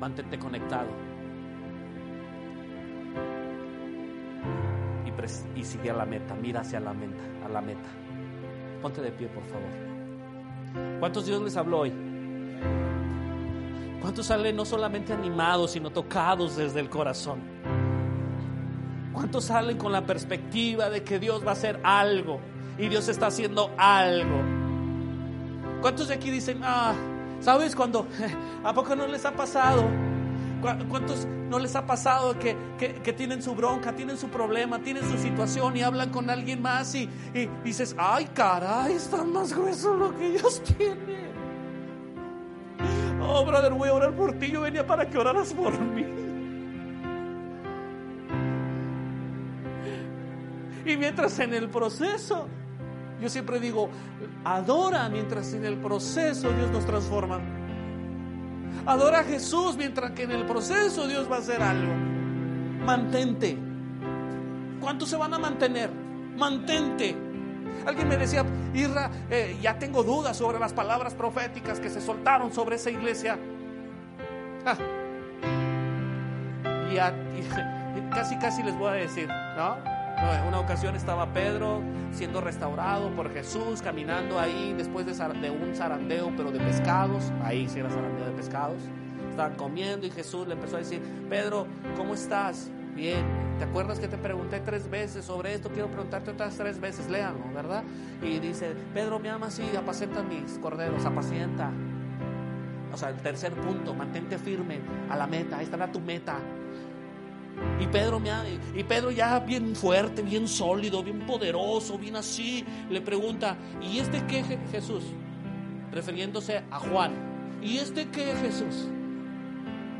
mantente 0.00 0.38
conectado. 0.38 1.13
Y 5.54 5.64
sigue 5.64 5.90
a 5.90 5.94
la 5.94 6.04
meta, 6.04 6.34
mira 6.34 6.60
hacia 6.60 6.80
la 6.80 6.92
meta, 6.92 7.22
a 7.44 7.48
la 7.48 7.60
meta. 7.60 7.88
Ponte 8.82 9.00
de 9.00 9.10
pie, 9.12 9.28
por 9.28 9.44
favor. 9.44 10.98
¿Cuántos 11.00 11.26
Dios 11.26 11.42
les 11.42 11.56
habló 11.56 11.80
hoy? 11.80 11.92
¿Cuántos 14.00 14.26
salen 14.26 14.56
no 14.56 14.64
solamente 14.64 15.12
animados, 15.12 15.70
sino 15.72 15.90
tocados 15.90 16.56
desde 16.56 16.80
el 16.80 16.90
corazón? 16.90 17.40
¿Cuántos 19.12 19.44
salen 19.44 19.78
con 19.78 19.92
la 19.92 20.04
perspectiva 20.04 20.90
de 20.90 21.02
que 21.02 21.18
Dios 21.18 21.44
va 21.44 21.50
a 21.50 21.52
hacer 21.52 21.80
algo 21.82 22.40
y 22.76 22.88
Dios 22.88 23.08
está 23.08 23.28
haciendo 23.28 23.70
algo? 23.78 24.42
¿Cuántos 25.80 26.08
de 26.08 26.14
aquí 26.14 26.30
dicen, 26.30 26.60
ah, 26.62 26.92
¿sabes 27.40 27.74
cuando? 27.74 28.06
¿A 28.64 28.74
poco 28.74 28.94
no 28.94 29.06
les 29.06 29.24
ha 29.24 29.32
pasado? 29.32 29.84
¿Cuántos 30.88 31.26
no 31.50 31.58
les 31.58 31.76
ha 31.76 31.84
pasado 31.84 32.38
que, 32.38 32.56
que, 32.78 33.12
tienen 33.12 33.42
su 33.42 33.54
bronca, 33.54 33.94
tienen 33.94 34.16
su 34.16 34.28
problema, 34.28 34.78
tienen 34.78 35.04
su 35.04 35.18
situación 35.18 35.76
y 35.76 35.82
hablan 35.82 36.10
con 36.10 36.30
alguien 36.30 36.62
más 36.62 36.94
y, 36.94 37.08
y 37.34 37.46
dices, 37.62 37.94
ay 37.98 38.30
caray, 38.32 38.94
está 38.94 39.22
más 39.24 39.52
grueso 39.52 39.94
lo 39.94 40.16
que 40.16 40.28
ellos 40.28 40.62
tienen? 40.62 41.34
Oh, 43.20 43.44
brother, 43.44 43.72
voy 43.74 43.90
a 43.90 43.94
orar 43.94 44.16
por 44.16 44.32
ti, 44.38 44.50
yo 44.50 44.62
venía 44.62 44.86
para 44.86 45.08
que 45.08 45.18
oraras 45.18 45.52
por 45.52 45.78
mí. 45.78 46.04
Y 50.86 50.96
mientras 50.96 51.38
en 51.38 51.54
el 51.54 51.68
proceso, 51.68 52.48
yo 53.20 53.28
siempre 53.28 53.60
digo, 53.60 53.88
adora 54.44 55.08
mientras 55.08 55.52
en 55.54 55.64
el 55.64 55.76
proceso 55.76 56.50
Dios 56.52 56.70
nos 56.70 56.84
transforma. 56.84 57.63
Adora 58.86 59.20
a 59.20 59.24
Jesús 59.24 59.76
mientras 59.76 60.12
que 60.12 60.24
en 60.24 60.32
el 60.32 60.44
proceso 60.46 61.06
Dios 61.06 61.30
va 61.30 61.36
a 61.36 61.38
hacer 61.38 61.62
algo. 61.62 61.92
Mantente. 62.84 63.58
¿Cuántos 64.80 65.08
se 65.08 65.16
van 65.16 65.32
a 65.32 65.38
mantener? 65.38 65.90
Mantente. 66.36 67.16
Alguien 67.86 68.08
me 68.08 68.16
decía, 68.16 68.44
Irra, 68.74 69.10
eh, 69.30 69.58
ya 69.60 69.78
tengo 69.78 70.02
dudas 70.02 70.36
sobre 70.36 70.58
las 70.58 70.72
palabras 70.72 71.14
proféticas 71.14 71.80
que 71.80 71.90
se 71.90 72.00
soltaron 72.00 72.52
sobre 72.52 72.76
esa 72.76 72.90
iglesia. 72.90 73.38
Ah. 74.66 74.76
Y, 76.90 78.10
casi, 78.14 78.38
casi 78.38 78.62
les 78.62 78.76
voy 78.76 78.88
a 78.88 78.92
decir, 78.92 79.28
¿no? 79.28 79.93
Una 80.46 80.60
ocasión 80.60 80.94
estaba 80.94 81.32
Pedro 81.32 81.82
siendo 82.12 82.40
restaurado 82.40 83.10
por 83.10 83.32
Jesús, 83.32 83.82
caminando 83.82 84.38
ahí 84.38 84.72
después 84.76 85.04
de, 85.06 85.12
un 85.50 85.74
zarandeo, 85.74 86.32
pero 86.36 86.52
de 86.52 86.60
pescados. 86.60 87.32
Ahí 87.42 87.68
sí 87.68 87.80
era 87.80 87.90
zarandeo 87.90 88.26
de 88.26 88.32
pescados. 88.32 88.82
Estaban 89.30 89.56
comiendo 89.56 90.06
y 90.06 90.10
Jesús 90.10 90.46
le 90.46 90.54
empezó 90.54 90.76
a 90.76 90.78
decir, 90.78 91.02
Pedro, 91.28 91.66
¿cómo 91.96 92.14
estás? 92.14 92.70
Bien, 92.94 93.24
¿te 93.58 93.64
acuerdas 93.64 93.98
que 93.98 94.06
te 94.06 94.16
pregunté 94.16 94.60
tres 94.60 94.88
veces 94.88 95.24
sobre 95.24 95.54
esto? 95.54 95.70
Quiero 95.70 95.88
preguntarte 95.88 96.30
otras 96.30 96.56
tres 96.56 96.80
veces, 96.80 97.10
léanlo, 97.10 97.52
¿verdad? 97.52 97.82
Y 98.22 98.38
dice, 98.38 98.74
Pedro, 98.94 99.18
me 99.18 99.30
ama 99.30 99.48
así, 99.48 99.64
apacienta 99.76 100.22
mis 100.22 100.58
corderos, 100.58 101.04
apacienta. 101.04 101.72
O 102.92 102.96
sea, 102.96 103.08
el 103.08 103.16
tercer 103.16 103.52
punto, 103.54 103.92
mantente 103.94 104.38
firme 104.38 104.78
a 105.10 105.16
la 105.16 105.26
meta, 105.26 105.58
ahí 105.58 105.64
estará 105.64 105.90
tu 105.90 105.98
meta. 105.98 106.38
Y 107.80 107.86
Pedro, 107.86 108.20
me 108.20 108.30
y 108.74 108.84
Pedro 108.84 109.10
ya 109.10 109.38
bien 109.40 109.74
fuerte, 109.74 110.22
bien 110.22 110.48
sólido, 110.48 111.02
bien 111.02 111.20
poderoso, 111.26 111.98
bien 111.98 112.16
así, 112.16 112.64
le 112.90 113.00
pregunta, 113.00 113.56
¿y 113.80 113.98
este 113.98 114.24
qué 114.26 114.42
Jesús? 114.70 115.04
Refiriéndose 115.92 116.62
a 116.70 116.78
Juan. 116.78 117.12
¿Y 117.62 117.78
este 117.78 118.08
qué 118.08 118.34
Jesús? 118.36 118.88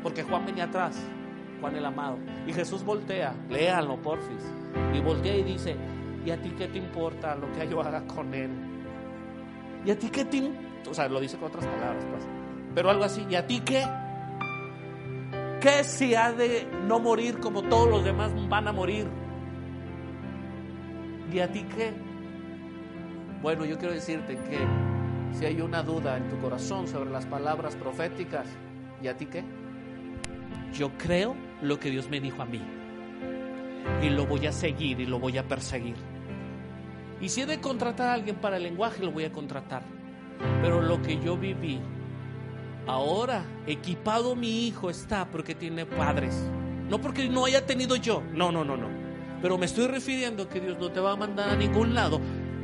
Porque 0.03 0.23
Juan 0.23 0.45
venía 0.45 0.65
atrás, 0.65 1.01
Juan 1.61 1.75
el 1.75 1.85
amado. 1.85 2.17
Y 2.47 2.53
Jesús 2.53 2.83
voltea, 2.83 3.33
léanlo 3.49 4.01
porfis. 4.01 4.51
Y 4.93 4.99
voltea 4.99 5.35
y 5.35 5.43
dice, 5.43 5.75
¿y 6.25 6.31
a 6.31 6.41
ti 6.41 6.51
qué 6.57 6.67
te 6.67 6.77
importa 6.77 7.35
lo 7.35 7.51
que 7.53 7.67
yo 7.67 7.81
haga 7.81 8.05
con 8.05 8.33
él? 8.33 8.51
¿Y 9.85 9.91
a 9.91 9.97
ti 9.97 10.09
qué 10.09 10.25
te 10.25 10.51
O 10.89 10.93
sea, 10.93 11.07
lo 11.07 11.19
dice 11.19 11.37
con 11.37 11.47
otras 11.47 11.65
palabras, 11.65 12.03
pues. 12.09 12.23
Pero 12.73 12.89
algo 12.89 13.03
así, 13.03 13.25
¿y 13.29 13.35
a 13.35 13.47
ti 13.47 13.61
qué? 13.61 13.85
¿Qué 15.65 15.83
si 15.83 16.13
ha 16.13 16.31
de 16.31 16.67
no 16.83 16.99
morir 16.99 17.39
como 17.39 17.63
todos 17.63 17.89
los 17.89 18.05
demás 18.05 18.31
van 18.47 18.67
a 18.67 18.71
morir? 18.71 19.07
¿Y 21.33 21.39
a 21.39 21.51
ti 21.51 21.65
qué? 21.75 21.91
Bueno, 23.41 23.65
yo 23.65 23.79
quiero 23.79 23.95
decirte 23.95 24.35
que 24.35 24.59
si 25.35 25.43
hay 25.43 25.61
una 25.61 25.81
duda 25.81 26.17
en 26.17 26.29
tu 26.29 26.37
corazón 26.37 26.87
sobre 26.87 27.09
las 27.09 27.25
palabras 27.25 27.75
proféticas, 27.75 28.45
¿y 29.01 29.07
a 29.07 29.17
ti 29.17 29.25
qué? 29.25 29.43
Yo 30.71 30.91
creo 30.99 31.35
lo 31.63 31.79
que 31.79 31.89
Dios 31.89 32.11
me 32.11 32.19
dijo 32.19 32.43
a 32.43 32.45
mí. 32.45 32.61
Y 34.03 34.11
lo 34.11 34.27
voy 34.27 34.45
a 34.45 34.51
seguir 34.51 34.99
y 34.99 35.07
lo 35.07 35.17
voy 35.17 35.39
a 35.39 35.47
perseguir. 35.47 35.95
Y 37.19 37.29
si 37.29 37.41
he 37.41 37.47
de 37.47 37.59
contratar 37.59 38.09
a 38.09 38.13
alguien 38.13 38.35
para 38.35 38.57
el 38.57 38.63
lenguaje, 38.63 39.03
lo 39.03 39.11
voy 39.11 39.23
a 39.23 39.31
contratar. 39.31 39.81
Pero 40.61 40.79
lo 40.79 41.01
que 41.01 41.19
yo 41.19 41.35
viví 41.35 41.81
Ahora, 42.87 43.43
equipado 43.65 44.35
mi 44.35 44.67
hijo 44.67 44.89
está 44.89 45.25
porque 45.25 45.55
tiene 45.55 45.85
padres. 45.85 46.35
No 46.89 47.01
porque 47.01 47.27
no 47.27 47.45
haya 47.45 47.65
tenido 47.65 47.95
yo. 47.95 48.21
No, 48.31 48.51
no, 48.51 48.63
no, 48.63 48.77
no. 48.77 48.87
Pero 49.41 49.57
me 49.57 49.65
estoy 49.65 49.87
refiriendo 49.87 50.47
que 50.47 50.59
Dios 50.59 50.77
no 50.79 50.91
te 50.91 50.99
va 50.99 51.13
a 51.13 51.15
mandar 51.15 51.49
a 51.49 51.55
ningún 51.55 51.93
lado 51.95 52.21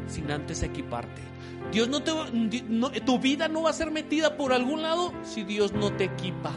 sin 0.08 0.30
antes 0.32 0.62
equiparte. 0.64 1.22
Dios 1.72 1.88
no 1.88 2.04
te 2.04 2.12
va, 2.12 2.28
tu 3.06 3.20
vida 3.20 3.48
no 3.48 3.64
va 3.64 3.70
a 3.70 3.74
ser 3.74 3.92
metida 3.92 4.36
por 4.36 4.54
algún 4.54 4.82
lado 4.82 5.14
si 5.24 5.44
Dios 5.44 5.74
no 5.74 5.92
te 5.94 6.06
equipa. 6.06 6.52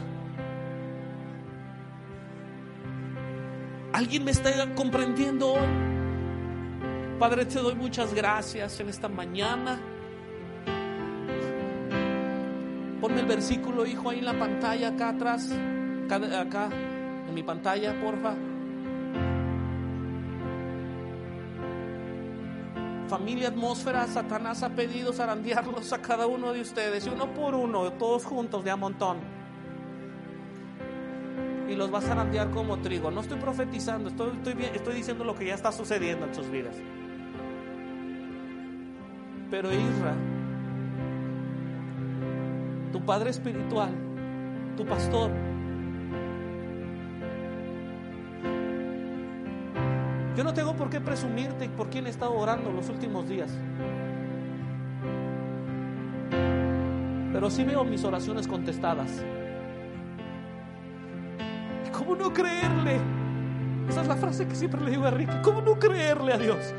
¿Alguien 3.93 4.25
me 4.25 4.31
está 4.31 4.75
comprendiendo 4.75 5.53
hoy? 5.53 5.67
Padre, 7.17 7.45
te 7.45 7.59
doy 7.59 7.75
muchas 7.75 8.13
gracias 8.13 8.79
en 8.81 8.89
esta 8.89 9.07
mañana. 9.07 9.79
Ponme 13.01 13.19
el 13.19 13.25
versículo, 13.25 13.85
hijo, 13.85 14.09
ahí 14.09 14.19
en 14.19 14.25
la 14.25 14.39
pantalla, 14.39 14.89
acá 14.89 15.09
atrás, 15.09 15.51
acá, 16.09 16.69
en 17.27 17.33
mi 17.33 17.43
pantalla, 17.43 17.93
porfa. 18.01 18.33
Familia 23.09 23.49
Atmósfera, 23.49 24.07
Satanás 24.07 24.63
ha 24.63 24.69
pedido 24.69 25.13
zarandearlos 25.13 25.93
a 25.93 26.01
cada 26.01 26.25
uno 26.25 26.53
de 26.53 26.61
ustedes, 26.61 27.05
y 27.05 27.09
uno 27.09 27.33
por 27.33 27.53
uno, 27.53 27.91
todos 27.93 28.25
juntos, 28.25 28.63
de 28.63 28.71
a 28.71 28.75
montón. 28.75 29.17
Y 31.69 31.75
los 31.75 31.93
va 31.93 31.99
a 31.99 32.01
zarandear 32.01 32.49
como 32.51 32.77
trigo. 32.77 33.11
No 33.11 33.21
estoy 33.21 33.39
profetizando, 33.39 34.09
estoy, 34.09 34.31
estoy, 34.37 34.65
estoy 34.73 34.95
diciendo 34.95 35.23
lo 35.23 35.35
que 35.35 35.45
ya 35.45 35.55
está 35.55 35.71
sucediendo 35.71 36.25
en 36.25 36.33
sus 36.33 36.49
vidas. 36.49 36.75
Pero 39.51 39.71
Israel 39.71 40.34
tu 42.95 43.01
padre 43.01 43.29
espiritual, 43.29 43.89
tu 44.77 44.85
pastor. 44.85 45.29
Yo 50.37 50.45
no 50.45 50.53
tengo 50.53 50.77
por 50.77 50.89
qué 50.89 51.01
presumirte 51.01 51.67
por 51.67 51.89
quién 51.89 52.07
he 52.07 52.09
estado 52.09 52.33
orando 52.33 52.71
los 52.71 52.87
últimos 52.87 53.27
días. 53.27 53.51
Pero 57.33 57.49
sí 57.49 57.65
veo 57.65 57.83
mis 57.83 58.01
oraciones 58.05 58.47
contestadas. 58.47 59.25
¿Cómo 61.91 62.15
no 62.15 62.31
creerle? 62.31 63.01
Esa 63.89 64.03
es 64.03 64.07
la 64.07 64.15
frase 64.15 64.47
que 64.47 64.55
siempre 64.55 64.79
le 64.79 64.91
digo 64.91 65.03
a 65.03 65.11
Ricky. 65.11 65.35
¿Cómo 65.43 65.59
no 65.59 65.77
creerle 65.77 66.31
a 66.31 66.37
Dios 66.37 66.73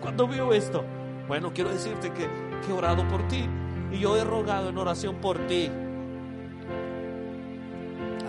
cuando 0.00 0.26
veo 0.26 0.54
esto? 0.54 0.82
Bueno, 1.28 1.52
quiero 1.52 1.68
decirte 1.68 2.10
que, 2.12 2.26
que 2.64 2.70
he 2.70 2.72
orado 2.72 3.06
por 3.08 3.28
ti, 3.28 3.46
y 3.90 3.98
yo 3.98 4.16
he 4.16 4.24
rogado 4.24 4.68
en 4.68 4.78
oración 4.78 5.16
por 5.16 5.38
ti. 5.46 5.70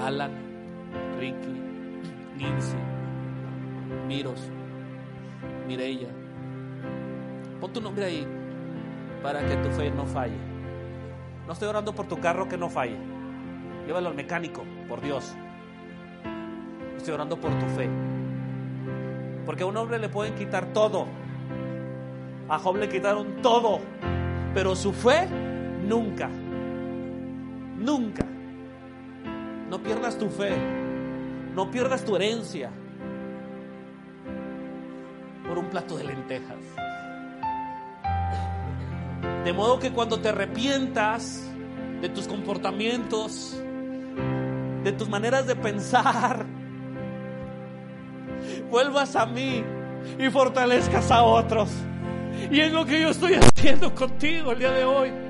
Alan, 0.01 0.31
Ricky, 1.19 1.61
Nancy, 2.37 2.77
Miros, 4.07 4.49
Mireya. 5.67 6.07
Pon 7.59 7.73
tu 7.73 7.81
nombre 7.81 8.05
ahí 8.05 8.27
para 9.21 9.45
que 9.45 9.55
tu 9.57 9.69
fe 9.71 9.91
no 9.91 10.05
falle. 10.05 10.37
No 11.45 11.53
estoy 11.53 11.67
orando 11.67 11.93
por 11.93 12.07
tu 12.07 12.19
carro 12.19 12.47
que 12.47 12.57
no 12.57 12.69
falle. 12.69 12.97
Llévalo 13.85 14.09
al 14.09 14.15
mecánico, 14.15 14.63
por 14.87 15.01
Dios. 15.01 15.35
Estoy 16.95 17.13
orando 17.13 17.37
por 17.37 17.51
tu 17.59 17.65
fe. 17.67 17.89
Porque 19.45 19.63
a 19.63 19.65
un 19.65 19.75
hombre 19.75 19.99
le 19.99 20.09
pueden 20.09 20.35
quitar 20.35 20.67
todo. 20.67 21.07
A 22.47 22.59
Job 22.59 22.77
le 22.77 22.87
quitaron 22.87 23.41
todo. 23.41 23.79
Pero 24.53 24.75
su 24.75 24.93
fe 24.93 25.27
Nunca, 25.89 26.29
nunca. 27.79 28.23
No 29.71 29.81
pierdas 29.81 30.19
tu 30.19 30.29
fe, 30.29 30.55
no 31.55 31.71
pierdas 31.71 32.05
tu 32.05 32.15
herencia 32.15 32.69
por 35.47 35.57
un 35.57 35.65
plato 35.65 35.97
de 35.97 36.03
lentejas. 36.03 36.59
De 39.43 39.51
modo 39.51 39.79
que 39.79 39.91
cuando 39.91 40.19
te 40.19 40.29
arrepientas 40.29 41.49
de 42.01 42.09
tus 42.09 42.27
comportamientos, 42.27 43.59
de 44.83 44.91
tus 44.91 45.09
maneras 45.09 45.47
de 45.47 45.55
pensar, 45.55 46.45
vuelvas 48.69 49.15
a 49.15 49.25
mí 49.25 49.63
y 50.19 50.29
fortalezcas 50.29 51.09
a 51.09 51.23
otros. 51.23 51.71
Y 52.51 52.59
es 52.59 52.71
lo 52.71 52.85
que 52.85 53.01
yo 53.01 53.09
estoy 53.09 53.33
haciendo 53.33 53.95
contigo 53.95 54.51
el 54.51 54.59
día 54.59 54.71
de 54.71 54.85
hoy 54.85 55.28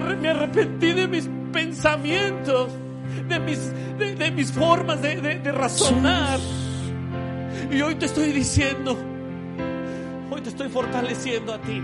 me 0.00 0.28
arrepentí 0.28 0.92
de 0.92 1.06
mis 1.06 1.28
pensamientos, 1.52 2.70
de 3.28 3.38
mis, 3.38 3.72
de, 3.98 4.30
mis 4.30 4.52
formas 4.52 5.00
de, 5.02 5.16
de 5.20 5.52
razonar. 5.52 6.40
Y 7.70 7.80
hoy 7.80 7.94
te 7.94 8.06
estoy 8.06 8.32
diciendo, 8.32 8.96
hoy 10.30 10.40
te 10.40 10.48
estoy 10.48 10.68
fortaleciendo 10.68 11.54
a 11.54 11.58
ti. 11.60 11.82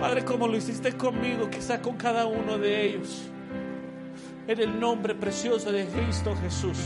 Padre, 0.00 0.24
como 0.24 0.46
lo 0.46 0.56
hiciste 0.56 0.92
conmigo, 0.92 1.48
sea 1.58 1.80
con 1.80 1.96
cada 1.96 2.26
uno 2.26 2.58
de 2.58 2.86
ellos. 2.86 3.22
En 4.46 4.60
el 4.60 4.78
nombre 4.78 5.14
precioso 5.14 5.72
de 5.72 5.86
Cristo 5.86 6.34
Jesús. 6.42 6.78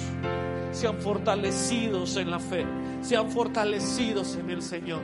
Sean 0.73 0.99
fortalecidos 1.01 2.17
en 2.17 2.31
la 2.31 2.39
fe. 2.39 2.65
Sean 3.03 3.31
fortalecidos 3.31 4.37
en 4.37 4.51
el 4.51 4.63
Señor 4.63 5.01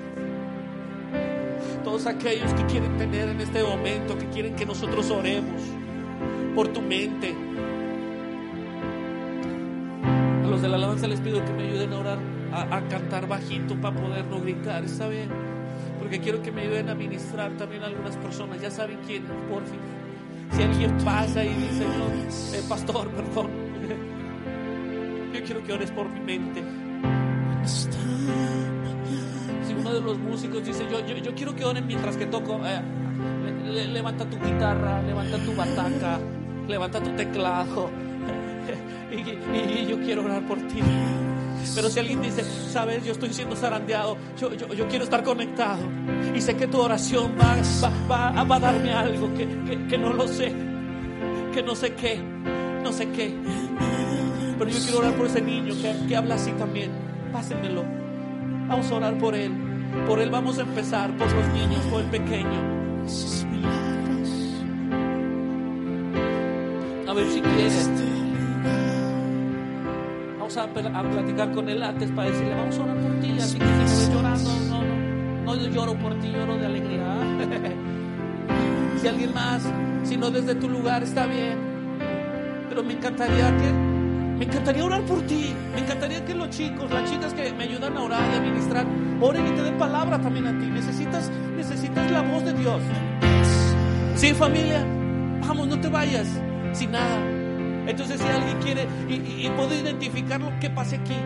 todos 1.89 2.07
aquellos 2.07 2.53
que 2.53 2.67
quieren 2.67 2.99
tener 2.99 3.31
en 3.31 3.41
este 3.41 3.63
momento, 3.63 4.19
que 4.19 4.27
quieren 4.27 4.55
que 4.55 4.67
nosotros 4.67 5.11
oremos 5.11 5.63
por 6.55 6.69
tu 6.69 6.83
mente. 6.83 7.35
A 10.45 10.47
los 10.49 10.61
de 10.61 10.69
la 10.69 10.77
alabanza 10.77 11.09
les 11.09 11.19
pido 11.19 11.43
que 11.43 11.51
me 11.55 11.63
ayuden 11.63 11.95
a 11.95 11.99
orar, 11.99 12.19
a, 12.53 12.83
cantar 12.89 13.27
bajito 13.27 13.75
para 13.81 13.97
poder 13.97 14.27
no 14.27 14.39
gritar, 14.39 14.85
¿está 14.85 15.09
bien? 15.09 15.31
Porque 15.99 16.21
quiero 16.21 16.43
que 16.43 16.53
me 16.53 16.61
ayuden 16.61 16.91
a 16.91 16.95
ministrar 16.95 17.53
también 17.57 17.83
a 17.83 17.87
algunas 17.87 18.19
personas, 18.19 18.61
ya 18.61 18.71
saben 18.71 18.99
quién, 19.07 19.23
por 19.51 19.65
fin. 19.65 19.81
Si 20.51 20.63
alguien 20.63 20.95
pasa 20.99 21.43
y 21.43 21.55
dice, 21.55 21.79
Señor, 21.79 22.13
eh, 22.53 22.67
pastor, 22.69 23.09
perdón, 23.13 23.51
yo 25.33 25.43
quiero 25.43 25.65
que 25.65 25.73
ores 25.73 25.91
por 25.91 26.07
mi 26.11 26.21
mente 26.21 26.63
de 29.93 30.01
los 30.01 30.19
músicos 30.19 30.65
dice, 30.65 30.87
yo, 30.91 31.05
yo, 31.05 31.35
quiero 31.35 31.55
que 31.55 31.65
oren 31.65 31.87
mientras 31.87 32.17
que 32.17 32.27
toco, 32.27 32.61
eh, 32.65 32.81
levanta 33.89 34.25
tu 34.29 34.39
guitarra, 34.39 35.03
levanta 35.03 35.39
tu 35.39 35.55
bataca, 35.55 36.19
levanta 36.67 37.03
tu 37.03 37.11
teclado, 37.11 37.91
y, 39.13 39.87
yo 39.87 39.99
quiero 40.01 40.25
orar 40.25 40.47
por 40.47 40.59
ti. 40.69 40.81
Pero 41.75 41.89
si 41.89 41.99
alguien 41.99 42.23
dice, 42.23 42.43
sabes, 42.71 43.05
yo 43.05 43.13
estoy 43.13 43.33
siendo 43.33 43.57
zarandeado, 43.57 44.17
yo, 44.39 44.53
yo, 44.55 44.73
yo 44.73 44.89
quiero 44.89 45.05
estar 45.05 45.23
conectado. 45.23 45.83
Y 46.35 46.41
sé 46.41 46.57
que 46.57 46.67
tu 46.67 46.81
oración 46.81 47.35
va, 47.41 47.57
va, 48.09 48.31
va, 48.31 48.45
va 48.45 48.57
a 48.57 48.61
darme 48.61 48.93
algo 48.93 49.33
que, 49.35 49.47
que, 49.65 49.87
que 49.87 49.99
no 49.99 50.13
lo 50.13 50.27
sé, 50.29 50.53
que 51.53 51.63
no 51.63 51.75
sé 51.75 51.95
qué, 51.95 52.21
no 52.83 52.93
sé 52.93 53.09
qué. 53.11 53.35
Pero 54.59 54.71
yo 54.71 54.79
quiero 54.81 54.99
orar 54.99 55.15
por 55.15 55.27
ese 55.27 55.41
niño 55.41 55.75
que, 55.81 56.07
que 56.07 56.17
habla 56.17 56.35
así 56.35 56.51
también. 56.53 56.91
Pásenmelo. 57.33 57.85
Vamos 58.69 58.91
a 58.91 58.95
orar 58.97 59.19
por 59.19 59.35
él. 59.35 59.68
Por 60.07 60.21
él 60.21 60.31
vamos 60.31 60.59
a 60.59 60.63
empezar, 60.63 61.11
por 61.17 61.31
los 61.33 61.49
niños, 61.49 61.85
por 61.87 62.01
el 62.01 62.07
pequeño. 62.09 62.79
A 67.09 67.13
ver 67.15 67.27
si 67.29 67.41
quieres. 67.41 67.91
Vamos 70.39 70.57
a, 70.57 70.63
a 70.65 71.03
platicar 71.03 71.53
con 71.53 71.69
él 71.69 71.83
antes 71.83 72.11
para 72.11 72.31
decirle, 72.31 72.55
vamos 72.55 72.79
a 72.79 72.83
orar 72.83 72.97
por 72.97 73.21
ti. 73.21 73.37
Así 73.39 73.59
que 73.59 73.65
si 73.65 73.71
me 73.71 73.79
ves 73.79 74.11
llorando, 74.13 74.51
no, 74.69 74.83
no, 74.83 75.45
no 75.45 75.57
yo 75.57 75.69
lloro 75.69 75.95
por 75.99 76.15
ti, 76.21 76.29
lloro 76.33 76.57
de 76.57 76.67
alegría. 76.67 77.17
si 79.01 79.09
alguien 79.09 79.35
más, 79.35 79.63
si 80.05 80.17
no 80.17 80.31
desde 80.31 80.55
tu 80.55 80.69
lugar, 80.69 81.03
está 81.03 81.27
bien. 81.27 81.59
Pero 82.69 82.83
me 82.83 82.95
encantaría 82.95 83.57
que, 83.57 83.88
me 84.39 84.45
encantaría 84.45 84.85
orar 84.85 85.03
por 85.03 85.21
ti. 85.23 85.53
Me 85.75 85.81
encantaría 85.81 86.25
que 86.25 86.35
los 86.35 86.49
chicos, 86.51 86.91
las 86.91 87.11
chicas 87.11 87.35
que 87.35 87.53
me 87.53 87.65
ayudan 87.65 87.97
a 87.97 88.03
orar 88.03 88.23
y 88.33 88.37
a 88.37 88.41
ministrar, 88.41 88.87
oren 89.21 89.47
y 89.47 89.51
te 89.51 89.63
den 89.63 89.77
palabra 89.77 90.21
también 90.21 90.47
a 90.47 90.59
ti. 90.59 90.67
Necesitas, 90.67 91.31
necesitas 91.57 92.11
la 92.11 92.23
voz 92.23 92.45
de 92.45 92.53
Dios. 92.55 92.81
Sí, 94.15 94.33
familia, 94.35 94.85
vamos, 95.41 95.67
no 95.67 95.81
te 95.81 95.89
vayas 95.89 96.29
sin 96.73 96.93
nada. 96.93 97.19
Entonces, 97.87 98.21
si 98.21 98.29
alguien 98.29 98.59
quiere 98.59 98.87
y, 99.09 99.15
y, 99.15 99.47
y 99.47 99.51
puedo 99.51 99.75
identificar 99.75 100.41
lo 100.41 100.57
que 100.61 100.71
pase 100.71 100.97
aquí. 100.97 101.17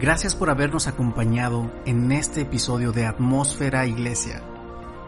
Gracias 0.00 0.34
por 0.34 0.48
habernos 0.48 0.86
acompañado 0.86 1.70
en 1.84 2.10
este 2.10 2.40
episodio 2.40 2.90
de 2.90 3.04
Atmósfera 3.04 3.84
Iglesia. 3.84 4.40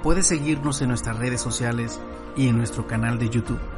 Puedes 0.03 0.26
seguirnos 0.26 0.82
en 0.82 0.88
nuestras 0.88 1.16
redes 1.16 1.40
sociales 1.40 1.99
y 2.36 2.49
en 2.49 2.59
nuestro 2.59 2.86
canal 2.86 3.18
de 3.18 3.30
YouTube. 3.30 3.72